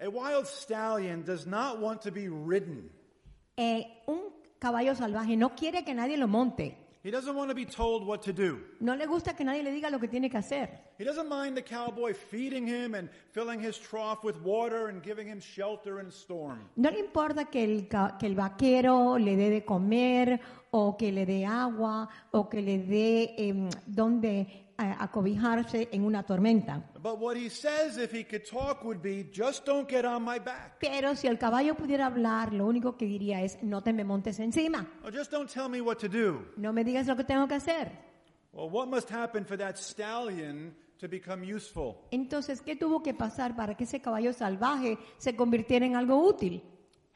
A 0.00 0.08
wild 0.08 0.46
stallion 0.46 1.24
does 1.24 1.46
not 1.46 1.80
want 1.80 2.00
to 2.02 2.12
be 2.12 2.28
ridden. 2.28 2.90
Eh, 3.56 4.02
un 4.06 4.32
caballo 4.60 4.94
salvaje 4.94 5.36
no 5.36 5.54
quiere 5.56 5.82
que 5.84 5.94
nadie 5.94 6.16
lo 6.16 6.28
monte. 6.28 6.76
He 7.04 7.10
doesn't 7.12 7.34
want 7.36 7.48
to 7.48 7.54
be 7.54 7.64
told 7.64 8.04
what 8.04 8.22
to 8.22 8.32
do. 8.32 8.58
No 8.80 8.94
le 8.96 9.06
gusta 9.06 9.32
que 9.32 9.44
nadie 9.44 9.62
le 9.62 9.70
diga 9.70 9.88
lo 9.88 9.98
que 10.00 10.08
tiene 10.08 10.28
que 10.28 10.36
hacer. 10.38 10.68
He 10.98 11.04
doesn't 11.04 11.28
mind 11.28 11.56
the 11.56 11.62
cowboy 11.62 12.12
feeding 12.12 12.66
him 12.66 12.94
and 12.94 13.08
filling 13.32 13.60
his 13.60 13.78
trough 13.78 14.24
with 14.24 14.36
water 14.42 14.88
and 14.88 15.00
giving 15.02 15.28
him 15.28 15.38
shelter 15.40 16.00
in 16.00 16.10
storm. 16.10 16.58
No 16.76 16.90
le 16.90 16.98
importa 16.98 17.44
que 17.44 17.62
el, 17.62 17.86
ca- 17.88 18.16
que 18.18 18.26
el 18.26 18.34
vaquero 18.34 19.16
le 19.16 19.36
dé 19.36 19.48
de 19.48 19.64
comer 19.64 20.40
o 20.72 20.96
que 20.96 21.12
le 21.12 21.24
dé 21.24 21.46
agua 21.46 22.08
o 22.32 22.48
que 22.48 22.60
le 22.60 22.78
dé 22.78 23.34
em, 23.38 23.70
donde 23.86 24.46
acobijarse 24.78 25.88
en 25.92 26.04
una 26.04 26.22
tormenta. 26.22 26.90
But 27.02 27.18
what 27.18 27.36
he 27.36 27.50
says, 27.50 27.98
if 27.98 28.12
he 28.12 28.24
could 28.24 28.44
talk, 28.44 28.84
would 28.84 29.02
be 29.02 29.28
just 29.32 29.66
don't 29.66 29.88
get 29.90 30.04
on 30.04 30.22
my 30.22 30.38
back. 30.38 30.78
Pero 30.80 31.14
si 31.16 31.26
el 31.26 31.38
caballo 31.38 31.74
pudiera 31.74 32.06
hablar, 32.06 32.52
lo 32.52 32.66
único 32.66 32.96
que 32.96 33.06
diría 33.06 33.42
es 33.42 33.62
no 33.62 33.82
te 33.82 33.92
me 33.92 34.04
montes 34.04 34.38
encima. 34.38 34.86
Or 35.04 35.12
just 35.12 35.32
don't 35.32 35.50
tell 35.50 35.68
me 35.68 35.80
what 35.80 35.96
to 35.96 36.08
do. 36.08 36.46
No 36.56 36.72
me 36.72 36.84
digas 36.84 37.06
lo 37.06 37.16
que 37.16 37.24
tengo 37.24 37.48
que 37.48 37.56
hacer. 37.56 37.90
Well, 38.52 38.70
what 38.70 38.88
must 38.88 39.10
happen 39.10 39.44
for 39.44 39.58
that 39.58 39.76
stallion 39.76 40.74
to 40.98 41.08
become 41.08 41.42
useful? 41.44 41.96
Entonces, 42.10 42.62
¿qué 42.62 42.76
tuvo 42.76 43.02
que 43.02 43.14
pasar 43.14 43.56
para 43.56 43.76
que 43.76 43.84
ese 43.84 44.00
caballo 44.00 44.32
salvaje 44.32 44.98
se 45.18 45.34
convirtiera 45.34 45.86
en 45.86 45.96
algo 45.96 46.24
útil? 46.24 46.62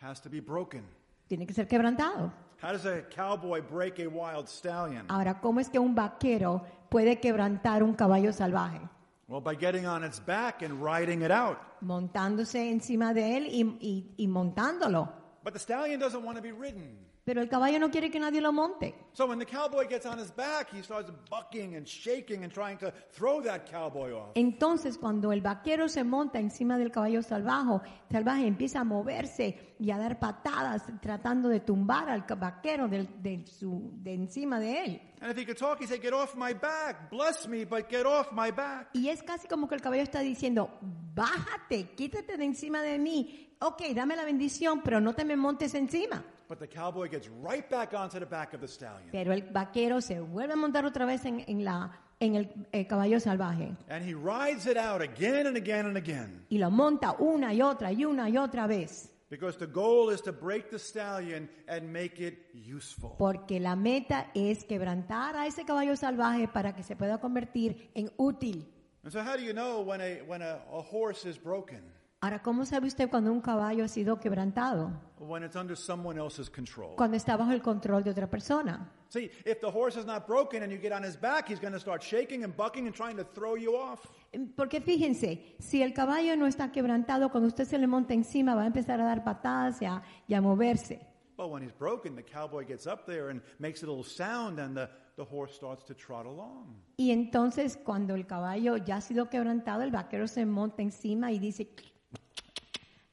Has 0.00 0.20
to 0.20 0.28
be 0.28 0.40
broken. 0.40 0.84
Tiene 1.28 1.46
que 1.46 1.54
ser 1.54 1.68
quebrantado. 1.68 2.32
How 2.62 2.72
does 2.72 2.86
a 2.86 3.02
cowboy 3.08 3.60
break 3.60 3.98
a 3.98 4.08
wild 4.08 4.46
stallion? 4.46 5.06
Ahora, 5.08 5.40
¿cómo 5.40 5.58
es 5.58 5.68
que 5.68 5.78
un 5.78 5.94
vaquero 5.94 6.64
puede 6.92 7.18
quebrantar 7.18 7.82
un 7.82 7.94
caballo 7.94 8.32
salvaje? 8.32 8.80
Well, 9.26 9.40
by 9.40 9.56
getting 9.56 9.86
on 9.86 10.04
its 10.04 10.20
back 10.24 10.62
and 10.62 10.84
riding 10.84 11.22
it 11.22 11.30
out. 11.30 11.56
Montándose 11.80 12.70
encima 12.70 13.14
de 13.14 13.36
él 13.38 13.46
y, 13.50 13.64
y- 13.80 14.14
y 14.16 14.28
montándolo. 14.28 15.08
But 15.42 15.54
the 15.54 15.58
stallion 15.58 15.98
doesn't 15.98 16.22
want 16.22 16.36
to 16.36 16.42
be 16.42 16.52
ridden. 16.52 16.98
Pero 17.24 17.40
el 17.40 17.48
caballo 17.48 17.78
no 17.78 17.88
quiere 17.88 18.10
que 18.10 18.18
nadie 18.18 18.40
lo 18.40 18.52
monte. 18.52 18.96
So 19.12 19.26
when 19.26 19.38
the 19.38 19.46
cowboy 19.46 19.86
gets 19.88 20.06
on 20.06 20.18
his 20.18 20.34
back, 20.34 20.70
he 20.72 20.82
starts 20.82 21.08
bucking 21.30 21.76
and 21.76 21.86
shaking 21.86 22.42
and 22.42 22.52
trying 22.52 22.76
to 22.78 22.90
throw 23.12 23.40
that 23.44 23.64
cowboy 23.70 24.12
off. 24.12 24.32
Entonces, 24.34 24.98
cuando 24.98 25.30
el 25.30 25.40
vaquero 25.40 25.88
se 25.88 26.02
monta 26.02 26.40
encima 26.40 26.76
del 26.78 26.90
caballo 26.90 27.22
salvaje, 27.22 27.80
salvaje 28.10 28.46
empieza 28.48 28.80
a 28.80 28.84
moverse 28.84 29.76
y 29.78 29.92
a 29.92 29.98
dar 29.98 30.18
patadas 30.18 30.82
tratando 31.00 31.48
de 31.48 31.60
tumbar 31.60 32.10
al 32.10 32.22
vaquero 32.22 32.88
del- 32.88 33.22
de, 33.22 33.46
su, 33.46 33.92
de 34.02 34.14
encima 34.14 34.58
de 34.58 34.84
él. 34.84 35.02
And 35.20 35.30
if 35.30 35.38
he 35.38 35.44
could 35.46 35.56
talk, 35.56 35.78
he'd 35.80 35.88
say, 35.88 36.00
Get 36.00 36.12
off 36.12 36.34
my 36.34 36.52
back. 36.54 37.08
Bless 37.08 37.46
me, 37.46 37.64
but 37.64 37.88
get 37.88 38.04
off 38.04 38.32
my 38.32 38.50
back. 38.50 38.88
Y 38.94 39.10
es 39.10 39.22
casi 39.22 39.46
como 39.46 39.68
que 39.68 39.76
el 39.76 39.80
caballo 39.80 40.02
está 40.02 40.18
diciendo, 40.18 40.76
bájate, 41.14 41.90
quítate 41.94 42.36
de 42.36 42.44
encima 42.44 42.82
de 42.82 42.98
mí. 42.98 43.56
Ok, 43.60 43.82
dame 43.94 44.16
la 44.16 44.24
bendición, 44.24 44.82
pero 44.82 45.00
no 45.00 45.14
te 45.14 45.24
me 45.24 45.36
montes 45.36 45.74
encima. 45.74 46.24
But 46.52 46.58
the 46.58 46.68
cowboy 46.68 47.08
gets 47.08 47.30
right 47.40 47.66
back 47.70 47.94
onto 47.94 48.18
the 48.18 48.26
back 48.26 48.52
of 48.52 48.60
the 48.60 48.68
stallion. 48.68 49.08
Pero 49.10 49.32
el 49.32 49.40
vaquero 49.40 50.02
se 50.02 50.20
vuelve 50.20 50.52
a 50.52 50.56
montar 50.56 50.84
otra 50.84 51.06
vez 51.06 51.24
en, 51.24 51.42
en 51.48 51.64
la, 51.64 51.98
en 52.20 52.34
el, 52.34 52.66
eh, 52.72 52.86
caballo 52.86 53.18
salvaje 53.20 53.74
And 53.88 54.04
he 54.04 54.12
rides 54.12 54.66
it 54.66 54.76
out 54.76 55.00
again 55.00 55.46
and 55.46 55.56
again 55.56 55.86
and 55.86 55.96
again. 55.96 56.44
y 56.50 56.58
lo 56.58 56.70
monta 56.70 57.16
una 57.18 57.54
y 57.54 57.62
otra 57.62 57.90
y 57.90 58.04
una 58.04 58.28
y 58.28 58.36
otra 58.36 58.66
vez. 58.66 59.10
Because 59.30 59.56
the 59.56 59.66
goal 59.66 60.10
is 60.12 60.20
to 60.24 60.30
break 60.30 60.68
the 60.68 60.78
stallion 60.78 61.48
and 61.68 61.90
make 61.90 62.22
it 62.22 62.50
useful. 62.52 63.14
Porque 63.16 63.58
la 63.58 63.74
meta 63.74 64.30
es 64.34 64.64
quebrantar 64.64 65.36
a 65.36 65.46
ese 65.46 65.64
caballo 65.64 65.96
salvaje 65.96 66.48
para 66.48 66.74
que 66.74 66.82
se 66.82 66.96
pueda 66.96 67.16
convertir 67.18 67.90
en 67.94 68.12
útil. 68.18 68.70
And 69.04 69.10
so, 69.10 69.20
how 69.22 69.38
do 69.38 69.42
you 69.42 69.54
know 69.54 69.80
when 69.80 70.02
a, 70.02 70.20
when 70.26 70.42
a, 70.42 70.60
a 70.70 70.82
horse 70.82 71.24
is 71.26 71.38
broken? 71.42 71.80
Ahora, 72.24 72.40
¿cómo 72.40 72.64
sabe 72.64 72.86
usted 72.86 73.10
cuando 73.10 73.32
un 73.32 73.40
caballo 73.40 73.84
ha 73.84 73.88
sido 73.88 74.20
quebrantado? 74.20 74.92
When 75.18 75.42
it's 75.42 75.56
under 75.56 75.76
someone 75.76 76.20
else's 76.20 76.48
control. 76.48 76.94
Cuando 76.94 77.16
está 77.16 77.36
bajo 77.36 77.50
el 77.50 77.60
control 77.60 78.04
de 78.04 78.10
otra 78.10 78.30
persona. 78.30 78.92
See, 79.08 79.28
if 79.44 79.60
the 79.60 79.68
horse 79.68 79.98
is 79.98 80.06
not 80.06 80.28
broken 80.28 80.62
and 80.62 80.70
you 80.70 80.78
get 80.78 80.92
on 80.92 81.02
his 81.02 81.16
back, 81.16 81.48
he's 81.48 81.58
going 81.58 81.72
to 81.72 81.80
start 81.80 82.00
shaking 82.00 82.44
and 82.44 82.56
bucking 82.56 82.86
and 82.86 82.94
trying 82.94 83.16
to 83.16 83.24
throw 83.24 83.56
you 83.56 83.76
off. 83.76 84.06
Porque 84.54 84.80
fíjense, 84.80 85.56
si 85.58 85.82
el 85.82 85.92
caballo 85.92 86.36
no 86.36 86.46
está 86.46 86.70
quebrantado, 86.70 87.28
cuando 87.28 87.48
usted 87.48 87.64
se 87.64 87.76
le 87.76 87.88
monta 87.88 88.14
encima 88.14 88.54
va 88.54 88.62
a 88.62 88.66
empezar 88.66 89.00
a 89.00 89.04
dar 89.04 89.24
patadas 89.24 89.82
y 89.82 89.86
a, 89.86 90.00
y 90.28 90.34
a 90.34 90.40
moverse. 90.40 91.00
But 91.36 91.50
when 91.50 91.64
he's 91.64 91.76
broken, 91.76 92.14
the 92.14 92.22
cowboy 92.22 92.64
gets 92.64 92.86
up 92.86 93.04
there 93.04 93.30
and 93.30 93.42
makes 93.58 93.82
a 93.82 93.86
little 93.86 94.04
sound, 94.04 94.60
and 94.60 94.76
the, 94.76 94.88
the 95.16 95.24
horse 95.24 95.54
starts 95.56 95.84
to 95.86 95.94
trot 95.94 96.26
along. 96.26 96.82
Y 96.98 97.10
entonces 97.10 97.76
cuando 97.76 98.14
el 98.14 98.26
caballo 98.26 98.76
ya 98.76 98.98
ha 98.98 99.00
sido 99.00 99.28
quebrantado, 99.28 99.82
el 99.82 99.90
vaquero 99.90 100.28
se 100.28 100.46
monta 100.46 100.82
encima 100.82 101.32
y 101.32 101.40
dice 101.40 101.74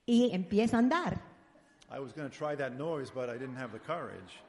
y 0.10 0.32
empieza 0.34 0.78
a 0.78 0.80
andar. 0.80 1.22
I 1.92 2.00
was 2.00 2.14
going 2.14 2.28
to 2.28 2.36
try 2.36 2.56
that 2.56 2.74
noise, 2.74 3.12
but 3.14 3.30
I 3.30 3.38
didn't 3.38 3.58
have 3.58 3.72
the 3.72 3.80
courage. 3.80 4.42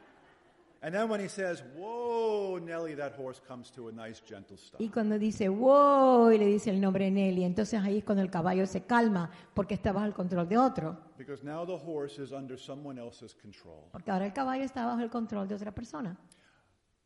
And 0.83 0.95
then 0.95 1.11
when 1.11 1.21
he 1.21 1.29
says, 1.29 1.63
Whoa, 1.77 2.59
Nellie, 2.59 2.95
that 2.95 3.13
horse 3.15 3.43
comes 3.47 3.71
to 3.73 3.89
a 3.89 3.93
nice, 3.93 4.23
gentle 4.27 4.57
stop. 4.57 4.81
Y 4.81 4.89
cuando 4.89 5.19
dice 5.19 5.51
wow 5.51 6.31
y 6.31 6.39
le 6.39 6.47
dice 6.47 6.71
el 6.71 6.81
nombre 6.81 7.11
Nelly, 7.11 7.45
entonces 7.45 7.79
ahí 7.83 7.99
es 7.99 8.05
cuando 8.05 8.23
el 8.23 8.31
caballo 8.31 8.67
se 8.67 8.85
calma 8.85 9.31
porque 9.53 9.75
está 9.75 9.93
bajo 9.93 10.07
el 10.07 10.15
control 10.15 10.49
de 10.49 10.57
otro. 10.57 10.97
Because 11.19 11.45
now 11.45 11.67
the 11.67 11.77
horse 11.77 12.19
is 12.23 12.33
under 12.33 12.59
someone 12.59 12.99
else's 12.99 13.35
control. 13.35 13.85
Porque 13.93 14.11
ahora 14.11 14.25
el 14.25 14.33
caballo 14.33 14.65
está 14.65 14.87
bajo 14.87 15.01
el 15.03 15.11
control 15.11 15.47
de 15.47 15.57
otra 15.57 15.73
persona. 15.73 16.17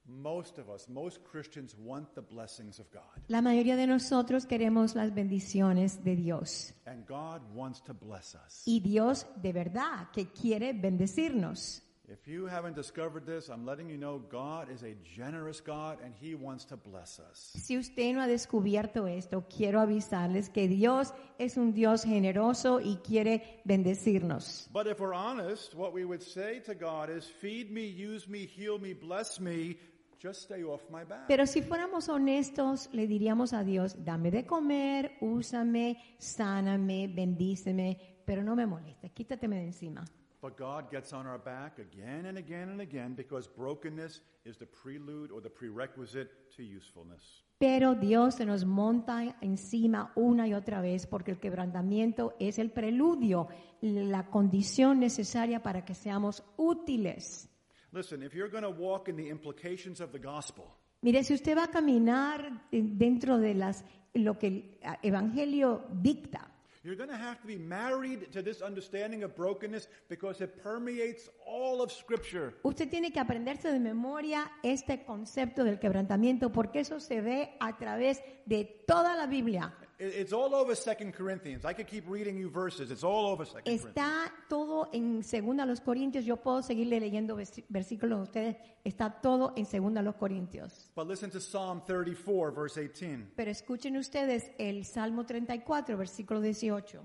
Most 0.06 0.58
of 0.58 0.68
us, 0.68 0.86
most 0.88 1.24
Christians 1.24 1.74
want 1.78 2.14
the 2.14 2.20
blessings 2.20 2.78
of 2.78 2.90
God. 2.92 3.22
La 3.28 3.40
mayoría 3.40 3.74
de 3.74 3.86
nosotros 3.86 4.44
queremos 4.44 4.94
las 4.94 5.14
bendiciones 5.14 6.04
de 6.04 6.14
Dios. 6.14 6.74
And 6.86 7.06
God 7.06 7.40
wants 7.54 7.80
to 7.84 7.94
bless 7.94 8.34
us. 8.34 8.62
Y 8.66 8.80
Dios 8.80 9.26
de 9.40 9.52
verdad 9.52 10.10
que 10.12 10.28
quiere 10.28 10.74
bendecirnos. 10.74 11.80
If 12.06 12.28
you 12.28 12.44
haven't 12.46 12.76
discovered 12.76 13.24
this, 13.24 13.48
I'm 13.48 13.64
letting 13.64 13.88
you 13.88 13.96
know 13.96 14.18
God 14.30 14.68
is 14.70 14.82
a 14.82 14.94
generous 15.16 15.62
God 15.62 16.00
and 16.04 16.12
He 16.14 16.34
wants 16.34 16.66
to 16.66 16.76
bless 16.76 17.18
us. 17.18 17.52
Si 17.56 17.78
usted 17.78 18.12
no 18.12 18.20
ha 18.20 18.26
descubierto 18.26 19.06
esto, 19.06 19.46
quiero 19.48 19.80
avisarles 19.80 20.50
que 20.50 20.68
Dios 20.68 21.14
es 21.38 21.56
un 21.56 21.72
Dios 21.72 22.04
generoso 22.04 22.78
y 22.78 22.96
quiere 23.02 23.62
bendecirnos. 23.64 24.68
But 24.70 24.86
if 24.86 25.00
we're 25.00 25.14
honest, 25.14 25.74
what 25.74 25.94
we 25.94 26.04
would 26.04 26.22
say 26.22 26.60
to 26.66 26.74
God 26.74 27.08
is, 27.08 27.24
Feed 27.24 27.70
me, 27.70 27.86
use 27.86 28.28
me, 28.28 28.44
heal 28.44 28.78
me, 28.78 28.92
bless 28.92 29.40
me, 29.40 29.78
just 30.24 30.44
stay 30.44 30.62
off 30.62 30.82
my 30.90 31.04
back. 31.04 31.26
Pero 31.28 31.46
si 31.46 31.60
fuéramos 31.60 32.08
honestos, 32.08 32.88
le 32.92 33.06
diríamos 33.06 33.52
a 33.52 33.62
Dios, 33.62 34.02
dame 34.04 34.30
de 34.30 34.46
comer, 34.46 35.18
úsame, 35.20 36.16
sáname, 36.18 37.08
bendíceme, 37.08 37.98
pero 38.24 38.42
no 38.42 38.56
me 38.56 38.66
molestes, 38.66 39.12
quítateme 39.12 39.56
de 39.56 39.64
encima. 39.66 40.04
But 40.40 40.58
God 40.58 40.90
gets 40.90 41.12
on 41.12 41.26
our 41.26 41.38
back 41.38 41.78
again 41.78 42.26
and 42.26 42.36
again 42.36 42.68
and 42.68 42.80
again 42.80 43.14
because 43.14 43.48
brokenness 43.48 44.20
is 44.44 44.58
the 44.58 44.66
prelude 44.66 45.30
or 45.30 45.40
the 45.40 45.50
prerequisite 45.50 46.50
to 46.56 46.62
usefulness. 46.62 47.42
Pero 47.58 47.94
Dios 47.94 48.34
se 48.34 48.44
nos 48.44 48.66
monta 48.66 49.38
encima 49.40 50.12
una 50.16 50.46
y 50.46 50.54
otra 50.54 50.82
vez 50.82 51.06
porque 51.06 51.30
el 51.30 51.38
quebrantamiento 51.38 52.34
es 52.38 52.58
el 52.58 52.70
preludio, 52.70 53.48
la 53.80 54.28
condición 54.28 55.00
necesaria 55.00 55.62
para 55.62 55.84
que 55.84 55.94
seamos 55.94 56.42
útiles. 56.56 57.53
Listen, 57.94 58.22
if 58.24 58.34
you're 58.34 58.50
going 58.50 58.64
to 58.64 58.70
walk 58.70 59.08
in 59.08 59.16
the 59.16 59.28
implications 59.30 60.00
of 60.00 60.10
the 60.10 60.18
gospel, 60.18 60.64
Mire, 61.02 61.22
si 61.22 61.34
usted 61.34 61.54
va 61.56 61.64
a 61.64 61.68
caminar 61.70 62.66
dentro 62.72 63.38
de 63.38 63.54
las 63.54 63.84
lo 64.14 64.36
que 64.38 64.46
el 64.48 64.96
evangelio 65.02 65.84
dicta, 66.02 66.50
You're 66.82 66.96
going 66.96 67.08
to 67.08 67.16
have 67.16 67.40
to 67.40 67.46
be 67.46 67.56
married 67.56 68.30
to 68.32 68.42
this 68.42 68.60
understanding 68.60 69.22
of 69.22 69.34
brokenness 69.34 69.88
because 70.10 70.42
it 70.42 70.62
permeates 70.62 71.30
all 71.46 71.80
of 71.80 71.90
Scripture. 71.90 72.52
usted 72.62 72.90
tiene 72.90 73.10
que 73.10 73.20
aprenderse 73.20 73.70
de 73.72 73.78
memoria 73.78 74.50
este 74.62 75.04
concepto 75.04 75.62
del 75.64 75.78
quebrantamiento 75.78 76.50
porque 76.52 76.80
eso 76.80 77.00
se 77.00 77.20
ve 77.22 77.56
a 77.60 77.76
través 77.78 78.20
de 78.44 78.64
toda 78.86 79.14
la 79.16 79.26
Biblia. 79.26 79.72
It- 79.98 80.14
It's 80.16 80.32
all 80.32 80.52
over 80.54 80.74
Second 80.74 81.12
Corinthians. 81.14 81.64
I 81.64 81.72
could 81.72 81.86
keep 81.86 82.08
reading 82.08 82.36
you 82.36 82.50
verses. 82.50 82.90
It's 82.90 83.04
all 83.04 83.26
over 83.26 83.44
Second 83.46 83.64
Corinthians. 83.64 83.94
Está 83.96 84.32
todo 84.48 84.88
en 84.92 85.22
Segunda 85.22 85.64
los 85.64 85.80
Corintios. 85.80 86.24
Yo 86.24 86.36
puedo 86.36 86.62
seguirle 86.62 86.98
leyendo 86.98 87.36
versículos 87.68 88.18
de 88.18 88.22
ustedes. 88.24 88.56
Está 88.84 89.20
todo 89.20 89.52
en 89.56 89.66
Segunda 89.66 90.02
los 90.02 90.16
Corintios. 90.16 90.90
But 90.96 91.06
listen 91.06 91.30
to 91.30 91.40
Psalm 91.40 91.82
34, 91.86 92.52
verse 92.52 92.80
18. 92.80 93.32
Pero 93.36 93.50
escuchen 93.50 93.96
ustedes 93.96 94.50
el 94.58 94.84
Salmo 94.84 95.24
34, 95.24 95.96
versículo 95.96 96.40
18. 96.40 97.00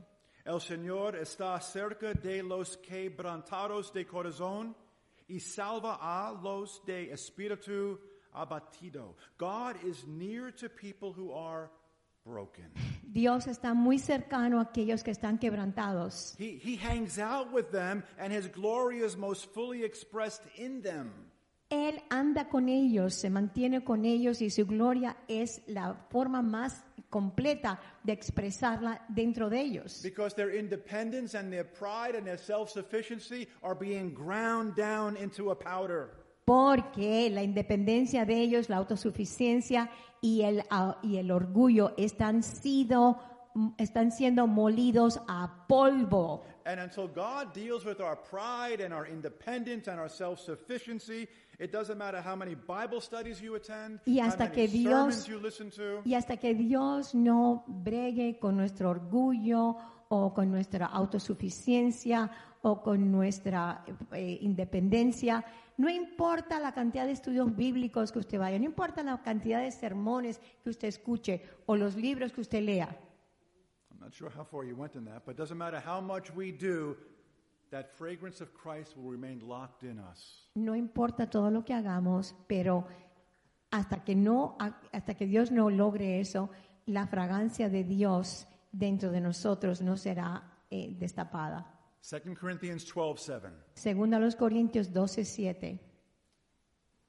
El 0.45 0.59
Señor 0.59 1.15
está 1.15 1.59
cerca 1.61 2.13
de 2.13 2.41
los 2.41 2.75
quebrantados 2.77 3.93
de 3.93 4.07
corazón 4.07 4.75
y 5.27 5.39
salva 5.39 5.99
a 6.01 6.31
los 6.31 6.83
de 6.85 7.11
espíritu 7.11 7.99
abatido. 8.31 9.15
God 9.37 9.75
is 9.83 10.07
near 10.07 10.51
to 10.51 10.67
people 10.69 11.11
who 11.13 11.31
are 11.33 11.69
broken. 12.29 12.71
Dios 13.03 13.47
está 13.47 13.73
muy 13.73 13.97
cercano 13.99 14.59
a 14.59 14.63
aquellos 14.63 15.03
que 15.03 15.11
están 15.11 15.39
quebrantados. 15.39 16.35
He, 16.39 16.59
he 16.63 16.77
hangs 16.77 17.17
out 17.17 17.51
with 17.51 17.71
them 17.71 18.03
and 18.17 18.31
his 18.31 18.47
glory 18.47 18.99
is 18.99 19.17
most 19.17 19.51
fully 19.53 19.83
expressed 19.83 20.43
in 20.55 20.81
them. 20.81 21.11
Él 21.69 22.01
anda 22.09 22.49
con 22.49 22.67
ellos, 22.67 23.13
se 23.13 23.29
mantiene 23.29 23.83
con 23.83 24.03
ellos 24.03 24.41
y 24.41 24.49
su 24.49 24.65
gloria 24.65 25.17
es 25.27 25.61
la 25.67 25.93
forma 26.09 26.41
más 26.41 26.83
completa 27.09 27.79
de 28.03 28.13
expresarla 28.13 29.05
dentro 29.07 29.49
de 29.49 29.61
ellos. 29.61 30.01
Because 30.01 30.35
their 30.35 30.55
independence 30.55 31.35
and 31.35 31.51
their 31.51 31.65
pride 31.65 32.15
and 32.15 32.25
their 32.25 32.39
self-sufficiency 32.39 33.47
are 33.61 33.75
being 33.75 34.13
ground 34.13 34.75
down 34.75 35.15
into 35.15 35.51
a 35.51 35.55
powder. 35.55 36.09
Porque 36.49 37.29
la 37.29 37.43
independencia 37.43 38.25
de 38.25 38.41
ellos, 38.41 38.69
la 38.69 38.77
autosuficiencia 38.77 39.91
y 40.19 40.41
el, 40.41 40.63
y 41.03 41.17
el 41.17 41.29
orgullo 41.29 41.93
están, 41.95 42.41
sido, 42.41 43.19
están 43.77 44.11
siendo 44.11 44.47
molidos 44.47 45.21
a 45.27 45.67
polvo. 45.67 46.41
And 46.65 46.79
until 46.79 47.07
God 47.07 47.53
deals 47.53 47.85
with 47.85 47.99
our 48.01 48.17
pride 48.17 48.83
and 48.83 48.91
our 48.95 49.05
independence 49.07 49.87
and 49.87 49.99
our 49.99 50.09
self-sufficiency, 50.09 51.27
it 51.59 51.71
doesn't 51.71 51.99
matter 51.99 52.19
how 52.19 52.35
many 52.35 52.55
Bible 52.55 52.99
studies 52.99 53.39
you 53.39 53.53
attend, 53.55 53.99
Y 54.07 54.19
how 54.19 54.29
hasta 54.29 54.45
many 54.45 54.55
que 54.55 54.67
Dios- 54.67 55.25
sermons 55.25 55.27
you 55.27 55.39
listen 55.39 55.69
to. 55.69 56.01
Y 56.03 56.15
hasta 56.15 56.37
que 56.37 56.55
Dios 56.55 57.13
no 57.13 57.63
bregue 57.67 58.39
con 58.39 58.57
nuestro 58.57 58.89
orgullo 58.89 59.77
o 60.09 60.33
con 60.33 60.49
nuestra 60.49 60.87
autosuficiencia 60.87 62.31
o 62.61 62.81
con 62.81 63.11
nuestra 63.11 63.85
eh, 64.11 64.37
independencia, 64.41 65.43
no 65.77 65.89
importa 65.89 66.59
la 66.59 66.73
cantidad 66.73 67.05
de 67.05 67.13
estudios 67.13 67.55
bíblicos 67.55 68.11
que 68.11 68.19
usted 68.19 68.37
vaya, 68.37 68.59
no 68.59 68.65
importa 68.65 69.01
la 69.01 69.21
cantidad 69.21 69.61
de 69.61 69.71
sermones 69.71 70.39
que 70.63 70.69
usted 70.69 70.89
escuche 70.89 71.41
o 71.65 71.75
los 71.75 71.95
libros 71.95 72.33
que 72.33 72.41
usted 72.41 72.61
lea, 72.61 72.89
I'm 73.91 73.99
not 73.99 74.13
sure 74.13 74.29
how 74.29 74.43
far 74.43 74.65
you 74.65 74.75
went 74.75 74.95
in 74.95 75.05
that, 75.05 75.25
but 75.25 75.37
doesn't 75.37 75.57
matter 75.57 75.81
how 75.85 76.01
much 76.01 76.31
we 76.35 76.51
do, 76.51 76.97
that 77.71 77.89
fragrance 77.91 78.41
of 78.41 78.49
Christ 78.53 78.97
will 78.97 79.11
remain 79.11 79.39
locked 79.47 79.83
in 79.83 79.99
us. 79.99 80.47
no 80.55 80.75
importa 80.75 81.29
todo 81.29 81.49
lo 81.51 81.63
que 81.63 81.73
hagamos, 81.73 82.35
pero 82.47 82.85
hasta 83.71 84.03
que 84.03 84.15
no 84.15 84.57
hasta 84.91 85.13
que 85.13 85.27
Dios 85.27 85.51
no 85.51 85.69
logre 85.69 86.19
eso, 86.19 86.49
la 86.85 87.07
fragancia 87.07 87.69
de 87.69 87.83
Dios 87.83 88.47
dentro 88.71 89.11
de 89.11 89.21
nosotros 89.21 89.81
no 89.81 89.95
será 89.95 90.43
eh, 90.69 90.95
destapada. 90.97 91.78
2 92.01 92.35
Corinthians 92.35 92.85
12:7. 92.85 93.51
Segunda 93.75 94.17
a 94.17 94.19
los 94.19 94.35
Corintios 94.35 94.91
12, 94.91 95.25
7. 95.25 95.79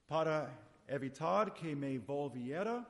Para 0.07 0.51
evitar 0.89 1.55
que 1.55 1.75
me 1.77 1.99
volviera 1.99 2.85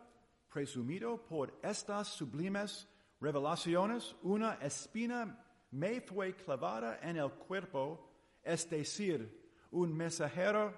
presumido 0.49 1.19
por 1.19 1.53
estas 1.63 2.09
sublimes 2.09 2.89
revelaciones, 3.21 4.15
una 4.23 4.55
espina 4.55 5.37
me 5.73 6.01
fue 6.01 6.35
clavada 6.35 6.99
en 7.03 7.17
el 7.17 7.31
cuerpo, 7.31 8.09
es 8.43 8.69
decir, 8.69 9.29
un 9.73 9.95
mensajero 9.97 10.75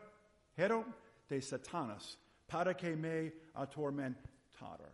hero 0.57 0.85
de 1.29 1.41
Satanás, 1.41 2.19
para 2.47 2.75
que 2.75 2.95
me 2.97 3.33
atormentara. 3.55 4.91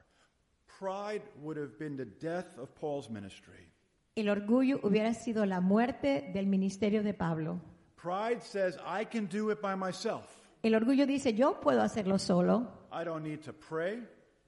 Pride 0.67 1.23
would 1.41 1.57
have 1.57 1.79
been 1.79 1.97
the 1.97 2.05
death 2.05 2.57
of 2.59 2.73
Paul's 2.75 3.09
ministry. 3.11 3.73
El 4.19 4.29
orgullo 4.31 4.81
hubiera 4.83 5.15
sido 5.15 5.47
la 5.47 5.61
muerte 5.61 6.31
del 6.35 6.49
ministerio 6.49 7.05
de 7.05 7.15
Pablo. 7.15 7.61
Pride 8.03 8.41
says, 8.43 8.77
I 8.85 9.05
can 9.05 9.29
do 9.29 9.53
it 9.53 9.61
by 9.61 9.77
myself. 9.77 10.25
El 10.65 10.75
orgullo 10.75 11.07
dice, 11.07 11.35
yo 11.35 11.61
puedo 11.61 11.81
hacerlo 11.83 12.19
solo, 12.19 12.67
I 12.93 13.05
don't 13.05 13.23
need 13.23 13.43
to 13.43 13.53
pray. 13.53 14.03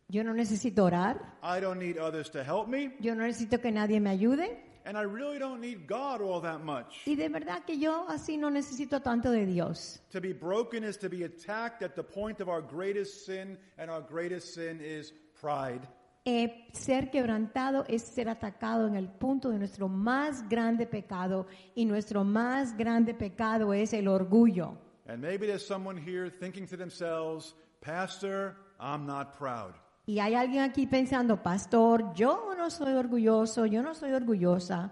yo 0.08 0.24
no 0.24 0.34
necesito 0.34 0.84
orar, 0.84 1.36
I 1.40 1.60
don't 1.60 1.78
need 1.78 1.98
others 1.98 2.28
to 2.32 2.42
help 2.42 2.66
me. 2.66 2.96
yo 2.98 3.14
no 3.14 3.22
necesito 3.24 3.60
que 3.60 3.70
nadie 3.70 4.00
me 4.00 4.10
ayude 4.10 4.58
And 4.84 4.96
I 4.98 5.02
really 5.02 5.38
don't 5.38 5.60
need 5.60 5.86
God 5.86 6.20
all 6.20 6.40
that 6.40 6.64
much. 6.64 7.06
y 7.06 7.14
de 7.14 7.28
verdad 7.28 7.62
que 7.64 7.78
yo 7.78 8.06
así 8.08 8.36
no 8.38 8.50
necesito 8.50 9.00
tanto 9.02 9.30
de 9.30 9.46
Dios. 9.46 10.00
To 10.10 10.20
be 10.20 10.32
broken 10.32 10.82
is 10.82 10.96
to 10.98 11.08
be 11.08 11.22
attacked 11.22 11.82
at 11.84 11.94
the 11.94 12.02
point 12.02 12.40
of 12.40 12.48
our 12.48 12.60
greatest 12.60 13.24
sin, 13.24 13.56
and 13.78 13.88
our 13.88 14.00
greatest 14.02 14.52
sin 14.52 14.80
is 14.80 15.12
pride. 15.40 15.86
Eh, 16.24 16.68
ser 16.72 17.10
quebrantado 17.10 17.84
es 17.88 18.02
ser 18.02 18.28
atacado 18.28 18.86
en 18.86 18.94
el 18.94 19.08
punto 19.08 19.48
de 19.50 19.58
nuestro 19.58 19.88
más 19.88 20.46
grande 20.48 20.86
pecado 20.86 21.46
y 21.74 21.86
nuestro 21.86 22.24
más 22.24 22.76
grande 22.76 23.14
pecado 23.14 23.72
es 23.72 23.94
el 23.94 24.06
orgullo. 24.06 24.76
And 25.06 25.20
maybe 25.20 25.46
there's 25.46 25.66
someone 25.66 25.98
here 25.98 26.30
thinking 26.30 26.66
to 26.66 26.76
themselves, 26.76 27.54
Pastor, 27.80 28.54
I'm 28.78 29.06
not 29.06 29.36
proud. 29.38 29.74
Y 30.06 30.18
hay 30.18 30.34
alguien 30.34 30.62
aquí 30.62 30.86
pensando, 30.86 31.42
pastor, 31.42 32.12
yo 32.14 32.54
no 32.56 32.68
soy 32.70 32.92
orgulloso, 32.92 33.64
yo 33.64 33.82
no 33.82 33.94
soy 33.94 34.12
orgullosa. 34.12 34.90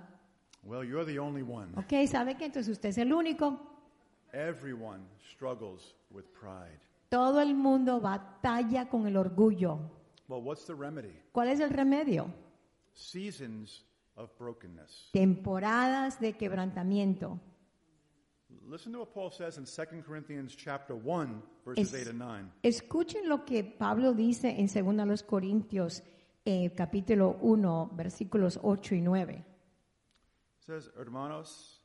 Well, 0.62 0.84
you're 0.84 1.04
the 1.04 1.18
only 1.18 1.42
one. 1.42 1.72
Ok, 1.76 2.06
¿sabe 2.06 2.36
que 2.36 2.46
entonces 2.46 2.72
usted 2.72 2.88
es 2.90 2.98
el 2.98 3.12
único? 3.12 3.58
Everyone 4.32 5.04
struggles 5.32 5.94
with 6.10 6.24
pride. 6.32 6.78
Todo 7.10 7.40
el 7.40 7.54
mundo 7.54 8.00
batalla 8.00 8.88
con 8.88 9.06
el 9.06 9.16
orgullo. 9.16 9.97
Well, 10.28 10.42
what's 10.42 10.64
the 10.66 10.74
remedy? 10.74 11.12
¿Cuál 11.32 11.48
es 11.48 11.60
el 11.60 11.70
remedio? 11.70 12.30
Seasons 12.92 13.84
of 14.16 14.30
brokenness. 14.38 15.08
Temporadas 15.12 16.20
de 16.20 16.34
quebrantamiento. 16.36 17.40
Listen 18.68 18.92
to 18.92 19.00
what 19.00 19.12
Paul 19.14 19.30
says 19.30 19.56
in 19.56 19.64
2 19.64 20.02
Corinthians 20.02 20.54
chapter 20.54 20.94
1, 20.94 21.42
verses 21.64 21.92
Es- 21.94 22.02
8 22.02 22.08
and 22.10 22.18
9. 22.18 22.50
Escuchen 22.62 23.26
lo 23.28 23.44
que 23.44 23.64
Pablo 23.64 24.12
dice 24.12 24.48
en 24.58 24.66
2 24.68 25.06
los 25.06 25.22
Corintios, 25.22 26.02
eh, 26.44 26.72
capítulo 26.74 27.38
1, 27.40 27.90
versículos 27.94 28.58
8 28.62 28.94
y 28.94 29.00
9. 29.00 29.44
says, 30.60 30.90
hermanos, 30.98 31.80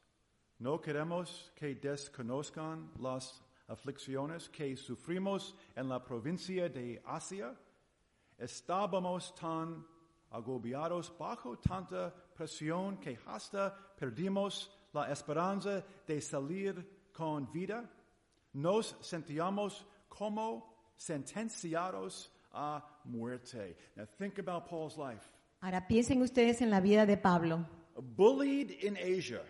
no 0.59 0.81
queremos 0.81 1.53
que 1.55 1.73
desconozcan 1.75 2.91
las 2.99 3.41
aflicciones 3.69 4.49
que 4.49 4.75
sufrimos 4.75 5.55
en 5.77 5.87
la 5.87 6.03
provincia 6.03 6.67
de 6.67 7.01
Asia. 7.05 7.55
Estábamos 8.37 9.33
tan 9.35 9.85
agobiados 10.31 11.13
bajo 11.17 11.57
tanta 11.59 12.13
presión 12.35 12.97
que 12.97 13.17
hasta 13.27 13.73
perdimos 13.97 14.69
la 14.93 15.11
esperanza 15.11 15.83
de 16.07 16.21
salir 16.21 17.09
con 17.13 17.51
vida. 17.51 17.83
Nos 18.53 18.95
sentíamos 19.01 19.85
como 20.09 20.91
sentenciados 20.95 22.31
a 22.53 22.83
muerte. 23.05 23.75
Now 23.95 24.05
think 24.17 24.39
about 24.39 24.67
Paul's 24.69 24.97
life. 24.97 25.27
Ahora 25.61 25.87
piensen 25.87 26.21
ustedes 26.21 26.61
en 26.61 26.69
la 26.69 26.79
vida 26.81 27.05
de 27.05 27.17
Pablo. 27.17 27.65
Bullied 27.95 28.71
in 28.83 28.97
Asia. 28.97 29.41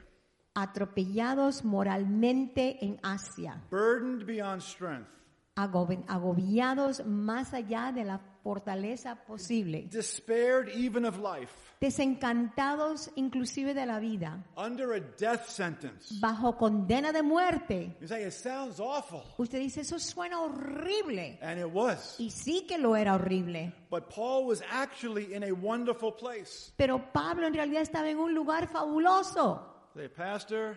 Atropellados 0.55 1.63
moralmente 1.65 2.77
en 2.85 2.99
Asia. 3.03 3.61
burdened 3.71 4.25
beyond 4.25 4.61
strength, 4.61 5.07
agobi- 5.55 6.03
agobiados 6.07 7.03
más 7.05 7.53
allá 7.53 7.91
de 7.91 8.03
la 8.03 8.19
fortaleza 8.43 9.15
posible, 9.25 9.87
despaired 9.89 10.69
even 10.75 11.05
of 11.05 11.17
life, 11.17 11.51
desencantados 11.79 13.09
inclusive 13.15 13.73
de 13.73 13.85
la 13.85 13.99
vida, 13.99 14.43
under 14.57 14.93
a 14.93 14.99
death 14.99 15.47
sentence. 15.47 16.19
bajo 16.19 16.57
condena 16.57 17.11
de 17.11 17.23
muerte. 17.23 17.95
You 18.01 18.07
say, 18.07 18.23
it 18.25 18.33
sounds 18.33 18.79
awful. 18.79 19.23
Usted 19.37 19.59
dice, 19.59 19.81
eso 19.81 19.97
suena 19.97 20.39
horrible. 20.39 21.39
And 21.41 21.59
it 21.59 21.71
was. 21.71 22.19
Y 22.19 22.29
sí 22.29 22.65
que 22.67 22.77
lo 22.77 22.95
era 22.95 23.15
horrible. 23.15 23.73
But 23.89 24.09
Paul 24.09 24.45
was 24.45 24.61
actually 24.69 25.33
in 25.33 25.43
a 25.43 25.51
wonderful 25.53 26.11
place. 26.11 26.71
Pero 26.77 26.99
Pablo 27.13 27.47
en 27.47 27.53
realidad 27.53 27.81
estaba 27.81 28.09
en 28.09 28.17
un 28.17 28.33
lugar 28.33 28.67
fabuloso. 28.67 29.89
Say, 29.95 30.09
Pastor, 30.09 30.75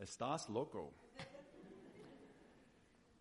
estás 0.00 0.48
loco. 0.48 0.92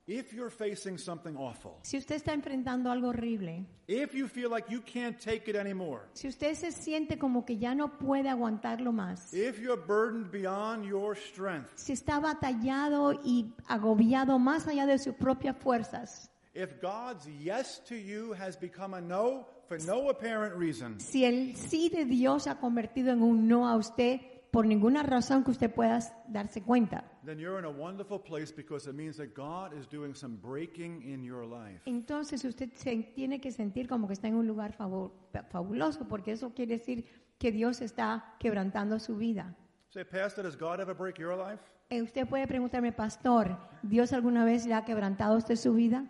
If 0.08 0.34
you're 0.34 0.50
facing 0.50 0.98
something 0.98 1.36
awful, 1.38 1.78
Si 1.84 1.96
usted 1.96 2.16
está 2.16 2.34
enfrentando 2.34 2.90
algo 2.90 3.10
horrible, 3.10 3.66
if 3.88 4.14
you 4.14 4.28
feel 4.28 4.50
like 4.50 4.68
you 4.68 4.82
can't 4.82 5.18
take 5.20 5.48
it 5.48 5.56
anymore, 5.56 6.02
si 6.14 6.28
usted 6.28 6.56
se 6.56 6.72
siente 6.72 7.20
como 7.20 7.46
que 7.46 7.58
ya 7.58 7.76
no 7.76 8.00
puede 8.00 8.28
aguantarlo 8.28 8.92
más, 8.92 9.32
if 9.32 9.60
you're 9.60 9.80
burdened 9.80 10.32
beyond 10.32 10.86
your 10.86 11.16
strength, 11.16 11.70
si 11.76 11.94
está 11.94 12.20
batallado 12.20 13.14
y 13.24 13.54
agobiado 13.68 14.40
más 14.40 14.68
allá 14.68 14.88
de 14.88 14.98
sus 14.98 15.14
propias 15.14 15.56
fuerzas, 15.58 16.30
if 16.56 16.82
God's 16.82 17.28
yes 17.40 17.80
to 17.88 17.96
you 17.96 18.34
has 18.34 18.58
become 18.60 18.96
a 18.96 19.02
no 19.02 19.46
for 19.68 19.78
no 19.86 20.10
apparent 20.10 20.56
reason, 20.56 21.00
si 21.00 21.26
el 21.26 21.56
sí 21.56 21.90
de 21.90 22.06
Dios 22.06 22.44
se 22.44 22.50
ha 22.50 22.60
convertido 22.60 23.12
en 23.14 23.22
un 23.22 23.48
no 23.48 23.68
a 23.68 23.76
usted 23.76 24.20
por 24.52 24.66
ninguna 24.66 25.02
razón 25.04 25.44
que 25.44 25.52
usted 25.52 25.74
pueda 25.74 26.00
darse 26.28 26.62
cuenta, 26.62 27.04
then 27.26 27.40
you're 27.40 27.58
in 27.58 27.66
a 27.66 27.70
wonderful 27.70 28.20
place 28.22 28.54
because 28.54 28.90
it 28.90 28.94
means 28.96 29.16
that 29.18 29.30
God 29.34 29.74
is 29.74 29.88
doing 29.90 30.14
some 30.14 30.36
breaking 30.38 31.02
in 31.04 31.24
your 31.24 31.46
life. 31.46 31.82
entonces 31.86 32.44
usted 32.44 32.70
se 32.74 32.96
tiene 33.16 33.40
que 33.40 33.52
sentir 33.52 33.88
como 33.88 34.08
que 34.08 34.14
está 34.14 34.28
en 34.28 34.36
un 34.36 34.46
lugar 34.48 34.76
fabu- 34.78 35.12
fabuloso, 35.50 36.08
porque 36.08 36.34
eso 36.34 36.54
quiere 36.54 36.78
decir 36.78 37.06
que 37.38 37.52
Dios 37.52 37.82
está 37.82 38.36
quebrantando 38.40 39.00
su 39.00 39.16
vida. 39.18 39.56
Say, 39.90 40.04
Pastor, 40.04 40.44
does 40.46 40.58
God 40.58 40.80
ever 40.80 40.96
break 40.96 41.18
your 41.18 41.36
life? 41.38 41.64
Eh, 41.90 42.02
usted 42.02 42.28
puede 42.28 42.48
preguntarme, 42.48 42.92
pastor, 42.94 43.58
¿Dios 43.82 44.14
alguna 44.14 44.46
vez 44.46 44.66
le 44.66 44.74
ha 44.74 44.86
quebrantado 44.86 45.34
a 45.34 45.38
usted 45.38 45.56
su 45.56 45.74
vida? 45.74 46.06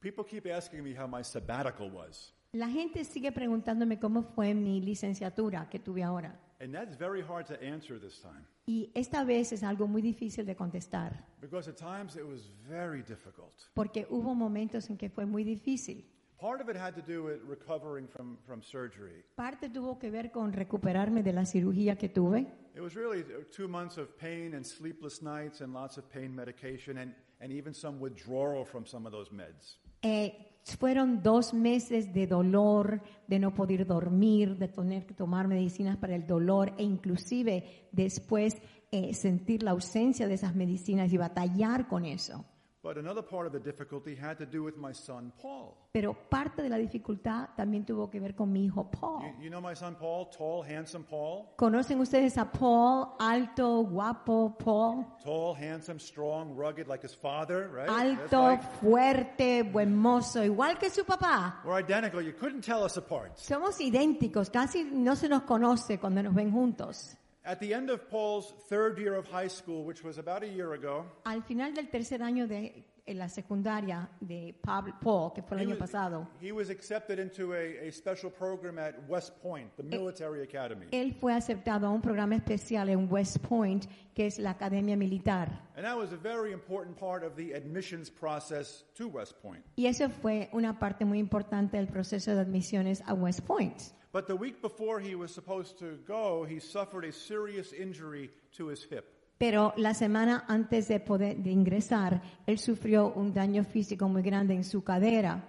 People 0.00 0.24
keep 0.24 0.46
asking 0.46 0.82
me 0.82 0.94
how 0.94 1.06
my 1.08 1.22
sabbatical 1.24 1.90
was. 1.90 2.34
La 2.52 2.68
gente 2.68 3.04
sigue 3.04 3.32
preguntándome 3.32 3.98
cómo 3.98 4.22
fue 4.22 4.54
mi 4.54 4.80
licenciatura 4.80 5.68
que 5.68 5.78
tuve 5.78 6.02
ahora. 6.02 6.38
And 6.60 6.72
that's 6.72 6.96
very 6.96 7.22
hard 7.22 7.46
to 7.48 7.62
answer 7.62 7.98
this 8.00 8.20
time 8.20 8.46
Y 8.66 8.90
esta 8.94 9.24
vez 9.24 9.52
es 9.52 9.62
algo 9.62 9.86
muy 9.86 10.02
difícil 10.02 10.44
de 10.44 10.56
contestar, 10.56 11.24
because 11.40 11.68
at 11.70 11.76
times 11.76 12.16
it 12.16 12.24
was 12.24 12.50
very 12.68 13.02
difficult. 13.02 13.52
porque 13.74 14.06
hubo 14.10 14.34
momentos 14.34 14.90
en 14.90 14.96
que 14.96 15.08
fue 15.08 15.26
muy 15.26 15.44
difícil. 15.44 16.04
Part 16.38 16.60
of 16.60 16.68
it 16.68 16.76
had 16.76 16.94
to 16.94 17.00
do 17.00 17.22
with 17.24 17.40
recovering 17.48 18.06
from, 18.08 18.36
from 18.46 18.62
surgery. 18.62 19.24
Parte 19.36 19.70
tuvo 19.70 19.98
que 19.98 20.10
ver 20.10 20.30
con 20.30 20.52
recuperarme 20.52 21.22
de 21.22 21.32
la 21.32 21.46
cirugía 21.46 21.96
que 21.96 22.08
tuve. 22.10 22.46
It 22.74 22.80
was 22.82 22.94
really 22.94 23.24
two 23.50 23.68
months 23.68 23.96
of 23.96 24.08
pain 24.18 24.54
and 24.54 24.62
sleepless 24.64 25.22
nights 25.22 25.62
and 25.62 25.72
lots 25.72 25.96
of 25.96 26.04
pain 26.10 26.34
medication 26.34 26.98
and, 26.98 27.14
and 27.40 27.50
even 27.52 27.72
some 27.72 27.98
withdrawal 28.00 28.66
from 28.66 28.84
some 28.84 29.06
of 29.06 29.12
those 29.12 29.30
meds. 29.30 29.78
Eh, 30.02 30.30
fueron 30.74 31.22
dos 31.22 31.54
meses 31.54 32.12
de 32.12 32.26
dolor, 32.26 33.00
de 33.28 33.38
no 33.38 33.54
poder 33.54 33.86
dormir, 33.86 34.56
de 34.56 34.66
tener 34.66 35.06
que 35.06 35.14
tomar 35.14 35.46
medicinas 35.46 35.96
para 35.96 36.16
el 36.16 36.26
dolor 36.26 36.72
e 36.76 36.82
inclusive 36.82 37.88
después 37.92 38.56
eh, 38.90 39.14
sentir 39.14 39.62
la 39.62 39.70
ausencia 39.70 40.26
de 40.26 40.34
esas 40.34 40.56
medicinas 40.56 41.12
y 41.12 41.16
batallar 41.16 41.86
con 41.86 42.04
eso. 42.04 42.44
But 42.86 42.98
another 42.98 43.20
part 43.20 43.46
of 43.46 43.52
the 43.52 43.58
difficulty 43.58 44.14
had 44.14 44.38
to 44.38 44.46
do 44.46 44.62
with 44.62 44.76
my 44.76 44.92
son, 44.92 45.32
Paul. 45.42 45.76
Pero 45.92 46.14
parte 46.14 46.62
de 46.62 46.68
la 46.68 46.76
dificultad 46.78 47.48
también 47.56 47.84
tuvo 47.84 48.08
que 48.08 48.20
ver 48.20 48.36
con 48.36 48.52
mi 48.52 48.66
hijo 48.66 48.88
Paul. 48.88 49.22
You, 49.22 49.46
you 49.46 49.50
know 49.50 49.60
my 49.60 49.74
son, 49.74 49.96
Paul? 49.96 50.26
Tall, 50.30 50.62
handsome 50.62 51.02
Paul? 51.02 51.48
¿Conocen 51.56 51.98
ustedes 51.98 52.38
a 52.38 52.44
Paul? 52.44 53.16
Alto, 53.18 53.82
guapo, 53.82 54.56
Paul. 54.56 55.04
Tall, 55.24 55.56
handsome, 55.56 55.98
strong, 55.98 56.54
rugged 56.54 56.86
like 56.86 57.02
his 57.02 57.12
father, 57.12 57.68
right? 57.68 57.88
Alto, 57.88 58.50
right. 58.50 58.62
fuerte, 58.80 59.64
buen 59.64 59.96
mozo, 59.96 60.44
igual 60.44 60.78
que 60.78 60.88
su 60.88 61.04
papá. 61.04 61.62
We're 61.64 61.82
identical. 61.82 62.22
You 62.22 62.34
couldn't 62.34 62.62
tell 62.62 62.84
us 62.84 62.96
apart. 62.96 63.36
Somos 63.36 63.80
idénticos, 63.80 64.48
casi 64.48 64.84
no 64.84 65.16
se 65.16 65.28
nos 65.28 65.42
conoce 65.42 65.98
cuando 65.98 66.22
nos 66.22 66.32
ven 66.32 66.52
juntos. 66.52 67.16
At 67.46 67.60
the 67.60 67.72
end 67.72 67.90
of 67.90 68.10
Paul's 68.10 68.52
third 68.68 68.98
year 68.98 69.14
of 69.14 69.28
high 69.28 69.46
school, 69.46 69.84
which 69.84 70.02
was 70.02 70.18
about 70.18 70.42
a 70.42 70.48
year 70.48 70.72
ago, 70.72 71.04
Al 71.24 71.42
final 71.42 71.72
del 71.72 71.86
tercer 71.86 72.20
año 72.20 72.48
de 72.48 72.84
en 73.06 73.18
la 73.18 73.28
secundaria 73.28 74.08
de 74.20 74.52
Pablo, 74.60 74.92
Paul, 75.00 75.32
que 75.32 75.40
fue 75.40 75.56
el 75.56 75.62
he 75.62 75.66
año 75.66 75.78
was, 75.78 75.78
pasado, 75.78 76.26
he 76.40 76.50
was 76.50 76.70
accepted 76.70 77.20
into 77.20 77.54
a, 77.54 77.88
a 77.88 77.92
special 77.92 78.30
program 78.30 78.78
at 78.78 78.94
West 79.08 79.40
Point, 79.40 79.70
the 79.76 79.84
military 79.84 80.42
academy. 80.42 80.86
él 80.90 81.14
fue 81.14 81.32
aceptado 81.32 81.86
a 81.86 81.90
un 81.90 82.02
programa 82.02 82.34
especial 82.34 82.88
en 82.88 83.08
West 83.08 83.38
Point, 83.38 83.86
que 84.12 84.26
es 84.26 84.40
la 84.40 84.50
Academia 84.50 84.96
Militar. 84.96 85.48
And 85.76 85.84
that 85.84 85.96
was 85.96 86.12
a 86.12 86.16
very 86.16 86.52
important 86.52 86.98
part 86.98 87.22
of 87.22 87.36
the 87.36 87.52
admissions 87.54 88.10
process 88.10 88.82
to 88.96 89.06
West 89.06 89.40
Point. 89.40 89.64
Y 89.76 89.86
eso 89.86 90.08
fue 90.08 90.48
una 90.52 90.80
parte 90.80 91.04
muy 91.04 91.20
importante 91.20 91.76
del 91.76 91.86
proceso 91.86 92.34
de 92.34 92.40
admisiones 92.40 93.04
a 93.06 93.14
West 93.14 93.46
Point. 93.46 93.94
But 94.16 94.28
the 94.28 94.34
week 94.34 94.62
before 94.62 94.98
he 94.98 95.14
was 95.14 95.30
supposed 95.30 95.78
to 95.80 95.98
go, 96.08 96.46
he 96.48 96.58
suffered 96.58 97.04
a 97.04 97.12
serious 97.12 97.74
injury 97.74 98.30
to 98.56 98.68
his 98.70 98.82
hip. 98.90 99.04
Pero 99.36 99.74
la 99.76 99.92
semana 99.92 100.46
antes 100.48 100.88
de 100.88 101.00
poder 101.00 101.36
de 101.36 101.50
ingresar, 101.50 102.22
él 102.46 102.58
sufrió 102.58 103.12
un 103.14 103.34
daño 103.34 103.62
físico 103.62 104.08
muy 104.08 104.22
grande 104.22 104.54
en 104.54 104.64
su 104.64 104.82
cadera. 104.82 105.44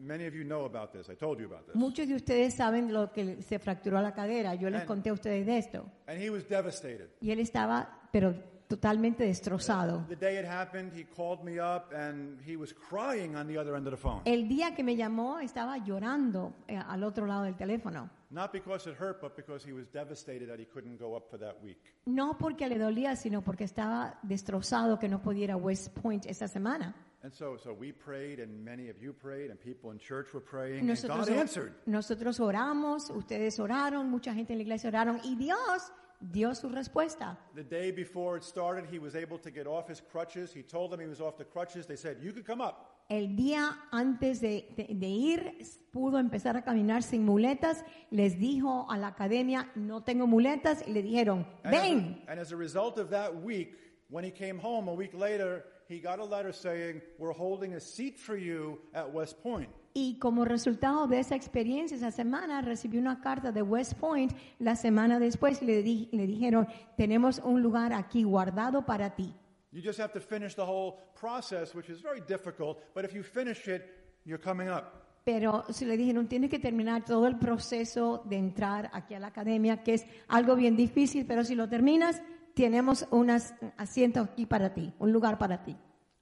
Many 0.00 0.24
of 0.26 0.32
you 0.32 0.42
know 0.44 0.64
about 0.64 0.90
this. 0.90 1.10
I 1.10 1.16
told 1.16 1.38
you 1.38 1.44
about 1.52 1.66
this. 1.66 1.74
Muchos 1.74 2.08
de 2.08 2.14
ustedes 2.14 2.54
saben 2.54 2.94
lo 2.94 3.12
que 3.12 3.42
se 3.42 3.58
fracturó 3.58 4.00
la 4.00 4.14
cadera. 4.14 4.54
Yo 4.54 4.70
les 4.70 4.80
And- 4.80 4.88
conté 4.88 5.10
a 5.10 5.12
ustedes 5.12 5.44
de 5.44 5.58
esto. 5.58 5.84
And 6.06 6.18
he 6.18 6.30
was 6.30 6.48
devastated. 6.48 7.10
Y 7.20 7.30
él 7.30 7.40
estaba, 7.40 8.08
pero 8.10 8.32
totalmente 8.68 9.24
destrozado. 9.24 10.04
The 10.08 10.16
day 10.16 10.38
it 10.38 10.44
happened, 10.44 10.92
he 10.94 11.04
called 11.04 11.42
me 11.42 11.58
up 11.58 11.92
and 11.92 12.38
he 12.46 12.56
was 12.56 12.72
crying 12.72 13.34
on 13.34 13.46
the 13.46 13.58
other 13.58 13.74
end 13.74 13.86
of 13.86 13.92
the 13.92 13.96
phone. 13.96 14.20
El 14.24 14.46
día 14.46 14.74
que 14.74 14.84
me 14.84 14.94
llamó 14.94 15.40
estaba 15.40 15.78
llorando 15.78 16.54
eh, 16.68 16.76
al 16.76 17.02
otro 17.02 17.26
lado 17.26 17.44
del 17.44 17.56
teléfono. 17.56 18.10
Not 18.30 18.52
because 18.52 18.86
it 18.86 18.94
hurt, 18.94 19.22
but 19.22 19.34
because 19.34 19.64
he 19.64 19.72
was 19.72 19.88
devastated 19.88 20.50
that 20.50 20.58
he 20.58 20.66
couldn't 20.66 20.98
go 20.98 21.16
up 21.16 21.30
for 21.30 21.38
that 21.38 21.62
week. 21.62 21.80
No 22.04 22.36
porque 22.36 22.68
le 22.68 22.78
dolía, 22.78 23.16
sino 23.16 23.40
porque 23.40 23.64
estaba 23.64 24.18
destrozado 24.22 24.98
que 24.98 25.08
no 25.08 25.22
pudiera 25.22 25.56
West 25.56 25.94
Point 25.94 26.26
esa 26.26 26.46
semana. 26.46 26.94
And 27.22 27.32
so, 27.32 27.56
so 27.56 27.72
we 27.72 27.90
prayed, 27.90 28.38
and 28.38 28.64
many 28.64 28.90
of 28.90 29.02
you 29.02 29.12
prayed, 29.12 29.50
and 29.50 29.58
people 29.58 29.90
in 29.90 29.98
church 29.98 30.32
were 30.32 30.44
praying, 30.44 30.80
and 30.80 30.88
Nosotros, 30.88 31.72
nosotros 31.86 32.38
oramos, 32.38 33.10
ustedes 33.10 33.58
oraron, 33.58 34.08
mucha 34.08 34.32
gente 34.34 34.52
en 34.52 34.58
la 34.58 34.62
iglesia 34.62 34.88
oraron 34.90 35.18
y 35.24 35.34
Dios 35.34 35.90
dio 36.20 36.54
su 36.54 36.68
respuesta. 36.68 37.36
The 37.54 37.62
day 37.64 37.90
before 37.90 38.36
it 38.36 38.44
started, 38.44 38.86
he 38.90 38.98
was 38.98 39.14
able 39.14 39.38
to 39.38 39.50
get 39.50 39.66
off 39.66 39.88
his 39.88 40.00
crutches. 40.00 40.52
He 40.52 40.62
told 40.62 40.90
them 40.90 41.00
he 41.00 41.06
was 41.06 41.20
off 41.20 41.36
the 41.36 41.44
crutches. 41.44 41.86
They 41.86 41.96
said, 41.96 42.18
You 42.22 42.32
could 42.32 42.44
come 42.46 42.60
up. 42.60 42.94
El 43.10 43.28
día 43.36 43.74
antes 43.90 44.40
de, 44.42 44.68
de- 44.76 44.94
de 44.94 45.06
ir 45.08 45.54
pudo 45.92 46.18
empezar 46.18 46.56
a 46.58 46.62
caminar 46.62 47.02
sin 47.02 47.24
muletas, 47.24 47.82
les 48.10 48.38
dijo 48.38 48.86
a 48.90 48.98
la 48.98 49.08
academia, 49.08 49.70
no 49.76 50.02
tengo 50.02 50.26
muletas, 50.26 50.82
y 50.86 50.92
le 50.92 51.02
dijeron, 51.02 51.46
And 51.64 51.74
as, 51.74 51.82
ven. 51.82 52.22
a, 52.26 52.30
and 52.32 52.40
as 52.40 52.52
a 52.52 52.56
result 52.56 52.98
of 52.98 53.08
that 53.10 53.34
week, 53.42 53.74
when 54.10 54.24
he 54.24 54.30
came 54.30 54.58
home 54.58 54.88
a 54.88 54.92
week 54.94 55.14
later, 55.14 55.64
he 55.88 56.00
got 56.00 56.18
a 56.18 56.24
letter 56.24 56.52
saying, 56.52 57.00
We're 57.18 57.32
holding 57.32 57.74
a 57.74 57.80
seat 57.80 58.18
for 58.18 58.36
you 58.36 58.78
at 58.92 59.10
West 59.10 59.42
Point. 59.42 59.70
Y 60.00 60.16
como 60.20 60.44
resultado 60.44 61.08
de 61.08 61.18
esa 61.18 61.34
experiencia, 61.34 61.96
esa 61.96 62.12
semana 62.12 62.60
recibió 62.62 63.00
una 63.00 63.20
carta 63.20 63.50
de 63.50 63.62
West 63.62 63.94
Point 63.94 64.32
la 64.60 64.76
semana 64.76 65.18
después 65.18 65.60
le, 65.60 65.82
di- 65.82 66.08
le 66.12 66.24
dijeron, 66.24 66.68
tenemos 66.96 67.40
un 67.44 67.62
lugar 67.62 67.92
aquí 67.92 68.22
guardado 68.22 68.86
para 68.86 69.16
ti. 69.16 69.34
You 69.72 69.82
just 69.84 69.98
have 69.98 70.12
to 70.12 70.20
finish 70.20 70.54
the 70.54 70.62
whole 70.62 70.98
process, 71.20 71.74
which 71.74 71.88
is 71.90 72.00
very 72.00 72.20
difficult, 72.20 72.78
but 72.94 73.04
if 73.04 73.12
you 73.12 73.24
finish 73.24 73.66
it, 73.66 73.82
you're 74.24 74.40
coming 74.40 74.68
up. 74.68 74.84
Pero 75.24 75.64
se 75.70 75.84
le 75.84 75.96
dijeron, 75.96 76.28
tienes 76.28 76.48
que 76.48 76.60
terminar 76.60 77.04
todo 77.04 77.26
el 77.26 77.36
proceso 77.36 78.22
de 78.24 78.36
entrar 78.36 78.90
aquí 78.92 79.14
a 79.14 79.18
la 79.18 79.26
academia, 79.26 79.82
que 79.82 79.94
es 79.94 80.06
algo 80.28 80.54
bien 80.54 80.76
difícil, 80.76 81.26
pero 81.26 81.42
si 81.42 81.56
lo 81.56 81.68
terminas, 81.68 82.22
tenemos 82.54 83.04
unos 83.10 83.52
asientos 83.76 84.28
aquí 84.28 84.46
para 84.46 84.72
ti, 84.74 84.92
un 85.00 85.12
lugar 85.12 85.38
para 85.38 85.64
ti. 85.64 85.76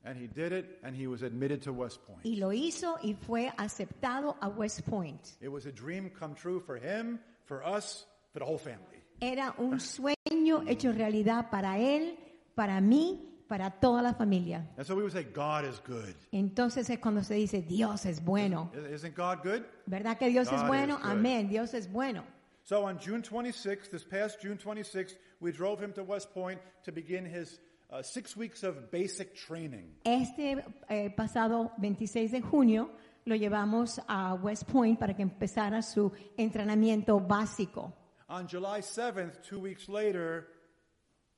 And 0.06 0.16
he 0.16 0.28
did 0.28 0.52
it, 0.52 0.78
and 0.84 0.94
he 0.94 1.08
was 1.08 1.22
admitted 1.22 1.62
to 1.62 1.72
West 1.72 1.98
Point. 2.06 2.20
Y 2.24 2.36
lo 2.38 2.52
hizo 2.52 2.96
y 3.02 3.14
fue 3.14 3.52
aceptado 3.58 4.36
a 4.40 4.48
West 4.48 4.86
Point. 4.86 5.36
It 5.40 5.50
was 5.50 5.66
a 5.66 5.72
dream 5.72 6.10
come 6.10 6.34
true 6.34 6.60
for 6.60 6.76
him, 6.76 7.18
for 7.44 7.66
us, 7.66 8.06
for 8.32 8.38
the 8.38 8.44
whole 8.44 8.58
family. 8.58 9.02
Era 9.20 9.54
un 9.58 9.80
sueño 9.80 10.68
hecho 10.68 10.92
realidad 10.92 11.50
para 11.50 11.78
él, 11.78 12.16
para 12.54 12.80
mí, 12.80 13.18
para 13.48 13.70
toda 13.70 14.00
la 14.00 14.12
familia. 14.12 14.64
And 14.76 14.86
so 14.86 14.94
we 14.94 15.02
would 15.02 15.12
say, 15.12 15.24
God 15.24 15.64
is 15.64 15.80
good. 15.80 16.14
Entonces 16.32 16.88
es 16.88 16.98
cuando 16.98 17.22
se 17.22 17.34
dice 17.34 17.62
Dios 17.62 18.06
es 18.06 18.20
bueno. 18.20 18.70
Isn't 18.92 19.16
God 19.16 19.42
good? 19.42 19.64
¿Verdad 19.86 20.18
que 20.18 20.28
Dios 20.28 20.52
es 20.52 20.62
bueno? 20.68 20.98
Amén, 21.02 21.48
Dios 21.48 21.74
es 21.74 21.88
bueno. 21.90 22.24
So 22.62 22.84
on 22.84 22.98
June 22.98 23.22
26th, 23.22 23.90
this 23.90 24.04
past 24.04 24.40
June 24.40 24.58
26th, 24.58 25.16
we 25.40 25.52
drove 25.52 25.80
him 25.80 25.92
to 25.92 26.02
West 26.02 26.32
Point 26.34 26.60
to 26.84 26.92
begin 26.92 27.24
his 27.24 27.60
uh, 27.90 28.02
six 28.02 28.36
weeks 28.36 28.62
of 28.62 28.90
basic 28.90 29.34
training. 29.34 29.96
Este 30.04 30.64
eh, 30.88 31.10
pasado 31.10 31.72
26 31.78 32.32
de 32.32 32.40
junio 32.40 32.90
lo 33.24 33.34
llevamos 33.34 34.00
a 34.08 34.34
West 34.34 34.64
Point 34.70 34.98
para 34.98 35.14
que 35.14 35.22
empezara 35.22 35.82
su 35.82 36.12
entrenamiento 36.36 37.20
básico. 37.20 37.92
On 38.28 38.48
July 38.48 38.80
7th, 38.80 39.40
two 39.42 39.60
weeks 39.60 39.88
later, 39.88 40.48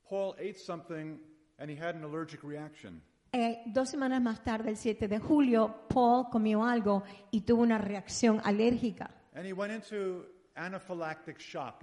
Paul 0.09 0.35
ate 0.39 0.59
something 0.59 1.19
and 1.59 1.71
he 1.71 1.77
had 1.77 1.95
an 1.95 2.05
allergic 2.05 2.43
reaction. 2.43 3.03
Eh, 3.33 3.63
dos 3.67 3.91
semanas 3.91 4.23
más 4.23 4.43
tarde, 4.43 4.71
el 4.71 4.77
7 4.77 5.07
de 5.07 5.19
julio, 5.19 5.87
Paul 5.89 6.31
comió 6.31 6.65
algo 6.65 7.03
y 7.31 7.43
tuvo 7.43 7.63
una 7.63 7.77
reacción 7.77 8.41
alérgica 8.43 9.11
And 9.39 9.47
he 9.47 9.53
went 9.53 9.73
into 9.73 10.27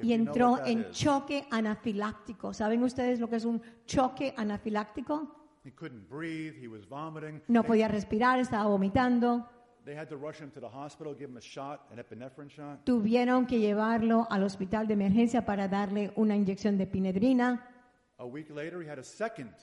y 0.01 0.13
entró 0.13 0.65
en 0.65 0.81
is. 0.81 0.91
choque 0.91 1.47
anafiláctico. 1.51 2.53
¿Saben 2.53 2.83
ustedes 2.83 3.19
lo 3.19 3.29
que 3.29 3.37
es 3.37 3.45
un 3.45 3.61
choque 3.85 4.33
anafiláctico? 4.37 5.45
He 5.63 5.71
couldn't 5.71 6.07
breathe. 6.09 6.53
He 6.61 6.67
was 6.67 6.87
vomiting. 6.87 7.41
no 7.47 7.63
podía 7.63 7.87
respirar, 7.87 8.39
estaba 8.39 8.65
vomitando. 8.65 9.49
They 9.85 9.95
had 9.95 10.09
to 10.09 10.17
rush 10.17 10.39
him 10.39 10.49
to 10.51 10.59
the 10.59 10.67
hospital, 10.67 11.13
give 11.13 11.29
him 11.29 11.37
a 11.37 11.41
shot, 11.41 11.87
an 11.91 11.99
epinephrine 11.99 12.49
shot. 12.49 12.83
Tuvieron 12.85 13.45
que 13.45 13.59
llevarlo 13.59 14.27
al 14.31 14.43
hospital 14.43 14.87
de 14.87 14.93
emergencia 14.93 15.45
para 15.45 15.67
darle 15.67 16.11
una 16.15 16.35
inyección 16.35 16.77
de 16.77 16.87
pinedrina. 16.87 17.69
A 18.17 18.25
week 18.25 18.49
later, 18.49 18.81
he 18.81 18.89
had 18.89 18.97
a 18.97 19.03
second 19.03 19.53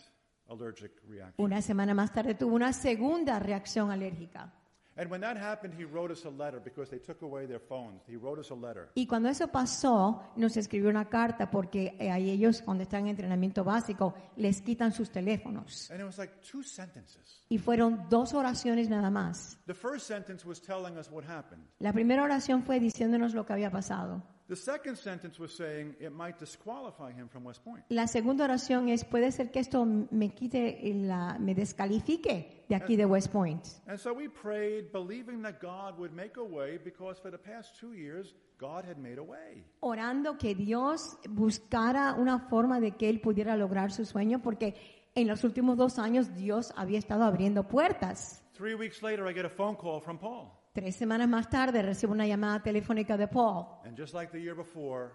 allergic 0.49 0.93
reaction. 1.09 1.35
Una 1.39 1.61
semana 1.61 1.93
más 1.95 2.13
tarde 2.13 2.35
tuvo 2.35 2.55
una 2.55 2.73
segunda 2.73 3.39
reacción 3.41 3.91
alérgica. 3.91 4.53
And 4.97 5.11
when 5.11 5.23
that 5.23 5.39
happened, 5.39 5.75
he 5.75 5.85
wrote 5.85 6.13
us 6.13 6.27
a 6.27 6.31
letter 6.31 6.61
because 6.63 6.91
they 6.91 6.99
took 6.99 7.23
away 7.23 7.47
their 7.47 7.61
phones. 7.61 8.03
He 8.07 8.17
wrote 8.17 8.39
us 8.39 8.51
a 8.51 8.55
letter. 8.55 8.91
Y 8.95 9.07
cuando 9.07 9.31
eso 9.31 9.49
pasó, 9.49 10.23
nos 10.37 10.57
escribió 10.57 10.91
una 10.91 11.09
carta 11.09 11.51
porque 11.51 11.97
eh, 11.99 12.11
a 12.11 12.19
ellos, 12.19 12.61
cuando 12.63 12.83
están 12.83 13.03
en 13.03 13.09
entrenamiento 13.09 13.65
básico, 13.65 14.15
les 14.37 14.61
quitan 14.61 14.93
sus 14.93 15.11
teléfonos. 15.11 15.91
And 15.91 16.01
it 16.01 16.05
was 16.05 16.19
like 16.19 16.35
two 16.43 16.63
sentences. 16.63 17.43
Y 17.49 17.57
fueron 17.57 18.07
dos 18.11 18.35
oraciones 18.35 18.91
nada 18.91 19.11
más. 19.11 19.59
The 19.67 19.75
first 19.75 20.07
sentence 20.07 20.47
was 20.47 20.61
telling 20.61 20.99
us 20.99 21.11
what 21.11 21.25
happened. 21.25 21.65
La 21.79 21.93
primera 21.93 22.23
oración 22.23 22.63
fue 22.63 22.79
diciéndonos 22.79 23.33
lo 23.33 23.47
que 23.47 23.55
había 23.55 23.71
pasado. 23.71 24.23
The 24.49 24.57
second 24.57 24.97
sentence 24.97 25.39
was 25.39 25.55
saying 25.55 25.95
it 26.01 26.13
might 26.13 26.39
disqualify 26.39 27.13
him 27.13 27.29
from 27.29 27.45
West 27.45 27.65
Point. 27.65 27.85
La 27.89 28.07
segunda 28.07 28.45
oración 28.45 28.89
es, 28.89 29.05
puede 29.05 29.31
ser 29.33 29.51
que 29.51 29.61
esto 29.61 29.85
me 29.85 30.35
quite, 30.35 30.81
la, 30.95 31.39
me 31.39 31.55
descalifique 31.55 32.65
de 32.69 32.75
aquí 32.75 32.97
de 32.97 33.07
West 33.07 33.31
Point. 33.31 33.65
And 33.87 33.99
so 33.99 34.13
we 34.13 34.29
prayed, 34.29 34.93
believing 34.93 35.43
that 35.43 35.61
God 35.61 35.99
would 35.99 36.13
make 36.13 36.37
a 36.37 36.45
way 36.45 36.79
because 36.79 37.21
for 37.21 37.31
the 37.31 37.39
past 37.39 37.79
two 37.79 37.95
years, 37.95 38.35
God 38.59 38.85
had 38.85 38.99
made 38.99 39.19
a 39.19 39.23
way. 39.23 39.65
Orando 39.81 40.37
que 40.37 40.55
Dios 40.55 41.17
buscara 41.29 42.15
una 42.15 42.41
forma 42.41 42.81
de 42.81 42.93
que 42.97 43.09
él 43.09 43.21
pudiera 43.21 43.57
lograr 43.57 43.93
su 43.93 44.05
sueño 44.05 44.43
porque 44.43 44.75
en 45.15 45.29
los 45.29 45.45
últimos 45.45 45.77
dos 45.77 45.99
años 45.99 46.35
Dios 46.35 46.73
había 46.77 46.99
estado 46.99 47.25
abriendo 47.25 47.69
puertas. 47.69 48.43
Three 48.55 48.75
weeks 48.75 49.03
later, 49.03 49.29
I 49.29 49.35
get 49.35 49.45
a 49.45 49.51
phone 49.51 49.77
call 49.77 50.01
from 50.01 50.19
Paul. 50.19 50.62
Tres 50.73 50.97
semanas 50.97 51.29
más 51.29 51.51
tarde 51.51 51.83
recibo 51.83 52.13
una 52.13 52.27
llamada 52.27 52.63
telefónica 52.63 53.17
de 53.17 53.29
Paul. 53.29 53.67
And 53.85 53.97
just 53.99 54.15
like 54.15 54.33
the 54.33 54.41
year 54.41 54.55
before, 54.57 55.11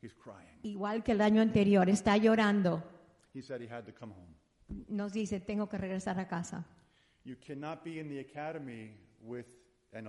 he's 0.00 0.14
crying. 0.14 0.58
Igual 0.62 1.02
que 1.02 1.12
el 1.12 1.20
año 1.20 1.42
anterior, 1.42 1.88
está 1.88 2.16
llorando. 2.16 2.82
He 3.34 3.42
said 3.42 3.60
he 3.60 3.68
had 3.68 3.84
to 3.84 3.92
come 3.92 4.12
home. 4.14 4.36
Nos 4.88 5.12
dice, 5.12 5.40
tengo 5.40 5.68
que 5.68 5.78
regresar 5.78 6.18
a 6.20 6.28
casa. 6.28 6.64
You 7.24 7.36
cannot 7.44 7.82
be 7.82 7.98
in 8.00 8.08
the 8.08 8.20
academy 8.20 8.92
with 9.20 9.46
an, 9.92 10.06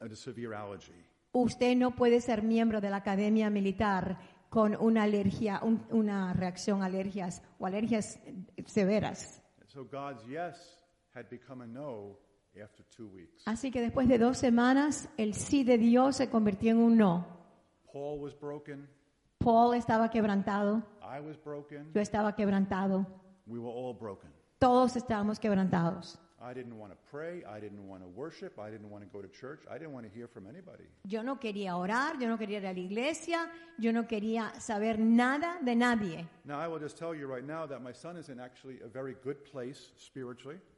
a 0.00 0.14
severe 0.16 0.54
allergy. 0.54 1.04
Usted 1.32 1.76
no 1.76 1.92
puede 1.92 2.20
ser 2.20 2.42
miembro 2.42 2.80
de 2.80 2.90
la 2.90 2.96
academia 2.96 3.50
militar 3.50 4.18
con 4.48 4.74
una 4.80 5.04
alergia, 5.04 5.60
un- 5.62 5.86
una 5.90 6.32
reacción 6.32 6.82
a 6.82 6.86
alergias 6.86 7.40
o 7.60 7.66
alergias 7.66 8.18
severas. 8.66 9.40
So 9.68 9.84
God's 9.84 10.24
yes 10.26 10.84
had 11.14 11.26
become 11.30 11.62
a 11.62 11.66
no. 11.68 12.18
Así 13.46 13.70
que 13.70 13.80
después 13.80 14.08
de 14.08 14.18
dos 14.18 14.38
semanas, 14.38 15.08
el 15.16 15.34
sí 15.34 15.64
de 15.64 15.78
Dios 15.78 16.16
se 16.16 16.28
convirtió 16.28 16.72
en 16.72 16.78
un 16.78 16.96
no. 16.96 17.26
Paul 17.92 18.20
was 18.20 18.38
broken. 18.38 18.88
Paul 19.38 19.74
estaba 19.74 20.10
quebrantado, 20.10 20.82
I 21.02 21.20
was 21.20 21.42
broken. 21.42 21.90
yo 21.94 22.00
estaba 22.00 22.34
quebrantado, 22.34 23.06
We 23.46 23.58
were 23.58 23.72
all 23.72 23.94
broken. 23.94 24.30
todos 24.58 24.96
estábamos 24.96 25.40
quebrantados. 25.40 26.18
I 26.42 26.54
didn't 26.54 26.78
want 26.78 26.90
to 26.90 26.98
pray. 27.10 27.42
I 27.44 27.60
didn't 27.60 27.86
want 27.86 28.02
to 28.02 28.08
worship. 28.08 28.58
I 28.58 28.70
didn't 28.70 28.90
want 28.90 29.04
to 29.04 29.10
go 29.12 29.20
to 29.20 29.28
church. 29.28 29.60
I 29.68 29.74
didn't 29.78 29.92
want 29.92 30.06
to 30.06 30.12
hear 30.14 30.26
from 30.26 30.46
anybody. 30.46 30.84
Yo 31.04 31.22
no 31.22 31.38
quería 31.38 31.76
orar, 31.76 32.18
yo 32.18 32.28
no 32.28 32.38
quería 32.38 32.60
ir 32.60 32.66
a 32.66 32.72
la 32.72 32.78
iglesia, 32.78 33.50
yo 33.78 33.92
no 33.92 34.06
quería 34.06 34.50
saber 34.58 34.98
nada 34.98 35.58
de 35.60 35.76
nadie. 35.76 36.26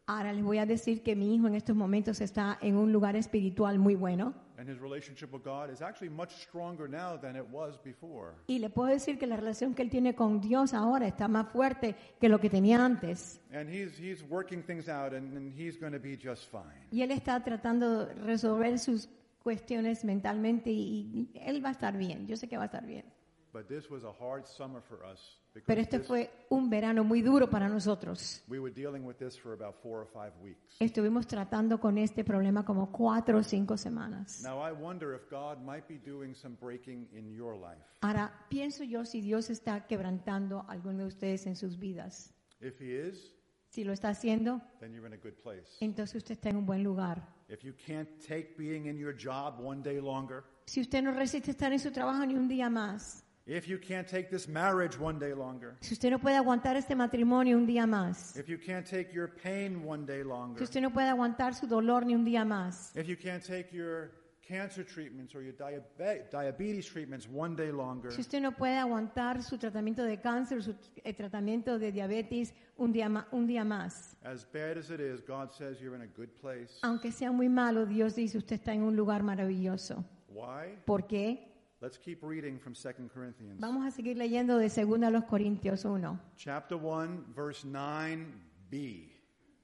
Ahora 0.06 0.32
les 0.32 0.42
voy 0.42 0.58
a 0.58 0.66
decir 0.66 1.02
que 1.02 1.14
mi 1.14 1.34
hijo 1.34 1.46
en 1.46 1.54
estos 1.54 1.76
momentos 1.76 2.20
está 2.20 2.58
en 2.60 2.76
un 2.76 2.92
lugar 2.92 3.16
espiritual 3.16 3.78
muy 3.78 3.94
bueno. 3.94 4.34
and 4.62 4.70
his 4.70 4.80
relationship 4.80 5.32
with 5.32 5.42
God 5.42 5.70
is 5.70 5.82
actually 5.82 6.08
much 6.08 6.32
stronger 6.34 6.86
now 6.86 7.16
than 7.16 7.34
it 7.34 7.44
was 7.50 7.76
before. 7.82 8.34
Y 8.46 8.60
le 8.60 8.70
puedo 8.70 8.90
decir 8.90 9.18
que 9.18 9.26
la 9.26 9.36
relación 9.36 9.74
que 9.74 9.82
él 9.82 9.90
tiene 9.90 10.14
con 10.14 10.40
Dios 10.40 10.72
ahora 10.72 11.08
está 11.08 11.26
más 11.26 11.48
fuerte 11.48 11.96
que 12.20 12.28
lo 12.28 12.38
que 12.38 12.48
tenía 12.48 12.84
antes. 12.84 13.40
And 13.52 13.68
he's, 13.68 13.98
he's 13.98 14.22
working 14.22 14.62
things 14.62 14.88
out, 14.88 15.14
and, 15.14 15.36
and 15.36 15.52
he's 15.52 15.76
going 15.76 15.92
to 15.92 15.98
be 15.98 16.16
just 16.16 16.48
fine. 16.48 16.86
Y 16.92 17.02
él 17.02 17.10
está 17.10 17.42
tratando 17.42 18.06
de 18.06 18.14
resolver 18.14 18.78
sus 18.78 19.08
cuestiones 19.42 20.04
mentalmente 20.04 20.70
y, 20.70 21.28
él 21.34 21.64
va 21.64 21.70
a 21.70 21.72
estar 21.72 21.98
bien. 21.98 22.28
Yo 22.28 22.36
sé 22.36 22.48
que 22.48 22.56
va 22.56 22.64
a 22.64 22.66
estar 22.66 22.86
bien. 22.86 23.04
But 23.52 23.66
this 23.66 23.90
was 23.90 24.04
a 24.04 24.12
hard 24.12 24.46
summer 24.46 24.80
for 24.80 25.04
us 25.04 25.41
Pero 25.66 25.80
este 25.80 26.00
fue 26.00 26.30
un 26.48 26.70
verano 26.70 27.04
muy 27.04 27.20
duro 27.20 27.50
para 27.50 27.68
nosotros. 27.68 28.42
we 28.48 28.58
were 28.58 28.72
dealing 28.72 29.04
with 29.04 29.16
this 29.16 29.38
for 29.38 29.52
about 29.52 29.74
four 29.82 30.00
or 30.00 30.06
five 30.06 30.32
weeks. 30.42 30.76
Estuvimos 30.80 31.26
tratando 31.26 31.78
con 31.78 31.98
este 31.98 32.24
problema 32.24 32.64
como 32.64 32.90
cuatro 32.90 33.38
o 33.38 33.42
cinco 33.42 33.76
semanas. 33.76 34.42
Now, 34.42 34.66
I 34.66 34.72
wonder 34.72 35.14
if 35.14 35.28
God 35.30 35.58
might 35.62 35.86
be 35.86 35.98
doing 35.98 36.34
some 36.34 36.56
breaking 36.58 37.08
in 37.12 37.30
your 37.34 37.54
life. 37.54 37.82
Ahora, 38.00 38.32
pienso 38.48 38.82
yo 38.84 39.04
si 39.04 39.20
Dios 39.20 39.50
está 39.50 39.86
quebrantando 39.86 40.60
a 40.68 40.72
alguno 40.72 41.00
de 41.00 41.06
ustedes 41.06 41.46
en 41.46 41.54
sus 41.56 41.78
vidas. 41.78 42.32
If 42.60 42.80
He 42.80 43.08
is, 43.08 43.34
Si 43.68 43.84
lo 43.84 43.92
está 43.94 44.10
haciendo, 44.10 44.60
then 44.80 44.92
you're 44.92 45.06
in 45.06 45.14
a 45.14 45.16
good 45.16 45.34
place. 45.42 45.78
entonces 45.80 46.16
usted 46.16 46.32
está 46.32 46.50
en 46.50 46.56
un 46.56 46.66
buen 46.66 46.82
lugar. 46.82 47.26
If 47.48 47.62
you 47.62 47.74
can't 47.86 48.08
take 48.26 48.54
being 48.58 48.86
in 48.86 48.96
your 48.98 49.14
job 49.14 49.58
one 49.60 49.82
day 49.82 50.00
longer, 50.00 50.44
Si 50.66 50.80
usted 50.80 51.02
no 51.02 51.10
resiste 51.12 51.50
estar 51.50 51.72
en 51.72 51.78
su 51.78 51.90
trabajo 51.90 52.24
ni 52.24 52.34
un 52.34 52.48
día 52.48 52.68
más, 52.70 53.21
if 53.46 53.66
you 53.68 53.78
can't 53.78 54.06
take 54.08 54.30
this 54.30 54.46
marriage 54.48 54.98
one 54.98 55.18
day 55.18 55.34
longer, 55.34 55.76
si 55.80 55.94
usted 55.94 56.10
no 56.10 56.18
puede 56.18 56.36
aguantar 56.36 56.76
este 56.76 56.94
matrimonio 56.94 57.56
un 57.56 57.66
día 57.66 57.86
más, 57.86 58.36
if 58.36 58.48
you 58.48 58.58
can't 58.58 58.86
take 58.86 59.12
your 59.12 59.28
pain 59.42 59.84
one 59.84 60.04
day 60.06 60.22
si 60.22 60.28
longer, 60.28 60.62
usted 60.62 60.80
no 60.80 60.90
puede 60.90 61.08
aguantar 61.08 61.54
su 61.54 61.66
dolor 61.66 62.04
ni 62.06 62.14
un 62.14 62.24
día 62.24 62.44
más, 62.44 62.94
if 62.96 63.06
you 63.08 63.16
can't 63.16 63.42
take 63.44 63.72
your 63.72 64.12
cancer 64.46 64.84
treatments 64.84 65.34
or 65.34 65.42
your 65.42 65.54
diabe- 65.54 66.28
diabetes 66.30 66.86
treatments 66.86 67.26
one 67.28 67.54
day 67.56 67.70
longer, 67.72 68.10
si 68.12 68.20
usted 68.20 68.40
no 68.40 68.52
puede 68.52 68.76
aguantar 68.76 69.42
su 69.42 69.56
tratamiento 69.58 70.02
de 70.04 70.20
cáncer, 70.20 70.62
su 70.62 70.74
eh, 71.04 71.12
tratamiento 71.14 71.78
de 71.78 71.90
diabetes 71.92 72.52
un 72.76 72.92
día, 72.92 73.08
ma- 73.08 73.26
un 73.32 73.46
día 73.46 73.64
más, 73.64 74.16
as 74.24 74.44
bad 74.52 74.78
as 74.78 74.90
it 74.90 75.00
is, 75.00 75.20
God 75.20 75.50
says 75.52 75.80
you're 75.80 75.96
in 75.96 76.02
a 76.02 76.06
good 76.16 76.28
place. 76.40 76.78
aunque 76.82 77.10
sea 77.12 77.32
muy 77.32 77.48
malo, 77.48 77.86
Dios 77.86 78.14
dice 78.14 78.36
usted 78.38 78.56
está 78.56 78.72
en 78.72 78.82
un 78.82 78.94
lugar 78.96 79.22
maravilloso. 79.22 80.04
Why? 80.28 80.76
¿Por 80.86 81.06
qué? 81.06 81.48
Let's 81.82 81.98
keep 81.98 82.22
reading 82.22 82.60
from 82.60 82.74
2 82.74 83.10
Corinthians. 83.12 83.60
Vamos 83.60 83.84
a 83.84 83.90
seguir 83.90 84.16
leyendo 84.16 84.56
de 84.56 84.68
2 84.68 85.02
a 85.02 85.10
los 85.10 85.24
Corintios 85.24 85.84
1. 85.84 86.20
Chapter 86.36 86.78
1, 86.78 87.34
verse 87.34 87.64
9b. 87.66 89.10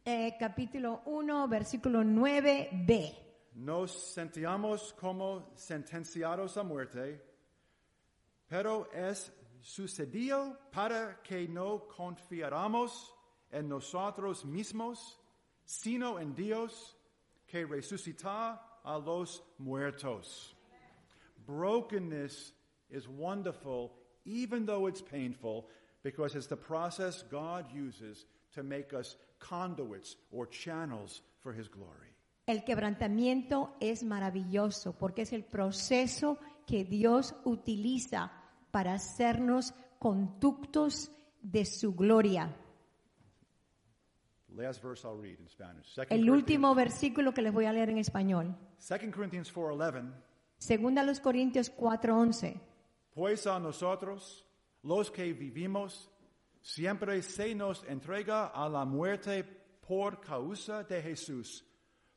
Eh, 0.05 0.35
capítulo 0.36 1.03
1, 1.07 1.47
versículo 1.47 2.03
9b. 2.03 3.15
Nos 3.55 3.93
sentíamos 3.93 4.93
como 4.95 5.53
sentenciados 5.55 6.57
a 6.57 6.65
muerte, 6.65 7.23
pero 8.49 8.90
es 8.93 9.31
sucedido 9.61 10.59
para 10.73 11.23
que 11.23 11.47
no 11.47 11.86
confiáramos 11.86 13.15
en 13.49 13.69
nosotros 13.69 14.45
mismos, 14.45 15.20
sino 15.65 16.19
en 16.19 16.35
Dios 16.35 16.97
que 17.47 17.65
resucita 17.65 18.81
a 18.82 18.99
los 18.99 19.40
muertos. 19.59 20.57
Brokenness 21.49 22.53
is 22.91 23.09
wonderful, 23.09 23.93
even 24.27 24.66
though 24.66 24.87
it's 24.87 25.01
painful, 25.01 25.66
because 26.03 26.37
it's 26.37 26.47
the 26.47 26.57
process 26.57 27.25
God 27.31 27.65
uses 27.75 28.27
to 28.55 28.62
make 28.62 28.93
us 28.93 29.16
conduits 29.39 30.16
or 30.31 30.47
channels 30.47 31.23
for 31.41 31.53
His 31.53 31.69
glory. 31.69 32.15
El 32.47 32.65
quebrantamiento 32.65 33.75
es 33.81 34.03
maravilloso 34.05 34.93
porque 34.93 35.23
es 35.23 35.33
el 35.33 35.45
proceso 35.45 36.39
que 36.66 36.85
Dios 36.85 37.35
utiliza 37.45 38.31
para 38.70 38.95
hacernos 38.95 39.75
conductos 39.99 41.11
de 41.43 41.65
su 41.65 41.95
gloria. 41.95 42.55
Last 44.55 44.83
verse 44.83 45.05
I'll 45.07 45.16
read 45.16 45.39
in 45.41 45.49
Spanish. 45.49 45.87
Second 45.95 46.20
El 46.20 46.29
último 46.31 46.75
versículo 46.75 47.33
que 47.33 47.43
les 47.43 47.53
voy 47.53 47.66
a 47.66 47.73
leer 47.73 47.91
en 47.91 47.99
español. 47.99 48.57
2 48.79 49.12
Corinthians 49.12 49.53
4:11, 49.53 50.11
Segunda 50.59 51.02
los 51.02 51.20
Corintios 51.20 51.70
4:11. 51.70 52.60
pues 53.14 53.47
a 53.47 53.59
nosotros, 53.59 54.44
los 54.82 55.10
que 55.10 55.32
vivimos, 55.32 56.10
siempre 56.60 57.22
se 57.22 57.55
nos 57.55 57.85
entrega 57.85 58.47
a 58.48 58.68
la 58.68 58.85
muerte 58.85 59.44
por 59.86 60.20
causa 60.20 60.85
de 60.85 61.01
Jesús, 61.02 61.64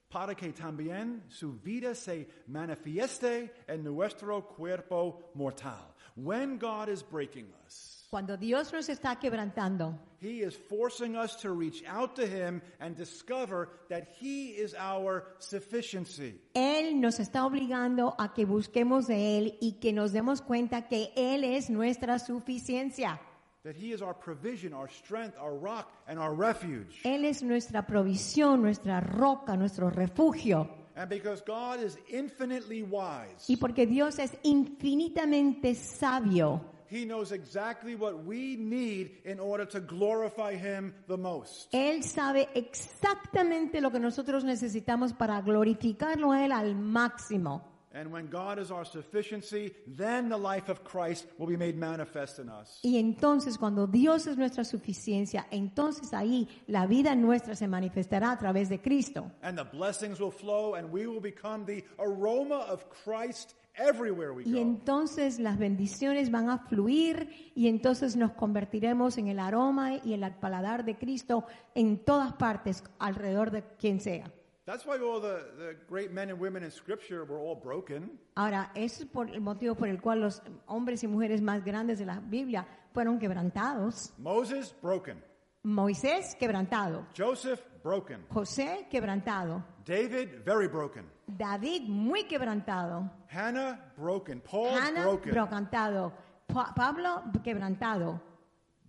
para 0.10 0.36
que 0.36 0.52
también 0.52 1.24
su 1.30 1.54
vida 1.54 1.96
se 1.96 2.28
manifieste 2.48 3.54
en 3.68 3.84
nuestro 3.84 4.48
cuerpo 4.48 5.32
mortal. 5.36 5.94
When 6.16 6.60
God 6.60 6.90
is 6.90 7.02
breaking 7.02 7.52
us, 7.66 8.01
Cuando 8.12 8.36
Dios 8.36 8.74
nos 8.74 8.90
está 8.90 9.18
quebrantando, 9.18 9.98
He 10.22 10.44
is 10.44 10.58
forcing 10.58 11.16
us 11.16 11.38
to 11.38 11.54
reach 11.54 11.82
out 11.88 12.14
to 12.16 12.24
Him 12.28 12.62
and 12.82 12.94
discover 12.94 13.70
that 13.88 14.10
He 14.20 14.50
is 14.50 14.76
our 14.78 15.24
sufficiency. 15.40 16.38
Él 16.54 17.00
nos 17.00 17.22
está 17.22 17.46
obligando 17.46 18.14
a 18.20 18.34
que 18.34 18.46
busquemos 18.46 19.08
de 19.08 19.38
Él 19.38 19.58
y 19.62 19.80
que 19.80 19.94
nos 19.94 20.12
demos 20.12 20.42
cuenta 20.42 20.90
que 20.90 21.14
Él 21.16 21.46
es 21.46 21.70
nuestra 21.70 22.20
suficiencia. 22.20 23.18
that 23.64 23.78
He 23.78 23.94
is 23.94 24.02
our 24.02 24.14
provision, 24.14 24.74
our 24.74 24.90
strength, 24.90 25.38
our 25.40 25.54
rock, 25.56 25.90
and 26.06 26.20
our 26.20 26.34
refuge. 26.34 27.00
Él 27.06 27.24
es 27.24 27.42
nuestra 27.42 27.88
provisión, 27.88 28.62
nuestra 28.62 29.00
roca, 29.00 29.56
nuestro 29.56 29.90
refugio. 29.90 30.68
And 30.98 31.10
because 31.10 31.42
God 31.48 31.80
is 31.82 31.98
infinitely 32.10 32.84
wise, 32.84 33.46
Y 33.48 33.56
porque 33.56 33.88
Dios 33.88 34.20
es 34.20 34.36
infinitamente 34.44 35.74
sabio, 35.76 36.60
He 36.92 37.06
knows 37.06 37.32
exactly 37.32 37.96
what 37.96 38.26
we 38.26 38.58
need 38.58 39.22
in 39.24 39.40
order 39.40 39.66
to 39.68 39.80
glorify 39.80 40.56
Him 40.56 40.94
the 41.08 41.18
most. 41.18 41.72
Él 41.72 42.04
sabe 42.04 42.50
exactamente 42.54 43.80
lo 43.80 43.92
que 43.92 44.00
nosotros 44.00 44.44
necesitamos 44.44 45.14
para 45.14 45.42
glorificarlo 45.42 46.34
a 46.34 46.44
Él 46.44 46.52
al 46.52 46.76
máximo. 46.76 47.72
And 47.94 48.12
when 48.12 48.28
God 48.28 48.58
is 48.58 48.72
our 48.72 48.86
sufficiency, 48.86 49.74
then 49.86 50.30
the 50.30 50.38
life 50.38 50.70
of 50.70 50.84
Christ 50.84 51.26
will 51.38 51.48
be 51.48 51.58
made 51.58 51.78
manifest 51.78 52.40
in 52.40 52.48
us. 52.48 52.80
Y 52.84 52.98
entonces 52.98 53.58
cuando 53.58 53.86
Dios 53.86 54.28
es 54.28 54.38
nuestra 54.38 54.64
suficiencia, 54.64 55.46
entonces 55.52 56.14
ahí 56.14 56.48
la 56.68 56.88
vida 56.88 57.16
nuestra 57.16 57.54
se 57.56 57.68
manifestará 57.68 58.32
a 58.32 58.38
través 58.38 58.70
de 58.70 58.80
Cristo. 58.80 59.32
And 59.42 59.58
the 59.58 59.66
blessings 59.66 60.22
will 60.22 60.32
flow, 60.32 60.76
and 60.76 60.90
we 60.92 61.06
will 61.06 61.22
become 61.22 61.66
the 61.66 61.84
aroma 62.00 62.66
of 62.70 62.86
Christ 62.90 63.56
everywhere 63.76 64.32
we 64.32 64.44
Y 64.44 64.54
go. 64.54 64.60
entonces 64.60 65.40
las 65.40 65.58
bendiciones 65.58 66.32
van 66.32 66.50
a 66.50 66.60
fluir 66.68 67.52
y 67.56 67.68
entonces 67.68 68.16
nos 68.16 68.32
convertiremos 68.34 69.18
en 69.18 69.28
el 69.28 69.40
aroma 69.40 69.96
y 70.04 70.14
el 70.14 70.22
paladar 70.36 70.84
de 70.86 70.98
Cristo 70.98 71.46
en 71.76 72.04
todas 72.04 72.34
partes, 72.34 72.84
alrededor 73.00 73.52
de 73.52 73.64
quien 73.80 74.00
sea. 74.00 74.32
That's 74.66 74.86
why 74.86 74.98
all 75.02 75.20
the, 75.20 75.40
the 75.58 75.78
great 75.90 76.12
men 76.12 76.30
and 76.30 76.40
women 76.40 76.64
in 76.64 76.72
Scripture 76.72 77.24
were 77.24 77.40
all 77.42 77.56
broken. 77.60 78.20
Ahora, 78.36 78.72
es 78.76 79.04
por 79.06 79.30
el 79.30 79.42
motivo 79.42 79.76
por 79.76 79.88
el 79.88 80.00
cual 80.00 80.22
los 80.22 80.42
hombres 80.68 81.04
y 81.04 81.08
mujeres 81.08 81.42
más 81.42 81.66
grandes 81.66 81.98
de 81.98 82.06
la 82.06 82.20
Biblia 82.20 82.68
fueron 82.94 83.18
quebrantados. 83.20 84.14
Moses, 84.20 84.76
broken. 84.82 85.22
Moisés, 85.64 86.36
quebrantado. 86.40 87.08
Joseph, 87.18 87.62
broken. 87.84 88.26
José, 88.30 88.88
quebrantado. 88.90 89.64
David, 89.86 90.44
very 90.46 90.68
broken. 90.68 91.06
David, 91.28 91.84
muy 91.88 92.24
quebrantado. 92.26 93.10
Hannah, 93.30 93.94
broken. 93.98 94.42
Paul, 94.42 94.78
Hannah, 94.78 95.04
broken. 95.04 95.34
quebrantado. 95.34 96.14
Pa- 96.48 96.74
Pablo, 96.76 97.24
quebrantado. 97.44 98.22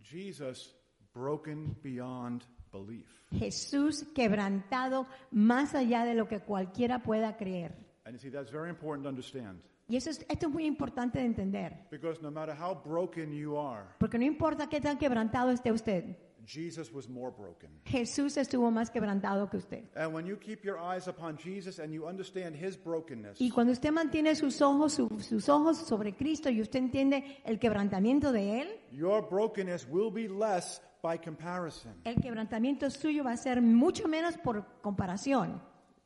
Jesus, 0.03 0.75
broken 1.15 1.77
beyond 1.83 2.45
belief. 2.73 3.07
Jesús, 3.33 4.05
quebrantado 4.15 5.07
más 5.31 5.75
allá 5.75 6.05
de 6.05 6.15
lo 6.15 6.27
que 6.29 6.41
cualquiera 6.41 7.03
pueda 7.03 7.37
creer. 7.37 7.75
And 8.05 8.15
you 8.15 8.19
see, 8.19 8.31
that's 8.31 8.51
very 8.51 8.69
important 8.69 9.05
to 9.05 9.09
understand. 9.09 9.63
Y 9.89 9.97
eso 9.97 10.11
es, 10.11 10.25
esto 10.29 10.47
es 10.47 10.53
muy 10.53 10.65
importante 10.67 11.19
de 11.19 11.27
entender. 11.27 11.87
Because 11.91 12.21
no 12.23 12.31
matter 12.31 12.55
how 12.55 12.75
broken 12.75 13.33
you 13.33 13.57
are, 13.59 13.85
Porque 13.99 14.19
no 14.19 14.25
importa 14.25 14.69
qué 14.69 14.81
tan 14.81 14.97
quebrantado 14.99 15.51
esté 15.51 15.71
usted, 15.73 16.17
Jesus 16.47 16.93
was 16.93 17.09
more 17.09 17.31
broken. 17.31 17.71
Jesús 17.85 18.37
estuvo 18.37 18.71
más 18.71 18.91
quebrantado 18.91 19.49
que 19.49 19.59
usted. 19.59 19.85
And 19.97 20.13
when 20.15 20.27
you 20.27 20.37
keep 20.39 20.65
your 20.65 20.79
eyes 20.79 21.07
upon 21.09 21.37
Jesus 21.39 21.79
and 21.79 21.93
you 21.93 22.07
understand 22.07 22.57
his 22.57 22.77
brokenness, 22.77 23.41
Y 23.41 23.51
cuando 23.51 23.73
usted 23.73 23.93
mantiene 23.93 24.35
sus 24.35 24.61
ojos, 24.61 24.95
su- 24.95 25.09
sus 25.21 25.49
ojos 25.49 25.79
sobre 25.79 26.15
Cristo 26.15 26.51
y 26.51 26.61
usted 26.61 26.81
entiende 26.81 27.39
el 27.45 27.59
quebrantamiento 27.59 28.33
de 28.33 28.63
Él, 28.63 28.69
your 28.91 29.29
brokenness 29.29 29.87
will 29.89 30.11
be 30.13 30.29
less 30.29 30.83
by 31.03 31.19
comparison. 31.19 31.93
el 32.05 32.17
quebrantamiento 32.21 32.91
suyo 32.91 33.25
va 33.25 33.33
a 33.33 33.37
ser 33.37 33.61
mucho 33.63 34.09
menos 34.09 34.37
por 34.39 34.65
comparación. 34.83 35.61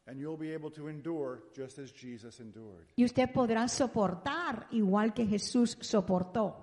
And 0.09 0.21
you'll 0.21 0.39
be 0.39 0.55
able 0.55 0.71
to 0.71 0.89
endure 0.89 1.43
just 1.53 1.79
as 1.81 1.93
Jesus 1.93 2.39
endured. 2.39 2.87
Y 2.95 3.05
usted 3.05 3.29
podrá 3.33 3.67
soportar 3.67 4.69
igual 4.71 5.13
que 5.15 5.27
Jesús 5.27 5.77
soportó. 5.81 6.63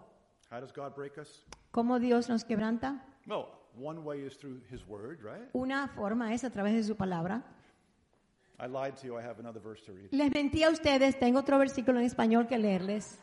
How 0.49 0.61
does 0.61 0.71
God 0.73 0.95
break 0.95 1.17
us? 1.17 1.45
¿Cómo 1.71 1.99
Dios 1.99 2.29
nos 2.29 2.45
quebranta? 2.45 3.03
Well, 3.27 3.47
one 3.79 3.99
way 4.03 4.19
is 4.25 4.37
through 4.37 4.61
his 4.71 4.85
word, 4.87 5.19
right? 5.23 5.49
Una 5.53 5.87
forma 5.87 6.33
es 6.33 6.43
a 6.43 6.49
través 6.49 6.73
de 6.73 6.83
su 6.83 6.95
palabra. 6.95 7.43
I 8.59 8.67
lied 8.67 8.95
to 9.01 9.07
you. 9.07 9.17
I 9.17 9.23
have 9.23 9.39
another 9.39 9.59
verse 9.61 9.83
to 9.85 9.93
read. 9.93 10.09
Les 10.11 10.31
mentí 10.31 10.63
a 10.63 10.69
ustedes, 10.69 11.17
tengo 11.19 11.39
otro 11.39 11.57
versículo 11.57 11.99
en 11.99 12.05
español 12.05 12.47
que 12.47 12.57
leerles. 12.57 13.19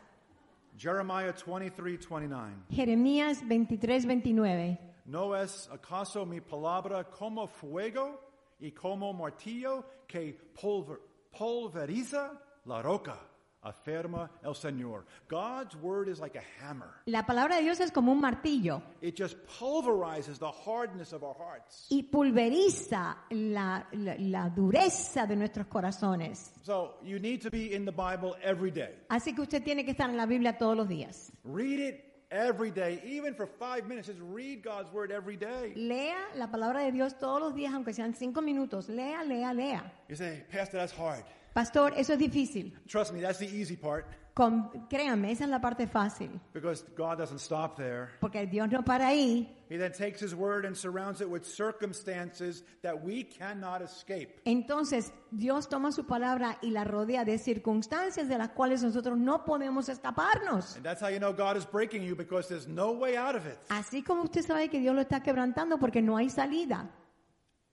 Jeremiah 0.77 1.33
23, 1.45 2.07
29. 2.09 2.53
Jeremías 2.69 3.47
23, 3.47 4.05
29. 4.05 4.79
¿No 5.05 5.35
es 5.35 5.69
acaso 5.71 6.25
mi 6.25 6.41
palabra 6.41 7.03
como 7.09 7.47
fuego 7.47 8.19
y 8.59 8.71
como 8.71 9.13
martillo 9.13 9.83
que 10.07 10.37
pulver- 10.53 10.99
pulveriza 11.37 12.33
la 12.65 12.81
roca? 12.81 13.19
Afirma 13.63 14.29
el 14.43 14.55
Señor. 14.55 15.05
God's 15.29 15.75
word 15.75 16.07
is 16.09 16.19
like 16.19 16.35
a 16.37 16.41
hammer. 16.59 16.89
La 17.05 17.25
palabra 17.25 17.57
de 17.57 17.61
Dios 17.61 17.79
es 17.79 17.91
como 17.91 18.11
un 18.11 18.19
martillo 18.19 18.81
It 19.01 19.15
just 19.15 19.37
pulverizes 19.59 20.39
the 20.39 20.51
hardness 20.51 21.13
of 21.13 21.23
our 21.23 21.35
hearts. 21.35 21.85
y 21.89 22.03
pulveriza 22.03 23.17
la, 23.29 23.85
la- 23.91 24.15
la 24.17 24.49
dureza 24.49 25.27
de 25.27 25.35
nuestros 25.35 25.67
corazones. 25.67 26.51
So 26.63 26.95
you 27.03 27.19
need 27.19 27.41
to 27.43 27.49
be 27.51 27.75
in 27.75 27.85
the 27.85 27.91
Bible 27.91 28.35
every 28.43 28.71
day. 28.71 28.95
Así 29.09 29.33
que 29.35 29.41
usted 29.41 29.63
tiene 29.63 29.85
que 29.85 29.91
estar 29.91 30.09
en 30.09 30.17
la 30.17 30.25
Biblia 30.25 30.57
todos 30.57 30.75
los 30.75 30.87
días. 30.87 31.31
Read 31.43 31.79
it 31.79 32.03
every 32.31 32.71
day, 32.71 32.99
even 33.03 33.35
for 33.35 33.45
five 33.45 33.87
minutes. 33.87 34.07
Just 34.07 34.19
read 34.33 34.63
God's 34.63 34.91
word 34.91 35.11
every 35.11 35.37
day. 35.37 35.73
Lea 35.75 36.15
la 36.35 36.47
palabra 36.49 36.79
de 36.81 36.91
Dios 36.91 37.17
todos 37.19 37.39
los 37.39 37.53
días, 37.53 37.73
aunque 37.73 37.93
sean 37.93 38.15
cinco 38.15 38.41
minutos. 38.41 38.89
Lea, 38.89 39.23
lea, 39.23 39.53
lea. 39.53 39.83
You 40.09 40.15
say, 40.15 40.43
Pastor, 40.49 40.79
that's 40.79 40.93
hard. 40.97 41.23
Pastor, 41.53 41.93
eso 41.97 42.13
es 42.13 42.19
difícil. 42.19 42.73
Trust 42.87 43.13
me, 43.13 43.21
that's 43.21 43.39
the 43.39 43.45
easy 43.45 43.75
part 43.75 44.05
Con- 44.33 44.87
créanme, 44.89 45.29
esa 45.31 45.43
es 45.43 45.49
la 45.49 45.59
parte 45.59 45.87
fácil. 45.87 46.39
because 46.53 46.85
God 46.95 47.17
doesn't 47.17 47.39
stop 47.39 47.75
there. 47.75 48.11
Porque 48.21 48.45
Dios 48.47 48.69
no 48.71 48.81
para 48.81 49.07
ahí. 49.07 49.49
He 49.69 49.77
then 49.77 49.91
takes 49.91 50.21
his 50.21 50.33
word 50.33 50.65
and 50.65 50.75
surrounds 50.75 51.19
it 51.19 51.29
with 51.29 51.43
circumstances 51.43 52.63
that 52.81 53.03
we 53.03 53.23
cannot 53.25 53.81
escape. 53.81 54.39
Entonces, 54.45 55.11
Dios 55.31 55.67
toma 55.67 55.91
su 55.91 56.05
palabra 56.05 56.57
y 56.61 56.69
la 56.71 56.85
rodea 56.85 57.25
de 57.25 57.37
circunstancias 57.37 58.29
de 58.29 58.37
las 58.37 58.49
cuales 58.49 58.81
nosotros 58.83 59.17
no 59.17 59.43
podemos 59.43 59.89
escaparnos. 59.89 60.77
And 60.77 60.85
that's 60.85 61.01
how 61.01 61.09
you 61.09 61.19
know 61.19 61.33
God 61.33 61.57
is 61.57 61.65
breaking 61.65 62.03
you 62.03 62.15
because 62.15 62.47
there's 62.47 62.67
no 62.67 62.91
way 62.93 63.17
out 63.17 63.35
of 63.35 63.45
it. 63.45 63.57
Así 63.69 64.01
como 64.01 64.23
usted 64.23 64.43
sabe 64.45 64.69
que 64.69 64.79
Dios 64.79 64.95
lo 64.95 65.01
está 65.01 65.21
quebrantando 65.21 65.77
porque 65.77 66.01
no 66.01 66.15
hay 66.15 66.29
salida. 66.29 66.89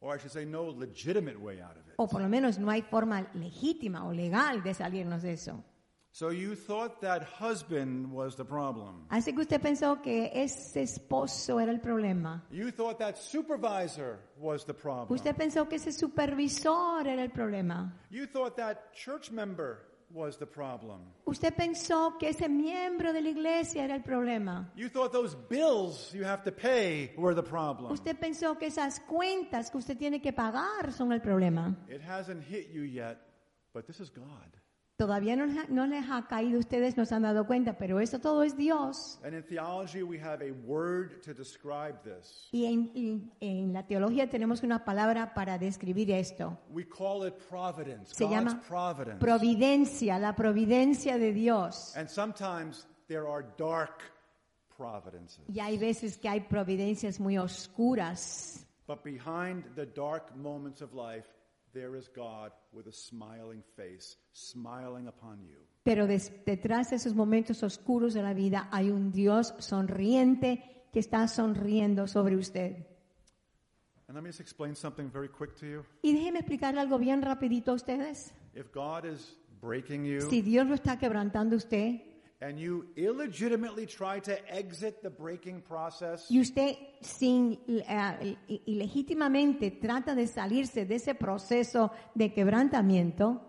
Or 0.00 0.14
I 0.14 0.18
should 0.18 0.32
say, 0.32 0.44
no 0.44 0.64
legitimate 0.64 1.40
way 1.40 1.60
out 1.60 1.76
of 1.76 1.88
it. 1.88 1.94
O 1.96 2.06
por 2.06 2.20
lo 2.20 2.28
menos 2.28 2.58
no 2.58 2.70
hay 2.70 2.82
forma 2.82 3.26
legítima 3.34 4.04
o 4.04 4.12
legal 4.12 4.62
de 4.62 4.72
salirnos 4.72 5.22
de 5.22 5.32
eso. 5.32 5.64
So 6.12 6.30
you 6.30 6.54
thought 6.54 7.00
that 7.02 7.22
husband 7.22 8.10
was 8.10 8.34
the 8.34 8.44
problem. 8.44 9.06
Así 9.10 9.32
que 9.32 9.42
usted 9.42 9.60
pensó 9.60 10.00
que 10.02 10.30
ese 10.32 10.82
esposo 10.82 11.60
era 11.60 11.70
el 11.70 11.80
problema. 11.80 12.42
You 12.50 12.70
thought 12.72 12.98
that 12.98 13.18
supervisor 13.18 14.18
was 14.36 14.64
the 14.64 14.74
problem. 14.74 15.12
Usted 15.12 15.36
pensó 15.36 15.68
que 15.68 15.76
ese 15.76 15.92
supervisor 15.92 17.06
era 17.06 17.22
el 17.22 17.30
problema. 17.30 17.92
You 18.10 18.26
thought 18.26 18.56
that 18.56 18.92
church 18.94 19.30
member 19.30 19.87
was 20.12 20.36
the 20.38 20.46
problem. 20.46 21.00
Usted 21.26 21.54
pensó 21.54 22.18
que 22.18 22.30
ese 22.30 22.48
miembro 22.48 23.12
de 23.12 23.20
la 23.20 23.28
iglesia 23.28 23.84
era 23.84 23.94
el 23.94 24.02
problema. 24.02 24.70
You 24.74 24.88
thought 24.88 25.12
those 25.12 25.34
bills 25.34 26.12
you 26.14 26.24
have 26.24 26.42
to 26.44 26.52
pay 26.52 27.12
were 27.16 27.34
the 27.34 27.42
problem. 27.42 27.92
Usted 27.92 28.18
pensó 28.18 28.58
que 28.58 28.66
esas 28.68 29.00
cuentas 29.00 29.70
que 29.70 29.78
usted 29.78 29.98
tiene 29.98 30.20
que 30.20 30.32
pagar 30.32 30.92
son 30.92 31.12
el 31.12 31.20
problema. 31.20 31.76
It 31.88 32.00
hasn't 32.00 32.42
hit 32.44 32.70
you 32.72 32.82
yet, 32.82 33.18
but 33.74 33.86
this 33.86 34.00
is 34.00 34.10
God. 34.10 34.57
Todavía 34.98 35.36
no, 35.36 35.46
les 35.46 35.56
ha- 35.56 35.66
no 35.68 35.86
les 35.86 36.04
ha 36.10 36.26
caído, 36.26 36.58
ustedes 36.58 36.96
no 36.96 37.04
se 37.06 37.14
han 37.14 37.22
dado 37.22 37.46
cuenta, 37.46 37.78
pero 37.78 38.00
eso 38.00 38.18
todo 38.18 38.42
es 38.42 38.56
Dios. 38.56 39.20
And 39.24 39.32
in 39.32 39.44
theology, 39.44 40.02
we 40.02 40.18
have 40.18 40.42
a 40.44 40.52
word 40.66 41.22
to 41.22 41.32
describe 41.32 42.00
this. 42.02 42.48
Y 42.50 42.64
en, 42.64 42.90
y 42.96 43.30
en 43.40 43.72
la 43.72 43.86
teología 43.86 44.28
tenemos 44.28 44.64
una 44.64 44.84
palabra 44.84 45.32
para 45.34 45.56
describir 45.56 46.10
esto. 46.10 46.58
We 46.72 46.84
call 46.84 47.24
it 47.28 47.34
providence, 47.48 48.12
Se 48.12 48.24
God's 48.24 48.34
llama 48.34 48.60
providence. 48.66 49.20
providencia, 49.20 50.18
la 50.18 50.34
providencia 50.34 51.16
de 51.16 51.32
Dios. 51.32 51.96
and 51.96 52.08
sometimes 52.08 52.84
there 53.06 53.28
are 53.28 53.46
dark 53.56 54.02
providences. 54.76 55.44
Y 55.48 55.60
hay 55.60 55.78
veces 55.78 56.18
que 56.18 56.28
hay 56.28 56.40
providencias 56.40 57.20
muy 57.20 57.38
oscuras, 57.38 58.64
But 58.88 59.04
behind 59.04 59.64
the 59.76 59.86
dark 59.86 60.34
moments 60.34 60.82
of 60.82 60.92
life, 60.92 61.28
there 61.72 61.96
is 61.96 62.08
God 62.14 62.52
with 62.72 62.86
a 62.86 62.92
smiling 62.92 63.62
face, 63.76 64.16
smiling 64.32 65.08
upon 65.08 65.42
you. 65.44 65.58
pero 65.84 66.06
des- 66.06 66.32
detrás 66.44 66.90
de 66.90 66.96
esos 66.96 67.14
momentos 67.14 67.62
oscuros 67.62 68.12
de 68.14 68.22
la 68.22 68.34
vida 68.34 68.68
hay 68.72 68.90
un 68.90 69.10
Dios 69.10 69.54
sonriente 69.58 70.62
que 70.92 71.00
está 71.00 71.26
sonriendo 71.28 72.06
sobre 72.06 72.36
usted. 72.36 72.86
And 74.06 74.14
let 74.16 74.22
me 74.22 74.28
just 74.30 74.40
explain 74.40 74.74
something 74.74 75.10
very 75.10 75.28
quick 75.28 75.54
to 75.56 75.66
you. 75.66 75.84
Y 76.02 76.12
déjenme 76.14 76.38
explicarle 76.40 76.80
algo 76.80 76.98
bien 76.98 77.20
rapidito 77.22 77.72
a 77.72 77.74
ustedes. 77.74 78.32
If 78.54 78.72
God 78.72 79.04
is 79.04 79.36
breaking 79.60 80.04
you 80.04 80.20
Si 80.30 80.40
Dios 80.42 80.66
lo 80.66 80.74
está 80.74 80.98
quebrantando 80.98 81.54
a 81.56 81.58
usted 81.58 82.00
and 82.40 82.58
you 82.58 82.86
illegitimately 82.96 83.86
try 83.86 84.20
to 84.20 84.36
exit 84.48 85.02
the 85.02 85.10
breaking 85.10 85.60
process, 85.62 86.30
y 86.30 86.40
usted 86.40 86.76
sin 87.00 87.58
eh, 87.66 88.36
ilegítimamente 88.66 89.70
trata 89.72 90.14
de 90.14 90.26
salirse 90.26 90.84
de 90.84 90.96
ese 90.96 91.14
proceso 91.14 91.90
de 92.14 92.32
quebrantamiento, 92.32 93.42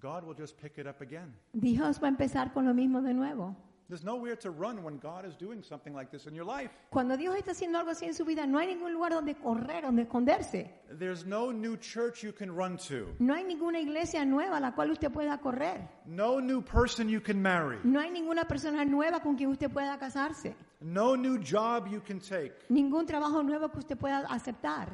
God 0.00 0.24
will 0.24 0.34
just 0.36 0.60
pick 0.60 0.78
it 0.78 0.86
up 0.86 1.00
again. 1.00 1.34
Dios 1.52 2.00
va 2.02 2.06
a 2.06 2.10
empezar 2.10 2.52
con 2.52 2.64
lo 2.64 2.74
mismo 2.74 3.02
de 3.02 3.14
nuevo. 3.14 3.56
There's 3.92 4.04
nowhere 4.04 4.36
to 4.36 4.50
run 4.50 4.82
when 4.82 4.96
God 4.98 5.26
is 5.26 5.36
doing 5.36 5.62
something 5.62 5.92
like 5.94 6.10
this 6.10 6.26
in 6.26 6.34
your 6.34 6.46
life. 6.46 6.70
Cuando 6.88 7.14
Dios 7.14 7.36
está 7.36 7.50
haciendo 7.50 7.78
algo 7.78 7.90
así 7.90 8.06
en 8.06 8.14
su 8.14 8.24
vida, 8.24 8.46
no 8.46 8.58
hay 8.58 8.68
ningún 8.74 8.90
lugar 8.90 9.12
donde 9.12 9.34
correr, 9.34 9.82
donde 9.82 10.04
esconderse. 10.04 10.70
There's 10.98 11.26
no 11.26 11.52
new 11.52 11.76
church 11.76 12.22
you 12.24 12.32
can 12.32 12.50
run 12.50 12.78
to, 12.88 13.14
No 13.18 13.34
hay 13.34 13.44
ninguna 13.44 13.80
iglesia 13.80 14.24
nueva 14.24 14.56
a 14.56 14.60
la 14.60 14.72
cual 14.74 14.92
usted 14.92 15.10
pueda 15.12 15.36
correr. 15.42 15.90
no 16.06 16.40
new 16.40 16.62
person 16.62 17.06
you 17.06 17.20
can 17.20 17.42
marry, 17.42 17.80
No 17.84 18.00
hay 18.00 18.10
ninguna 18.10 18.46
persona 18.48 18.82
nueva 18.86 19.20
con 19.20 19.36
quien 19.36 19.50
usted 19.50 19.70
pueda 19.70 19.98
casarse. 19.98 20.54
no 20.80 21.14
new 21.14 21.36
job 21.36 21.86
you 21.86 22.00
can 22.00 22.18
take. 22.18 22.54
Ningún 22.70 23.04
trabajo 23.04 23.42
nuevo 23.42 23.68
que 23.70 23.80
usted 23.80 23.98
pueda 23.98 24.20
aceptar. 24.30 24.88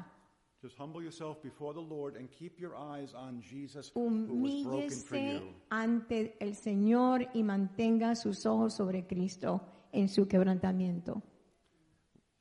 Just 0.61 0.77
humble 0.77 1.01
yourself 1.01 1.41
before 1.41 1.73
the 1.73 1.81
Lord 1.81 2.17
and 2.17 2.29
keep 2.31 2.59
your 2.59 2.75
eyes 2.77 3.15
on 3.15 3.41
Jesus 3.41 3.93
who 3.95 4.01
was 4.01 4.65
broken 4.65 4.91
for 4.91 5.17
Humíllese 5.17 5.55
ante 5.71 6.37
el 6.41 6.57
Señor 6.57 7.29
y 7.33 7.45
mantenga 7.45 8.17
sus 8.17 8.45
ojos 8.45 8.75
sobre 8.75 9.07
Cristo 9.07 9.61
en 9.93 10.09
su 10.09 10.27
quebrantamiento. 10.27 11.23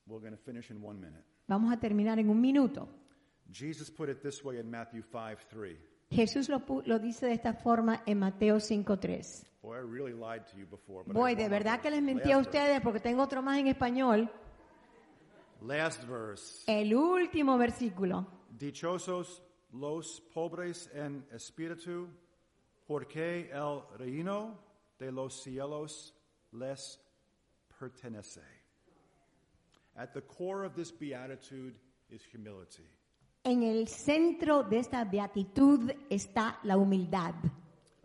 We're 0.07 0.19
going 0.19 0.31
to 0.31 0.44
finish 0.44 0.72
in 0.72 0.84
one 0.84 0.99
minute. 0.99 1.23
Vamos 1.48 1.72
a 1.72 1.77
terminar 1.77 2.18
en 2.18 2.30
un 2.30 2.41
minuto. 2.41 2.89
Jesus 3.52 3.91
put 3.91 4.10
it 4.10 4.23
this 4.23 4.44
way 4.44 4.57
in 4.57 4.69
Matthew 4.69 5.03
5 5.03 5.45
3. 5.48 5.77
Jesús 6.10 6.49
lo, 6.49 6.64
lo 6.85 6.98
dice 6.98 7.27
de 7.27 7.34
esta 7.34 7.53
forma 7.53 8.02
en 8.07 8.18
Mateo 8.18 8.56
5.3. 8.56 9.45
Boy, 9.61 9.77
I 9.77 9.81
really 9.81 10.14
lied 10.14 10.45
to 10.52 10.57
you 10.57 10.65
before. 10.65 11.03
But 11.06 11.15
I 11.15 11.19
Voy, 11.19 11.35
de 11.35 11.49
verdad 11.49 11.81
que 11.81 11.91
les 11.91 12.02
mentí 12.02 12.31
a 12.31 12.39
ustedes 12.39 12.81
porque 12.81 12.99
tengo 12.99 13.22
otro 13.22 13.44
más 13.44 13.60
en 13.60 13.68
español. 13.68 14.31
Last 15.61 16.03
verse. 16.03 16.63
El 16.67 16.93
último 16.93 17.57
versículo. 17.57 18.25
Dichosos 18.49 19.41
los 19.73 20.21
pobres 20.34 20.89
en 20.93 21.25
espíritu, 21.31 22.07
porque 22.88 23.49
el 23.51 23.81
reino 23.97 24.57
de 24.99 25.11
los 25.11 25.41
cielos 25.43 26.13
les 26.51 26.99
pertenece. 27.79 28.41
At 29.95 30.13
the 30.13 30.21
core 30.21 30.65
of 30.65 30.75
this 30.75 30.91
beatitude 30.91 31.75
is 32.09 32.21
humility. 32.23 32.88
En 33.43 33.63
el 33.63 33.88
centro 33.88 34.63
de 34.63 34.79
esta 34.79 35.05
beatitud 35.05 35.91
está 36.09 36.59
la 36.63 36.75
humildad. 36.77 37.34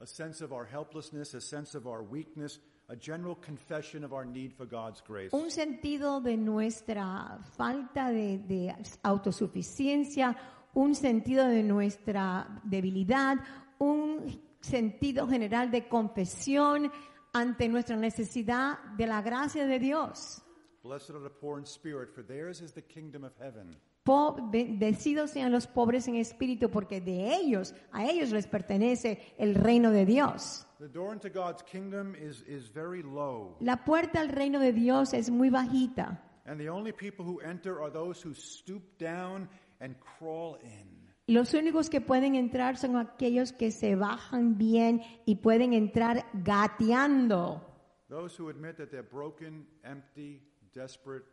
A 0.01 0.07
sense 0.07 0.41
of 0.41 0.53
our 0.53 0.65
helplessness, 0.65 1.35
a 1.35 1.41
sense 1.41 1.75
of 1.75 1.87
our 1.87 2.03
weakness, 2.03 2.59
a 2.93 2.97
general 2.97 3.35
confession 3.37 4.05
of 4.05 4.13
our 4.13 4.25
need 4.27 4.53
for 4.53 4.67
God's 4.67 5.01
grace. 5.01 5.33
Un 5.33 5.51
sentido 5.51 6.21
de 6.21 6.37
nuestra 6.37 7.39
falta 7.57 8.13
de, 8.13 8.39
de 8.39 8.75
autosuficiencia, 9.03 10.37
un 10.75 10.95
sentido 10.95 11.49
de 11.49 11.63
nuestra 11.63 12.61
debilidad, 12.65 13.39
un 13.79 14.39
sentido 14.61 15.27
general 15.27 15.71
de 15.71 15.89
confesión 15.89 16.93
ante 17.33 17.67
nuestra 17.69 17.97
necesidad 17.97 18.79
de 18.99 19.07
la 19.07 19.23
gracia 19.23 19.67
de 19.67 19.79
Dios. 19.79 20.43
Blessed 20.83 21.15
are 21.15 21.23
the 21.23 21.31
poor 21.31 21.59
in 21.59 21.65
spirit, 21.65 22.11
for 22.15 22.23
theirs 22.23 22.61
is 22.61 22.73
the 22.73 22.83
kingdom 22.83 23.25
of 23.25 23.33
heaven. 23.41 23.75
Bendecidos 24.05 25.31
sean 25.31 25.53
los 25.53 25.67
pobres 25.67 26.09
en 26.09 26.17
espíritu, 26.17 26.71
porque 26.71 27.01
de 27.01 27.35
ellos, 27.35 27.75
a 27.93 28.05
ellos 28.07 28.33
les 28.33 28.47
pertenece 28.49 29.35
el 29.39 29.55
reino 29.55 29.91
de 29.91 30.05
Dios. 30.05 30.67
The 30.81 30.89
door 30.89 31.13
into 31.13 31.29
God's 31.29 31.63
kingdom 31.63 32.17
is, 32.17 32.43
is 32.43 32.69
very 32.73 33.03
low. 33.03 33.57
La 33.61 33.85
puerta 33.85 34.21
al 34.21 34.29
reino 34.31 34.59
de 34.59 34.73
Dios 34.73 35.15
es 35.15 35.31
muy 35.31 35.51
bajita. 35.51 36.21
And 36.45 36.59
the 36.59 36.69
only 36.69 36.93
people 36.93 37.25
who 37.25 37.41
enter 37.41 37.81
are 37.81 37.93
those 37.93 38.21
who 38.21 38.35
stoop 38.35 38.83
down 38.99 39.49
and 39.81 39.95
crawl 40.01 40.59
in. 40.65 41.03
Los 41.29 41.55
únicos 41.55 41.89
que 41.89 42.01
pueden 42.01 42.35
entrar 42.35 42.77
son 42.77 42.97
aquellos 42.97 43.53
que 43.53 43.71
se 43.71 43.95
bajan 43.95 44.59
bien 44.59 45.03
y 45.25 45.37
pueden 45.37 45.73
entrar 45.73 46.27
gateando. 46.33 47.63
Those 48.09 48.37
who 48.37 48.49
admit 48.51 48.77
that 48.79 48.91
they're 48.91 49.09
broken, 49.09 49.65
empty, 49.85 50.43
desperate, 50.75 51.25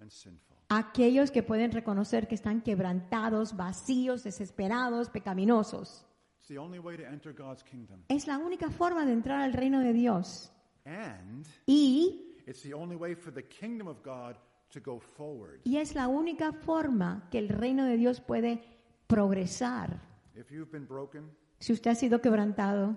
and 0.00 0.10
sinful. 0.10 0.61
Aquellos 0.74 1.30
que 1.30 1.42
pueden 1.42 1.70
reconocer 1.70 2.26
que 2.26 2.34
están 2.34 2.62
quebrantados, 2.62 3.54
vacíos, 3.58 4.24
desesperados, 4.24 5.10
pecaminosos. 5.10 6.06
Es 8.08 8.26
la 8.26 8.38
única 8.38 8.70
forma 8.70 9.04
de 9.04 9.12
entrar 9.12 9.42
al 9.42 9.52
reino 9.52 9.80
de 9.80 9.92
Dios. 9.92 10.50
And 10.86 11.46
Y, 11.66 12.38
it's 12.46 12.62
the 12.62 12.72
only 12.72 12.96
way 12.96 13.14
for 13.14 13.32
the 13.34 13.46
kingdom 13.46 13.86
of 13.86 13.98
God 14.02 14.36
to 14.72 14.80
go 14.82 14.98
forward. 14.98 15.60
y 15.64 15.76
es 15.76 15.94
la 15.94 16.08
única 16.08 16.52
forma 16.54 17.28
que 17.30 17.38
el 17.38 17.50
reino 17.50 17.84
de 17.84 17.98
Dios 17.98 18.22
puede 18.22 18.62
progresar. 19.06 20.00
If 20.34 20.50
you've 20.50 20.70
been 20.72 20.86
broken, 20.86 21.30
Si 21.58 21.74
usted 21.74 21.90
ha 21.90 21.94
sido 21.94 22.22
quebrantado, 22.22 22.96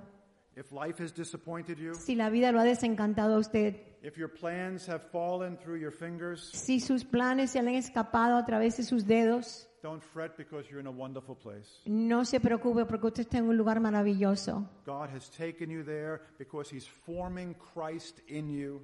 if 0.56 0.72
life 0.72 1.00
has 1.00 1.14
disappointed 1.14 1.78
you, 1.78 1.94
si 1.96 2.16
la 2.16 2.30
vida 2.30 2.52
lo 2.52 2.60
ha 2.60 2.64
desencantado 2.64 3.36
a 3.36 3.40
usted, 3.40 3.76
if 4.02 4.18
your 4.18 4.30
plans 4.30 4.88
have 4.88 5.02
fallen 5.12 5.58
through 5.58 5.80
your 5.80 5.92
fingers, 5.92 6.50
si 6.54 6.80
sus 6.80 7.04
planes 7.04 7.52
se 7.52 7.60
han 7.60 7.68
escapado 7.70 8.38
a 8.38 8.46
través 8.46 8.78
de 8.78 8.84
sus 8.84 9.06
dedos, 9.06 9.68
don't 9.82 10.02
fret 10.02 10.36
because 10.38 10.70
you're 10.70 10.80
in 10.80 10.88
a 10.88 10.92
wonderful 10.92 11.36
place. 11.36 11.82
no 11.86 12.26
se 12.26 12.40
preocupe 12.40 12.86
porque 12.86 13.08
usted 13.08 13.24
está 13.24 13.38
en 13.38 13.50
un 13.50 13.58
lugar 13.58 13.80
maravilloso. 13.80 14.68
God 14.86 15.10
has 15.14 15.30
taken 15.30 15.70
you 15.70 15.84
there 15.84 16.22
because 16.38 16.70
He's 16.74 16.88
forming 16.88 17.56
Christ 17.56 18.20
in 18.28 18.50
you. 18.50 18.82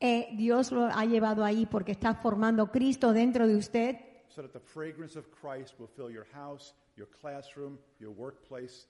Eh, 0.00 0.34
Dios 0.36 0.72
lo 0.72 0.86
ha 0.86 1.04
llevado 1.04 1.44
ahí 1.44 1.66
porque 1.66 1.92
está 1.92 2.14
formando 2.14 2.70
Cristo 2.70 3.12
dentro 3.12 3.46
de 3.46 3.56
usted 3.56 3.96
so 4.34 4.42
that 4.42 4.52
the 4.52 4.60
fragrance 4.60 5.16
of 5.16 5.30
Christ 5.30 5.74
will 5.78 5.88
fill 5.88 6.10
your 6.10 6.26
house, 6.32 6.72
your 6.96 7.08
classroom, 7.20 7.78
your 7.98 8.12
workplace. 8.12 8.86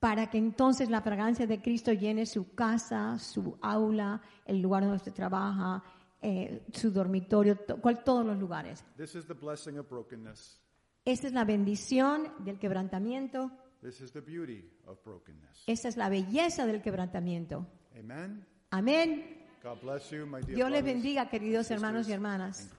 Para 0.00 0.28
que 0.28 0.38
entonces 0.38 0.90
la 0.90 1.00
fragancia 1.00 1.46
de 1.46 1.60
Cristo 1.60 1.92
llene 1.92 2.26
su 2.26 2.54
casa, 2.54 3.18
su 3.18 3.58
aula, 3.62 4.20
el 4.44 4.60
lugar 4.60 4.82
donde 4.82 4.96
usted 4.96 5.12
trabaja, 5.12 5.82
eh, 6.20 6.66
su 6.72 6.90
dormitorio, 6.90 7.56
to- 7.56 7.80
cual- 7.80 8.02
todos 8.04 8.24
los 8.24 8.38
lugares. 8.38 8.84
This 8.96 9.14
is 9.14 9.26
the 9.26 9.34
blessing 9.34 9.78
of 9.78 9.88
brokenness. 9.88 10.60
Esa 11.04 11.28
es 11.28 11.32
la 11.32 11.44
bendición 11.44 12.28
del 12.40 12.58
quebrantamiento, 12.58 13.50
This 13.80 14.00
is 14.00 14.12
the 14.12 14.20
beauty 14.20 14.68
of 14.86 14.98
brokenness. 15.04 15.62
esa 15.66 15.88
es 15.88 15.96
la 15.96 16.08
belleza 16.08 16.66
del 16.66 16.82
quebrantamiento. 16.82 17.66
Amen. 17.98 18.44
Amén. 18.70 19.44
God 19.62 19.80
bless 19.82 20.10
you, 20.10 20.26
my 20.26 20.40
dear 20.42 20.56
Dios 20.56 20.70
les 20.70 20.84
bendiga, 20.84 21.28
queridos 21.28 21.70
hermanos 21.70 22.08
y 22.08 22.12
hermanas, 22.12 22.70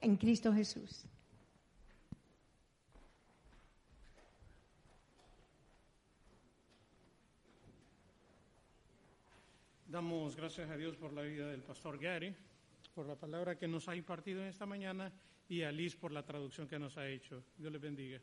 en 0.00 0.16
Cristo 0.16 0.52
Jesús. 0.52 1.06
Damos 9.96 10.36
gracias 10.36 10.68
a 10.68 10.76
Dios 10.76 10.94
por 10.94 11.14
la 11.14 11.22
vida 11.22 11.48
del 11.48 11.62
pastor 11.62 11.98
Gary, 11.98 12.34
por 12.94 13.06
la 13.06 13.14
palabra 13.14 13.56
que 13.56 13.66
nos 13.66 13.88
ha 13.88 13.96
impartido 13.96 14.42
en 14.42 14.48
esta 14.48 14.66
mañana 14.66 15.10
y 15.48 15.62
a 15.62 15.72
Liz 15.72 15.96
por 15.96 16.12
la 16.12 16.22
traducción 16.22 16.68
que 16.68 16.78
nos 16.78 16.98
ha 16.98 17.08
hecho. 17.08 17.42
Dios 17.56 17.72
les 17.72 17.80
bendiga. 17.80 18.20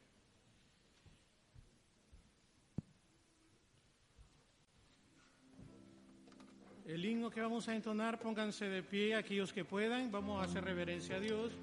El 6.85 7.03
himno 7.03 7.31
que 7.31 7.41
vamos 7.41 7.67
a 7.67 7.75
entonar, 7.75 8.19
pónganse 8.19 8.69
de 8.69 8.83
pie 8.83 9.15
aquellos 9.15 9.51
que 9.51 9.65
puedan, 9.65 10.11
vamos 10.11 10.39
a 10.39 10.43
hacer 10.43 10.63
reverencia 10.63 11.15
a 11.15 11.19
Dios. 11.19 11.53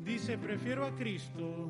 Dice, 0.00 0.38
prefiero 0.38 0.86
a 0.86 0.94
Cristo 0.94 1.68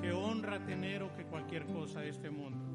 que 0.00 0.10
honra 0.10 0.64
tener 0.64 1.02
o 1.02 1.14
que 1.14 1.26
cualquier 1.26 1.66
cosa 1.66 2.00
de 2.00 2.08
este 2.08 2.30
mundo. 2.30 2.67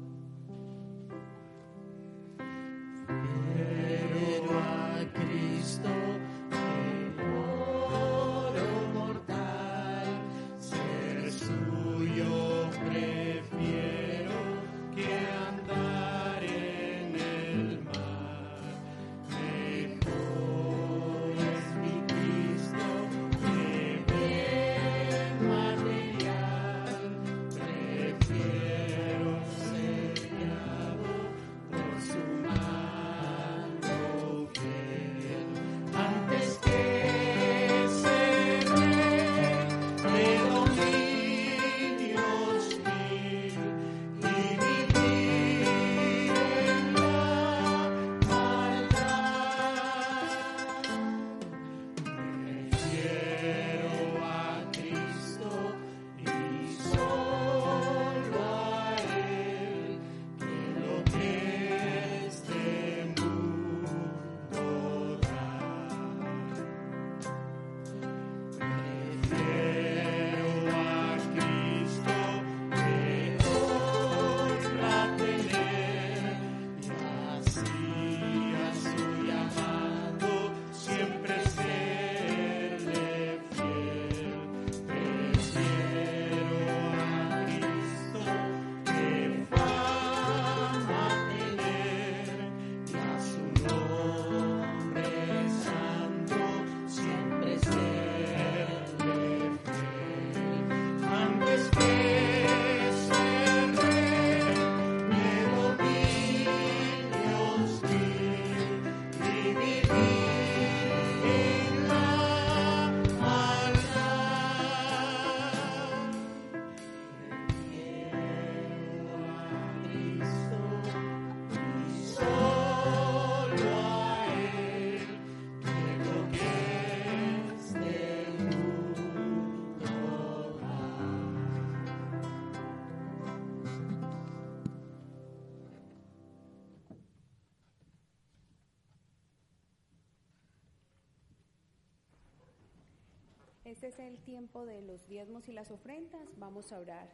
Este 143.64 143.86
es 143.86 143.98
el 143.98 144.18
tiempo 144.18 144.66
de 144.66 144.82
los 144.82 145.08
diezmos 145.08 145.48
y 145.48 145.52
las 145.52 145.70
ofrendas. 145.70 146.28
Vamos 146.36 146.70
a 146.70 146.78
orar. 146.78 147.08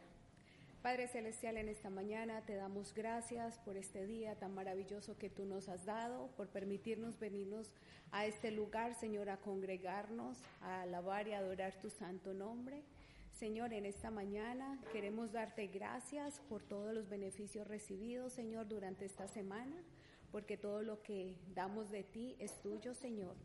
Padre 0.81 1.07
Celestial, 1.07 1.55
en 1.55 1.69
esta 1.69 1.89
mañana 1.89 2.41
te 2.45 2.55
damos 2.55 2.93
gracias 2.93 3.57
por 3.59 3.77
este 3.77 4.05
día 4.05 4.35
tan 4.35 4.53
maravilloso 4.53 5.17
que 5.17 5.29
tú 5.29 5.45
nos 5.45 5.69
has 5.69 5.85
dado, 5.85 6.27
por 6.35 6.49
permitirnos 6.49 7.17
venirnos 7.19 7.73
a 8.11 8.25
este 8.25 8.51
lugar, 8.51 8.95
Señor, 8.95 9.29
a 9.29 9.37
congregarnos, 9.37 10.39
a 10.59 10.81
alabar 10.81 11.25
y 11.29 11.33
adorar 11.33 11.79
tu 11.79 11.89
santo 11.89 12.33
nombre. 12.33 12.83
Señor, 13.31 13.71
en 13.71 13.85
esta 13.85 14.11
mañana 14.11 14.77
queremos 14.91 15.31
darte 15.31 15.67
gracias 15.67 16.41
por 16.49 16.63
todos 16.63 16.93
los 16.93 17.07
beneficios 17.07 17.65
recibidos, 17.65 18.33
Señor, 18.33 18.67
durante 18.67 19.05
esta 19.05 19.29
semana, 19.29 19.81
porque 20.33 20.57
todo 20.57 20.81
lo 20.81 21.01
que 21.01 21.37
damos 21.55 21.91
de 21.91 22.03
ti 22.03 22.35
es 22.39 22.59
tuyo, 22.61 22.93
Señor. 22.93 23.37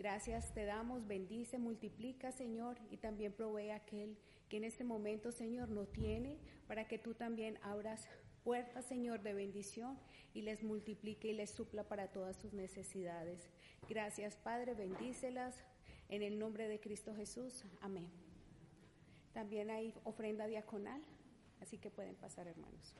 Gracias 0.00 0.54
te 0.54 0.64
damos, 0.64 1.06
bendice, 1.06 1.58
multiplica, 1.58 2.32
Señor, 2.32 2.78
y 2.90 2.96
también 2.96 3.34
provee 3.34 3.68
a 3.68 3.76
aquel 3.76 4.16
que 4.48 4.56
en 4.56 4.64
este 4.64 4.82
momento, 4.82 5.30
Señor, 5.30 5.68
no 5.68 5.84
tiene, 5.84 6.38
para 6.66 6.88
que 6.88 6.96
tú 6.96 7.12
también 7.12 7.58
abras 7.60 8.08
puertas, 8.42 8.86
Señor, 8.86 9.20
de 9.20 9.34
bendición 9.34 9.98
y 10.32 10.40
les 10.40 10.62
multiplique 10.62 11.28
y 11.28 11.34
les 11.34 11.50
supla 11.50 11.84
para 11.84 12.10
todas 12.12 12.38
sus 12.38 12.54
necesidades. 12.54 13.50
Gracias, 13.90 14.38
Padre, 14.38 14.72
bendícelas 14.72 15.62
en 16.08 16.22
el 16.22 16.38
nombre 16.38 16.66
de 16.66 16.80
Cristo 16.80 17.14
Jesús. 17.14 17.66
Amén. 17.82 18.08
También 19.34 19.68
hay 19.68 19.92
ofrenda 20.04 20.46
diaconal, 20.46 21.02
así 21.60 21.76
que 21.76 21.90
pueden 21.90 22.14
pasar, 22.14 22.46
hermanos. 22.46 22.94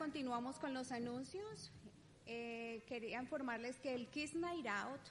Continuamos 0.00 0.58
con 0.58 0.72
los 0.72 0.92
anuncios. 0.92 1.70
Eh, 2.24 2.82
quería 2.88 3.20
informarles 3.20 3.78
que 3.80 3.94
el 3.94 4.06
Kiss 4.06 4.34
Night 4.34 4.66
Out 4.66 5.02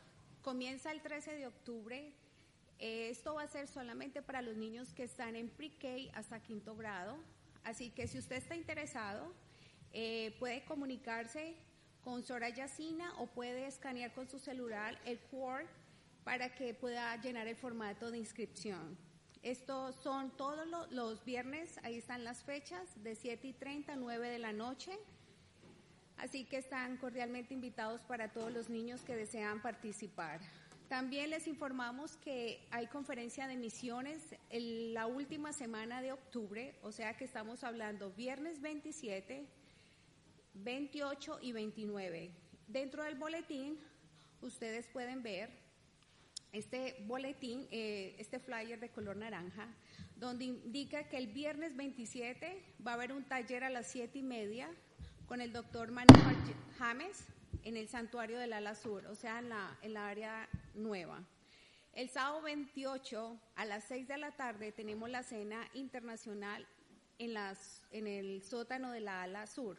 comienza 0.42 0.92
el 0.92 1.00
13 1.04 1.36
de 1.36 1.46
octubre. 1.46 2.12
Eh, 2.80 3.10
esto 3.12 3.36
va 3.36 3.44
a 3.44 3.48
ser 3.48 3.68
solamente 3.68 4.24
para 4.24 4.42
los 4.42 4.58
niños 4.58 4.92
que 4.96 5.04
están 5.04 5.36
en 5.36 5.48
pre-K 5.48 6.12
hasta 6.16 6.42
quinto 6.42 6.76
grado. 6.76 7.20
Así 7.64 7.92
que 7.92 8.08
si 8.08 8.18
usted 8.18 8.38
está 8.38 8.56
interesado, 8.56 9.32
eh, 9.94 10.36
puede 10.40 10.66
comunicarse 10.66 11.54
con 12.04 12.24
Sora 12.24 12.50
Yacina 12.50 13.14
o 13.20 13.28
puede 13.28 13.68
escanear 13.68 14.12
con 14.16 14.28
su 14.28 14.40
celular 14.40 15.00
el 15.06 15.20
QR 15.20 15.68
para 16.24 16.56
que 16.56 16.74
pueda 16.74 17.16
llenar 17.22 17.46
el 17.46 17.56
formato 17.56 18.10
de 18.10 18.18
inscripción. 18.18 18.98
Estos 19.42 19.96
son 19.96 20.36
todos 20.36 20.68
lo- 20.68 20.88
los 20.88 21.24
viernes, 21.24 21.80
ahí 21.84 21.98
están 21.98 22.24
las 22.24 22.44
fechas, 22.44 23.02
de 23.04 23.16
7 23.16 23.48
y 23.48 23.54
30 23.54 23.94
a 23.94 23.96
9 23.96 24.30
de 24.30 24.40
la 24.40 24.52
noche. 24.52 24.92
Así 26.18 26.44
que 26.44 26.58
están 26.58 26.98
cordialmente 26.98 27.54
invitados 27.54 28.02
para 28.02 28.34
todos 28.34 28.52
los 28.52 28.70
niños 28.70 29.02
que 29.04 29.16
desean 29.16 29.62
participar. 29.62 30.42
También 30.90 31.30
les 31.30 31.48
informamos 31.48 32.18
que 32.18 32.68
hay 32.72 32.88
conferencia 32.88 33.48
de 33.48 33.56
misiones 33.56 34.36
en 34.50 34.94
la 34.94 35.06
última 35.08 35.54
semana 35.54 36.02
de 36.02 36.12
octubre, 36.12 36.76
o 36.82 36.92
sea 36.92 37.16
que 37.16 37.24
estamos 37.24 37.64
hablando 37.64 38.12
viernes 38.12 38.60
27, 38.60 39.46
28 40.56 41.40
y 41.42 41.52
29. 41.54 42.32
Dentro 42.68 43.04
del 43.04 43.16
boletín 43.16 43.80
ustedes 44.42 44.88
pueden 44.88 45.22
ver 45.24 45.50
este 46.52 47.04
boletín, 47.08 47.68
eh, 47.72 48.16
este 48.18 48.40
flyer 48.40 48.80
de 48.80 48.90
color 48.90 49.18
naranja, 49.18 49.68
donde 50.16 50.46
indica 50.46 51.08
que 51.08 51.18
el 51.18 51.28
viernes 51.28 51.76
27 51.76 52.64
va 52.86 52.92
a 52.92 52.94
haber 52.96 53.14
un 53.14 53.24
taller 53.24 53.64
a 53.64 53.70
las 53.70 53.88
7 53.88 54.20
y 54.20 54.24
media 54.24 54.70
con 55.28 55.42
el 55.42 55.54
doctor 55.54 55.92
Manuel 55.92 56.36
James 56.78 57.26
en 57.64 57.78
el 57.78 57.88
santuario 57.88 58.40
del 58.40 58.54
Ala 58.54 58.76
Sur, 58.76 59.06
o 59.08 59.16
sea, 59.16 59.40
en 59.40 59.50
la, 59.50 59.78
en 59.82 59.94
la 59.94 60.08
área 60.08 60.50
nueva. 60.74 61.24
El 61.94 62.10
sábado 62.10 62.42
28 62.42 63.40
a 63.56 63.66
las 63.66 63.84
6 63.86 64.08
de 64.08 64.18
la 64.18 64.32
tarde 64.32 64.72
tenemos 64.72 65.10
la 65.10 65.24
cena 65.24 65.68
internacional 65.74 66.66
en, 67.18 67.34
las, 67.34 67.84
en 67.92 68.08
el 68.08 68.44
sótano 68.44 68.92
de 68.92 69.02
la 69.02 69.24
Ala 69.24 69.48
Sur. 69.48 69.78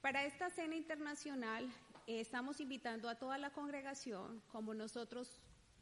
Para 0.00 0.24
esta 0.24 0.50
cena 0.50 0.76
internacional 0.76 1.64
eh, 2.06 2.20
estamos 2.20 2.60
invitando 2.60 3.08
a 3.08 3.14
toda 3.14 3.38
la 3.38 3.50
congregación, 3.50 4.42
como 4.50 4.74
nosotros 4.74 5.40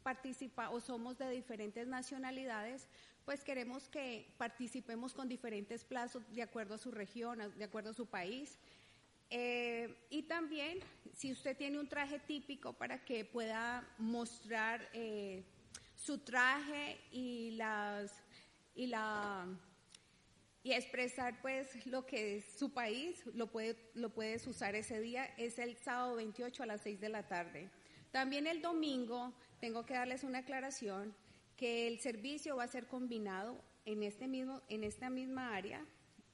participa 0.09 0.71
o 0.71 0.79
somos 0.79 1.19
de 1.19 1.29
diferentes 1.29 1.85
nacionalidades, 1.87 2.87
pues 3.25 3.43
queremos 3.43 3.87
que 3.89 4.25
participemos 4.37 5.13
con 5.13 5.29
diferentes 5.29 5.83
plazos 5.83 6.23
de 6.33 6.41
acuerdo 6.41 6.73
a 6.73 6.77
su 6.79 6.89
región, 6.89 7.35
de 7.55 7.63
acuerdo 7.63 7.91
a 7.91 7.93
su 7.93 8.07
país. 8.07 8.57
Eh, 9.29 10.07
y 10.09 10.23
también, 10.23 10.79
si 11.13 11.31
usted 11.31 11.55
tiene 11.55 11.77
un 11.77 11.87
traje 11.87 12.17
típico 12.17 12.73
para 12.73 13.05
que 13.05 13.23
pueda 13.23 13.87
mostrar 13.99 14.89
eh, 14.93 15.43
su 15.95 16.17
traje 16.17 16.97
y 17.11 17.51
las 17.51 18.11
y 18.73 18.87
la 18.87 19.45
y 20.63 20.73
expresar 20.73 21.39
pues 21.41 21.85
lo 21.85 22.05
que 22.07 22.37
es 22.37 22.45
su 22.57 22.71
país, 22.71 23.23
lo, 23.35 23.45
puede, 23.47 23.77
lo 23.93 24.09
puedes 24.09 24.47
usar 24.47 24.73
ese 24.73 24.99
día, 24.99 25.25
es 25.37 25.59
el 25.59 25.77
sábado 25.77 26.15
28 26.15 26.63
a 26.63 26.65
las 26.65 26.81
6 26.81 26.99
de 26.99 27.09
la 27.09 27.27
tarde. 27.27 27.69
También 28.11 28.47
el 28.47 28.61
domingo, 28.61 29.33
tengo 29.59 29.85
que 29.85 29.93
darles 29.93 30.23
una 30.23 30.39
aclaración, 30.39 31.13
que 31.57 31.87
el 31.87 31.99
servicio 31.99 32.55
va 32.55 32.63
a 32.63 32.67
ser 32.67 32.87
combinado 32.87 33.61
en, 33.85 34.03
este 34.03 34.27
mismo, 34.27 34.61
en 34.69 34.83
esta 34.83 35.09
misma 35.09 35.55
área, 35.55 35.85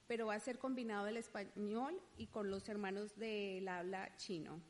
pero 0.06 0.26
va 0.26 0.34
a 0.34 0.40
ser 0.40 0.58
combinado 0.58 1.08
el 1.08 1.16
español 1.16 2.00
y 2.16 2.28
con 2.28 2.50
los 2.50 2.68
hermanos 2.68 3.16
del 3.16 3.66
habla 3.66 4.16
chino. 4.16 4.60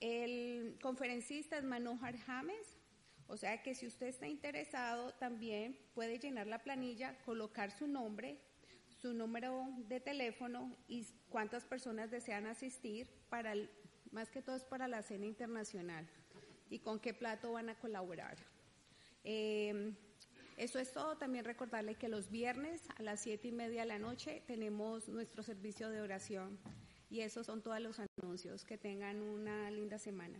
El 0.00 0.78
conferencista 0.82 1.56
es 1.56 1.64
Manohar 1.64 2.18
James, 2.18 2.76
o 3.28 3.36
sea 3.38 3.62
que 3.62 3.74
si 3.74 3.86
usted 3.86 4.06
está 4.06 4.28
interesado 4.28 5.12
también 5.14 5.78
puede 5.94 6.18
llenar 6.18 6.46
la 6.46 6.58
planilla, 6.62 7.16
colocar 7.24 7.70
su 7.70 7.88
nombre, 7.88 8.38
su 9.00 9.14
número 9.14 9.66
de 9.88 10.00
teléfono 10.00 10.76
y 10.86 11.06
cuántas 11.30 11.64
personas 11.64 12.10
desean 12.10 12.46
asistir 12.46 13.08
para 13.30 13.52
el- 13.52 13.70
más 14.12 14.30
que 14.30 14.42
todo 14.42 14.56
es 14.56 14.64
para 14.64 14.86
la 14.86 15.02
cena 15.02 15.26
internacional 15.26 16.06
y 16.70 16.78
con 16.80 17.00
qué 17.00 17.14
plato 17.14 17.52
van 17.52 17.68
a 17.68 17.78
colaborar. 17.78 18.36
Eh, 19.24 19.94
eso 20.56 20.78
es 20.78 20.92
todo. 20.92 21.16
También 21.16 21.44
recordarle 21.44 21.96
que 21.96 22.08
los 22.08 22.30
viernes 22.30 22.82
a 22.96 23.02
las 23.02 23.20
siete 23.20 23.48
y 23.48 23.52
media 23.52 23.82
de 23.82 23.88
la 23.88 23.98
noche 23.98 24.42
tenemos 24.46 25.08
nuestro 25.08 25.42
servicio 25.42 25.90
de 25.90 26.00
oración. 26.00 26.58
Y 27.10 27.20
esos 27.20 27.46
son 27.46 27.62
todos 27.62 27.80
los 27.80 28.00
anuncios. 28.00 28.64
Que 28.64 28.78
tengan 28.78 29.20
una 29.20 29.70
linda 29.70 29.98
semana. 29.98 30.38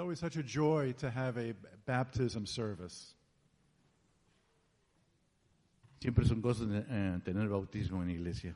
Always 0.00 0.18
such 0.18 0.36
a 0.36 0.42
joy 0.42 0.92
to 0.98 1.10
have 1.10 1.36
a 1.36 1.54
baptism 1.86 2.46
service. 2.46 3.14
Siempre 6.02 6.24
son 6.24 6.40
cosas 6.40 6.66
eh, 6.68 7.18
tener 7.24 7.48
bautismo 7.48 8.00
en 8.00 8.08
la 8.08 8.14
iglesia. 8.14 8.54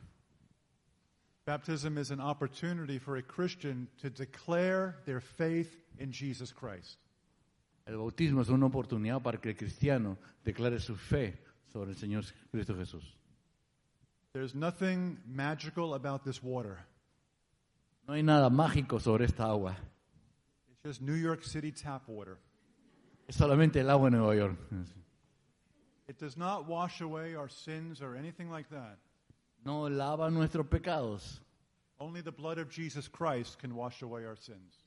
Baptism 1.46 1.98
is 1.98 2.10
an 2.10 2.20
opportunity 2.20 2.98
for 2.98 3.16
a 3.16 3.22
Christian 3.22 3.86
to 4.00 4.08
declare 4.08 4.96
their 5.04 5.20
faith 5.20 5.76
in 5.98 6.10
Jesus 6.10 6.50
Christ. 6.52 6.96
El 7.86 7.98
bautismo 7.98 8.40
es 8.40 8.48
una 8.48 8.66
oportunidad 8.66 9.22
para 9.22 9.36
que 9.36 9.50
el 9.50 9.56
cristiano 9.56 10.16
declare 10.42 10.80
su 10.80 10.96
fe 10.96 11.34
sobre 11.70 11.90
el 11.90 11.96
Señor 11.96 12.24
Cristo 12.50 12.74
Jesús. 12.74 13.04
There's 14.32 14.54
nothing 14.54 15.18
magical 15.26 15.94
about 15.94 16.24
this 16.24 16.42
water. 16.42 16.78
No 18.08 18.14
hay 18.14 18.22
nada 18.22 18.48
mágico 18.48 18.98
sobre 18.98 19.26
esta 19.26 19.44
agua. 19.44 19.76
Just 20.84 21.00
New 21.00 21.14
York 21.14 21.42
City 21.44 21.72
tap 21.72 22.06
water. 22.08 22.36
Es 23.26 23.36
solamente 23.36 23.80
el 23.80 23.88
agua 23.88 24.10
de 24.10 24.18
Nueva 24.18 24.36
York. 24.36 24.56
It 26.06 26.18
does 26.18 26.36
not 26.36 26.66
wash 26.68 27.00
away 27.00 27.34
our 27.34 27.48
sins 27.48 28.02
or 28.02 28.14
anything 28.16 28.50
like 28.50 28.68
that. 28.68 28.98
No 29.64 29.88
lava 29.88 30.30
nuestros 30.30 30.66
pecados. 30.66 31.40
Only 31.98 32.20
the 32.20 32.32
blood 32.32 32.58
of 32.58 32.68
Jesus 32.68 33.08
Christ 33.08 33.58
can 33.58 33.74
wash 33.74 34.02
away 34.02 34.26
our 34.26 34.36
sins. 34.36 34.84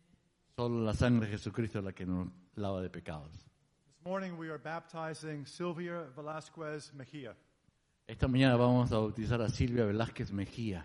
Solo 0.56 0.84
la 0.84 0.94
sangre 0.94 1.26
de 1.26 1.36
Jesucristo 1.36 1.80
es 1.80 1.86
la 1.86 1.92
que 1.92 2.06
nos 2.06 2.28
lava 2.56 2.84
de 2.84 2.90
pecados. 2.90 3.32
This 3.32 4.06
morning 4.06 4.38
we 4.38 4.50
are 4.50 4.60
baptizing 4.60 5.48
Sylvia 5.48 6.04
Velasquez 6.16 6.92
Mejia. 6.94 7.34
Esta 8.08 8.28
mañana 8.28 8.56
vamos 8.56 8.92
a 8.92 8.96
bautizar 8.96 9.42
a 9.42 9.50
Silvia 9.50 9.86
Velázquez 9.86 10.32
Mejía. 10.32 10.84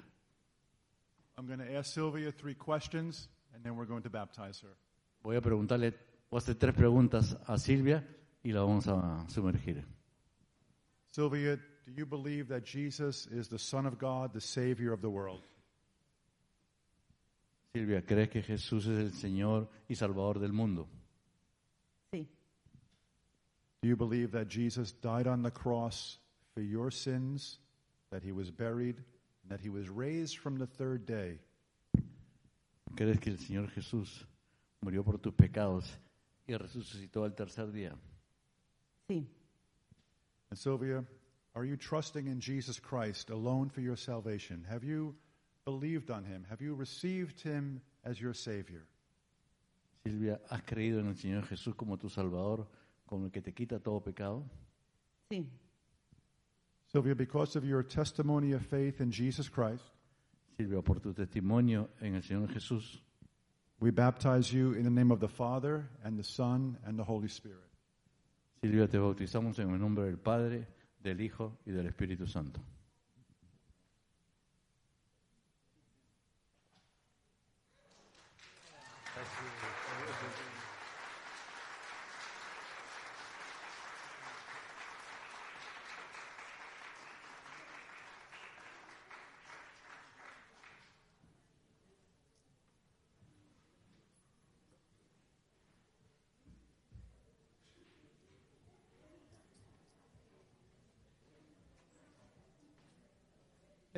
I'm 1.36 1.46
going 1.46 1.58
to 1.58 1.76
ask 1.76 1.92
Sylvia 1.92 2.32
three 2.32 2.54
questions 2.54 3.28
and 3.54 3.62
then 3.62 3.76
we're 3.76 3.84
going 3.84 4.02
to 4.02 4.10
baptize 4.10 4.58
her. 4.60 4.74
Voy 5.22 5.36
a 5.36 5.40
preguntarle, 5.40 5.94
voy 6.30 6.38
a 6.38 6.38
hacer 6.38 6.56
tres 6.56 6.74
preguntas 6.74 7.36
a 7.46 7.56
Silvia 7.58 8.06
y 8.42 8.52
la 8.52 8.62
vamos 8.62 8.88
a 8.88 9.24
sumergir. 9.28 9.84
Sylvia, 11.10 11.56
do 11.56 11.92
you 11.92 12.06
believe 12.06 12.48
that 12.48 12.64
Jesus 12.64 13.26
is 13.26 13.48
the 13.48 13.58
Son 13.58 13.86
of 13.86 13.98
God, 13.98 14.32
the 14.32 14.40
Savior 14.40 14.92
of 14.92 15.00
the 15.00 15.08
world? 15.08 15.42
Silvia, 17.72 18.02
¿crees 18.02 18.28
que 18.28 18.42
Jesús 18.42 18.86
es 18.86 18.98
el 18.98 19.12
Señor 19.12 19.68
y 19.88 19.94
Salvador 19.94 20.38
del 20.40 20.52
mundo? 20.52 20.88
Sí, 22.12 22.26
Do 23.80 23.88
you 23.88 23.96
believe 23.96 24.32
that 24.32 24.48
Jesus 24.48 24.92
died 24.92 25.26
on 25.26 25.42
the 25.42 25.50
cross 25.50 26.18
for 26.54 26.60
your 26.60 26.90
sins, 26.90 27.58
that 28.10 28.22
he 28.22 28.32
was 28.32 28.50
buried, 28.50 28.96
and 29.42 29.50
that 29.50 29.60
he 29.60 29.70
was 29.70 29.88
raised 29.88 30.38
from 30.38 30.58
the 30.58 30.66
third 30.66 31.06
day? 31.06 31.38
¿Crees 32.96 33.18
que 33.20 33.32
el 33.32 33.38
Señor 33.38 33.70
Jesús 33.70 34.26
murió 34.82 35.02
por 35.02 35.18
tus 35.18 35.32
pecados 35.32 35.98
y 36.46 36.54
resucitó 36.54 37.24
al 37.24 37.34
tercer 37.34 37.72
día? 37.72 37.96
sí, 39.08 39.26
And 40.50 40.58
Sylvia, 40.58 41.02
are 41.54 41.64
you 41.64 41.76
trusting 41.78 42.26
in 42.26 42.38
Jesus 42.40 42.78
Christ 42.78 43.30
alone 43.30 43.70
for 43.70 43.80
your 43.80 43.96
salvation? 43.96 44.66
Have 44.68 44.84
you 44.84 45.14
believed 45.64 46.10
on 46.10 46.24
him? 46.24 46.44
Have 46.50 46.60
you 46.60 46.74
received 46.74 47.40
him 47.40 47.80
as 48.04 48.20
your 48.20 48.34
Savior? 48.34 48.86
Silvia, 50.04 50.40
¿has 50.50 50.60
creído 50.62 50.98
en 51.00 51.06
el 51.08 51.14
Señor 51.14 51.44
Jesús 51.48 51.74
como 51.74 51.96
tu 51.96 52.08
Salvador, 52.08 52.66
como 53.06 53.24
el 53.26 53.30
que 53.30 53.40
te 53.40 53.52
quita 53.52 53.78
todo 53.78 54.00
pecado? 54.00 54.44
sí, 55.30 55.46
Sylvia, 56.92 57.14
because 57.14 57.56
of 57.56 57.64
your 57.64 57.82
testimony 57.82 58.52
of 58.52 58.60
faith 58.66 59.00
in 59.00 59.10
Jesus 59.10 59.48
Christ, 59.48 59.84
Silvia, 60.58 60.82
por 60.82 60.96
tu 61.00 61.14
testimonio 61.14 61.88
en 62.02 62.16
el 62.16 62.22
Señor 62.22 62.48
Jesús, 62.52 63.00
we 63.82 63.90
baptize 63.90 64.52
you 64.52 64.74
in 64.74 64.84
the 64.84 64.90
name 64.90 65.10
of 65.10 65.18
the 65.18 65.28
Father 65.28 65.88
and 66.04 66.16
the 66.16 66.22
Son 66.22 66.78
and 66.86 66.96
the 66.96 67.02
Holy 67.02 67.26
Spirit. 67.26 67.58
Silvia, 68.60 68.86
te 68.86 68.96
bautizamos 68.96 69.58
en 69.58 69.70
el 69.70 69.78
nombre 69.80 70.04
del 70.04 70.18
Padre, 70.18 70.68
del 71.02 71.20
Hijo 71.20 71.58
y 71.66 71.72
del 71.72 71.86
Espíritu 71.86 72.28
Santo. 72.28 72.60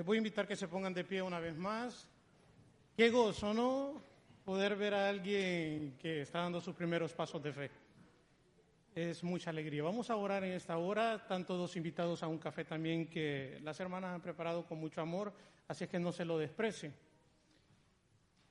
Voy 0.04 0.18
a 0.18 0.18
invitar 0.18 0.46
que 0.46 0.54
se 0.54 0.68
pongan 0.68 0.92
de 0.92 1.02
pie 1.02 1.22
una 1.22 1.40
vez 1.40 1.56
más. 1.56 2.10
Qué 2.94 3.08
gozo, 3.08 3.54
¿no? 3.54 4.02
Poder 4.44 4.76
ver 4.76 4.92
a 4.92 5.08
alguien 5.08 5.96
que 5.98 6.20
está 6.20 6.40
dando 6.40 6.60
sus 6.60 6.74
primeros 6.74 7.14
pasos 7.14 7.42
de 7.42 7.52
fe. 7.54 7.70
Es 8.94 9.24
mucha 9.24 9.48
alegría. 9.48 9.82
Vamos 9.82 10.10
a 10.10 10.16
orar 10.16 10.44
en 10.44 10.52
esta 10.52 10.76
hora. 10.76 11.14
Están 11.14 11.46
todos 11.46 11.74
invitados 11.76 12.22
a 12.22 12.28
un 12.28 12.36
café 12.36 12.66
también 12.66 13.08
que 13.08 13.58
las 13.62 13.80
hermanas 13.80 14.14
han 14.14 14.20
preparado 14.20 14.66
con 14.66 14.78
mucho 14.78 15.00
amor, 15.00 15.32
así 15.68 15.84
es 15.84 15.90
que 15.90 15.98
no 15.98 16.12
se 16.12 16.26
lo 16.26 16.36
desprecien. 16.36 16.94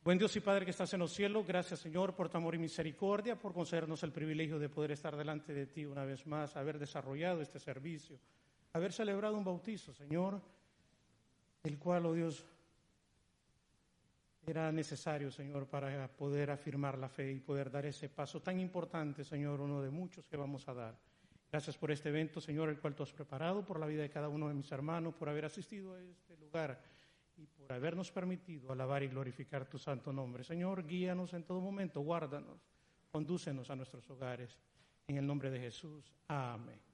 Buen 0.04 0.18
Dios 0.18 0.36
y 0.36 0.40
Padre 0.40 0.66
que 0.66 0.72
estás 0.72 0.92
en 0.96 1.02
los 1.02 1.14
cielos, 1.14 1.46
gracias 1.46 1.82
Señor 1.82 2.16
por 2.16 2.30
tu 2.30 2.38
amor 2.38 2.56
y 2.56 2.58
misericordia, 2.58 3.40
por 3.40 3.54
concedernos 3.54 4.02
el 4.02 4.12
privilegio 4.12 4.58
de 4.58 4.70
poder 4.70 4.92
estar 4.92 5.16
delante 5.16 5.54
de 5.54 5.68
ti 5.68 5.86
una 5.86 6.04
vez 6.04 6.26
más, 6.26 6.58
haber 6.58 6.80
desarrollado 6.80 7.42
este 7.42 7.60
servicio, 7.60 8.18
haber 8.74 8.92
celebrado 8.92 9.38
un 9.38 9.44
bautizo, 9.44 9.94
Señor 9.94 10.42
el 11.64 11.80
cual, 11.80 12.06
oh 12.06 12.14
Dios, 12.14 12.46
era 14.46 14.72
necesario, 14.72 15.32
Señor, 15.32 15.68
para 15.68 16.08
poder 16.10 16.52
afirmar 16.52 16.98
la 16.98 17.08
fe 17.08 17.32
y 17.32 17.40
poder 17.40 17.72
dar 17.72 17.86
ese 17.86 18.10
paso 18.10 18.42
tan 18.42 18.60
importante, 18.60 19.24
Señor, 19.24 19.62
uno 19.62 19.82
de 19.82 19.90
muchos 19.90 20.26
que 20.26 20.36
vamos 20.36 20.68
a 20.68 20.74
dar. 20.74 21.00
Gracias 21.50 21.78
por 21.78 21.92
este 21.92 22.10
evento, 22.10 22.42
Señor, 22.42 22.68
el 22.68 22.80
cual 22.80 22.96
tú 22.96 23.04
has 23.04 23.14
preparado, 23.14 23.64
por 23.64 23.80
la 23.80 23.86
vida 23.86 24.02
de 24.02 24.10
cada 24.10 24.28
uno 24.28 24.50
de 24.50 24.56
mis 24.56 24.72
hermanos, 24.72 25.14
por 25.14 25.30
haber 25.30 25.46
asistido 25.46 25.94
a 25.94 26.02
este 26.02 26.36
lugar 26.36 26.82
y 27.38 27.46
por 27.46 27.72
habernos 27.72 28.12
permitido 28.12 28.72
alabar 28.72 29.02
y 29.04 29.08
glorificar 29.08 29.66
tu 29.66 29.78
santo 29.78 30.12
nombre. 30.12 30.44
Señor, 30.44 30.86
guíanos 30.86 31.34
en 31.34 31.44
todo 31.44 31.62
momento, 31.62 32.02
guárdanos, 32.02 32.60
condúcenos 33.10 33.70
a 33.70 33.76
nuestros 33.76 34.10
hogares. 34.10 34.60
En 35.08 35.18
el 35.18 35.28
nombre 35.28 35.50
de 35.50 35.60
Jesús. 35.60 36.12
Amén. 36.28 36.93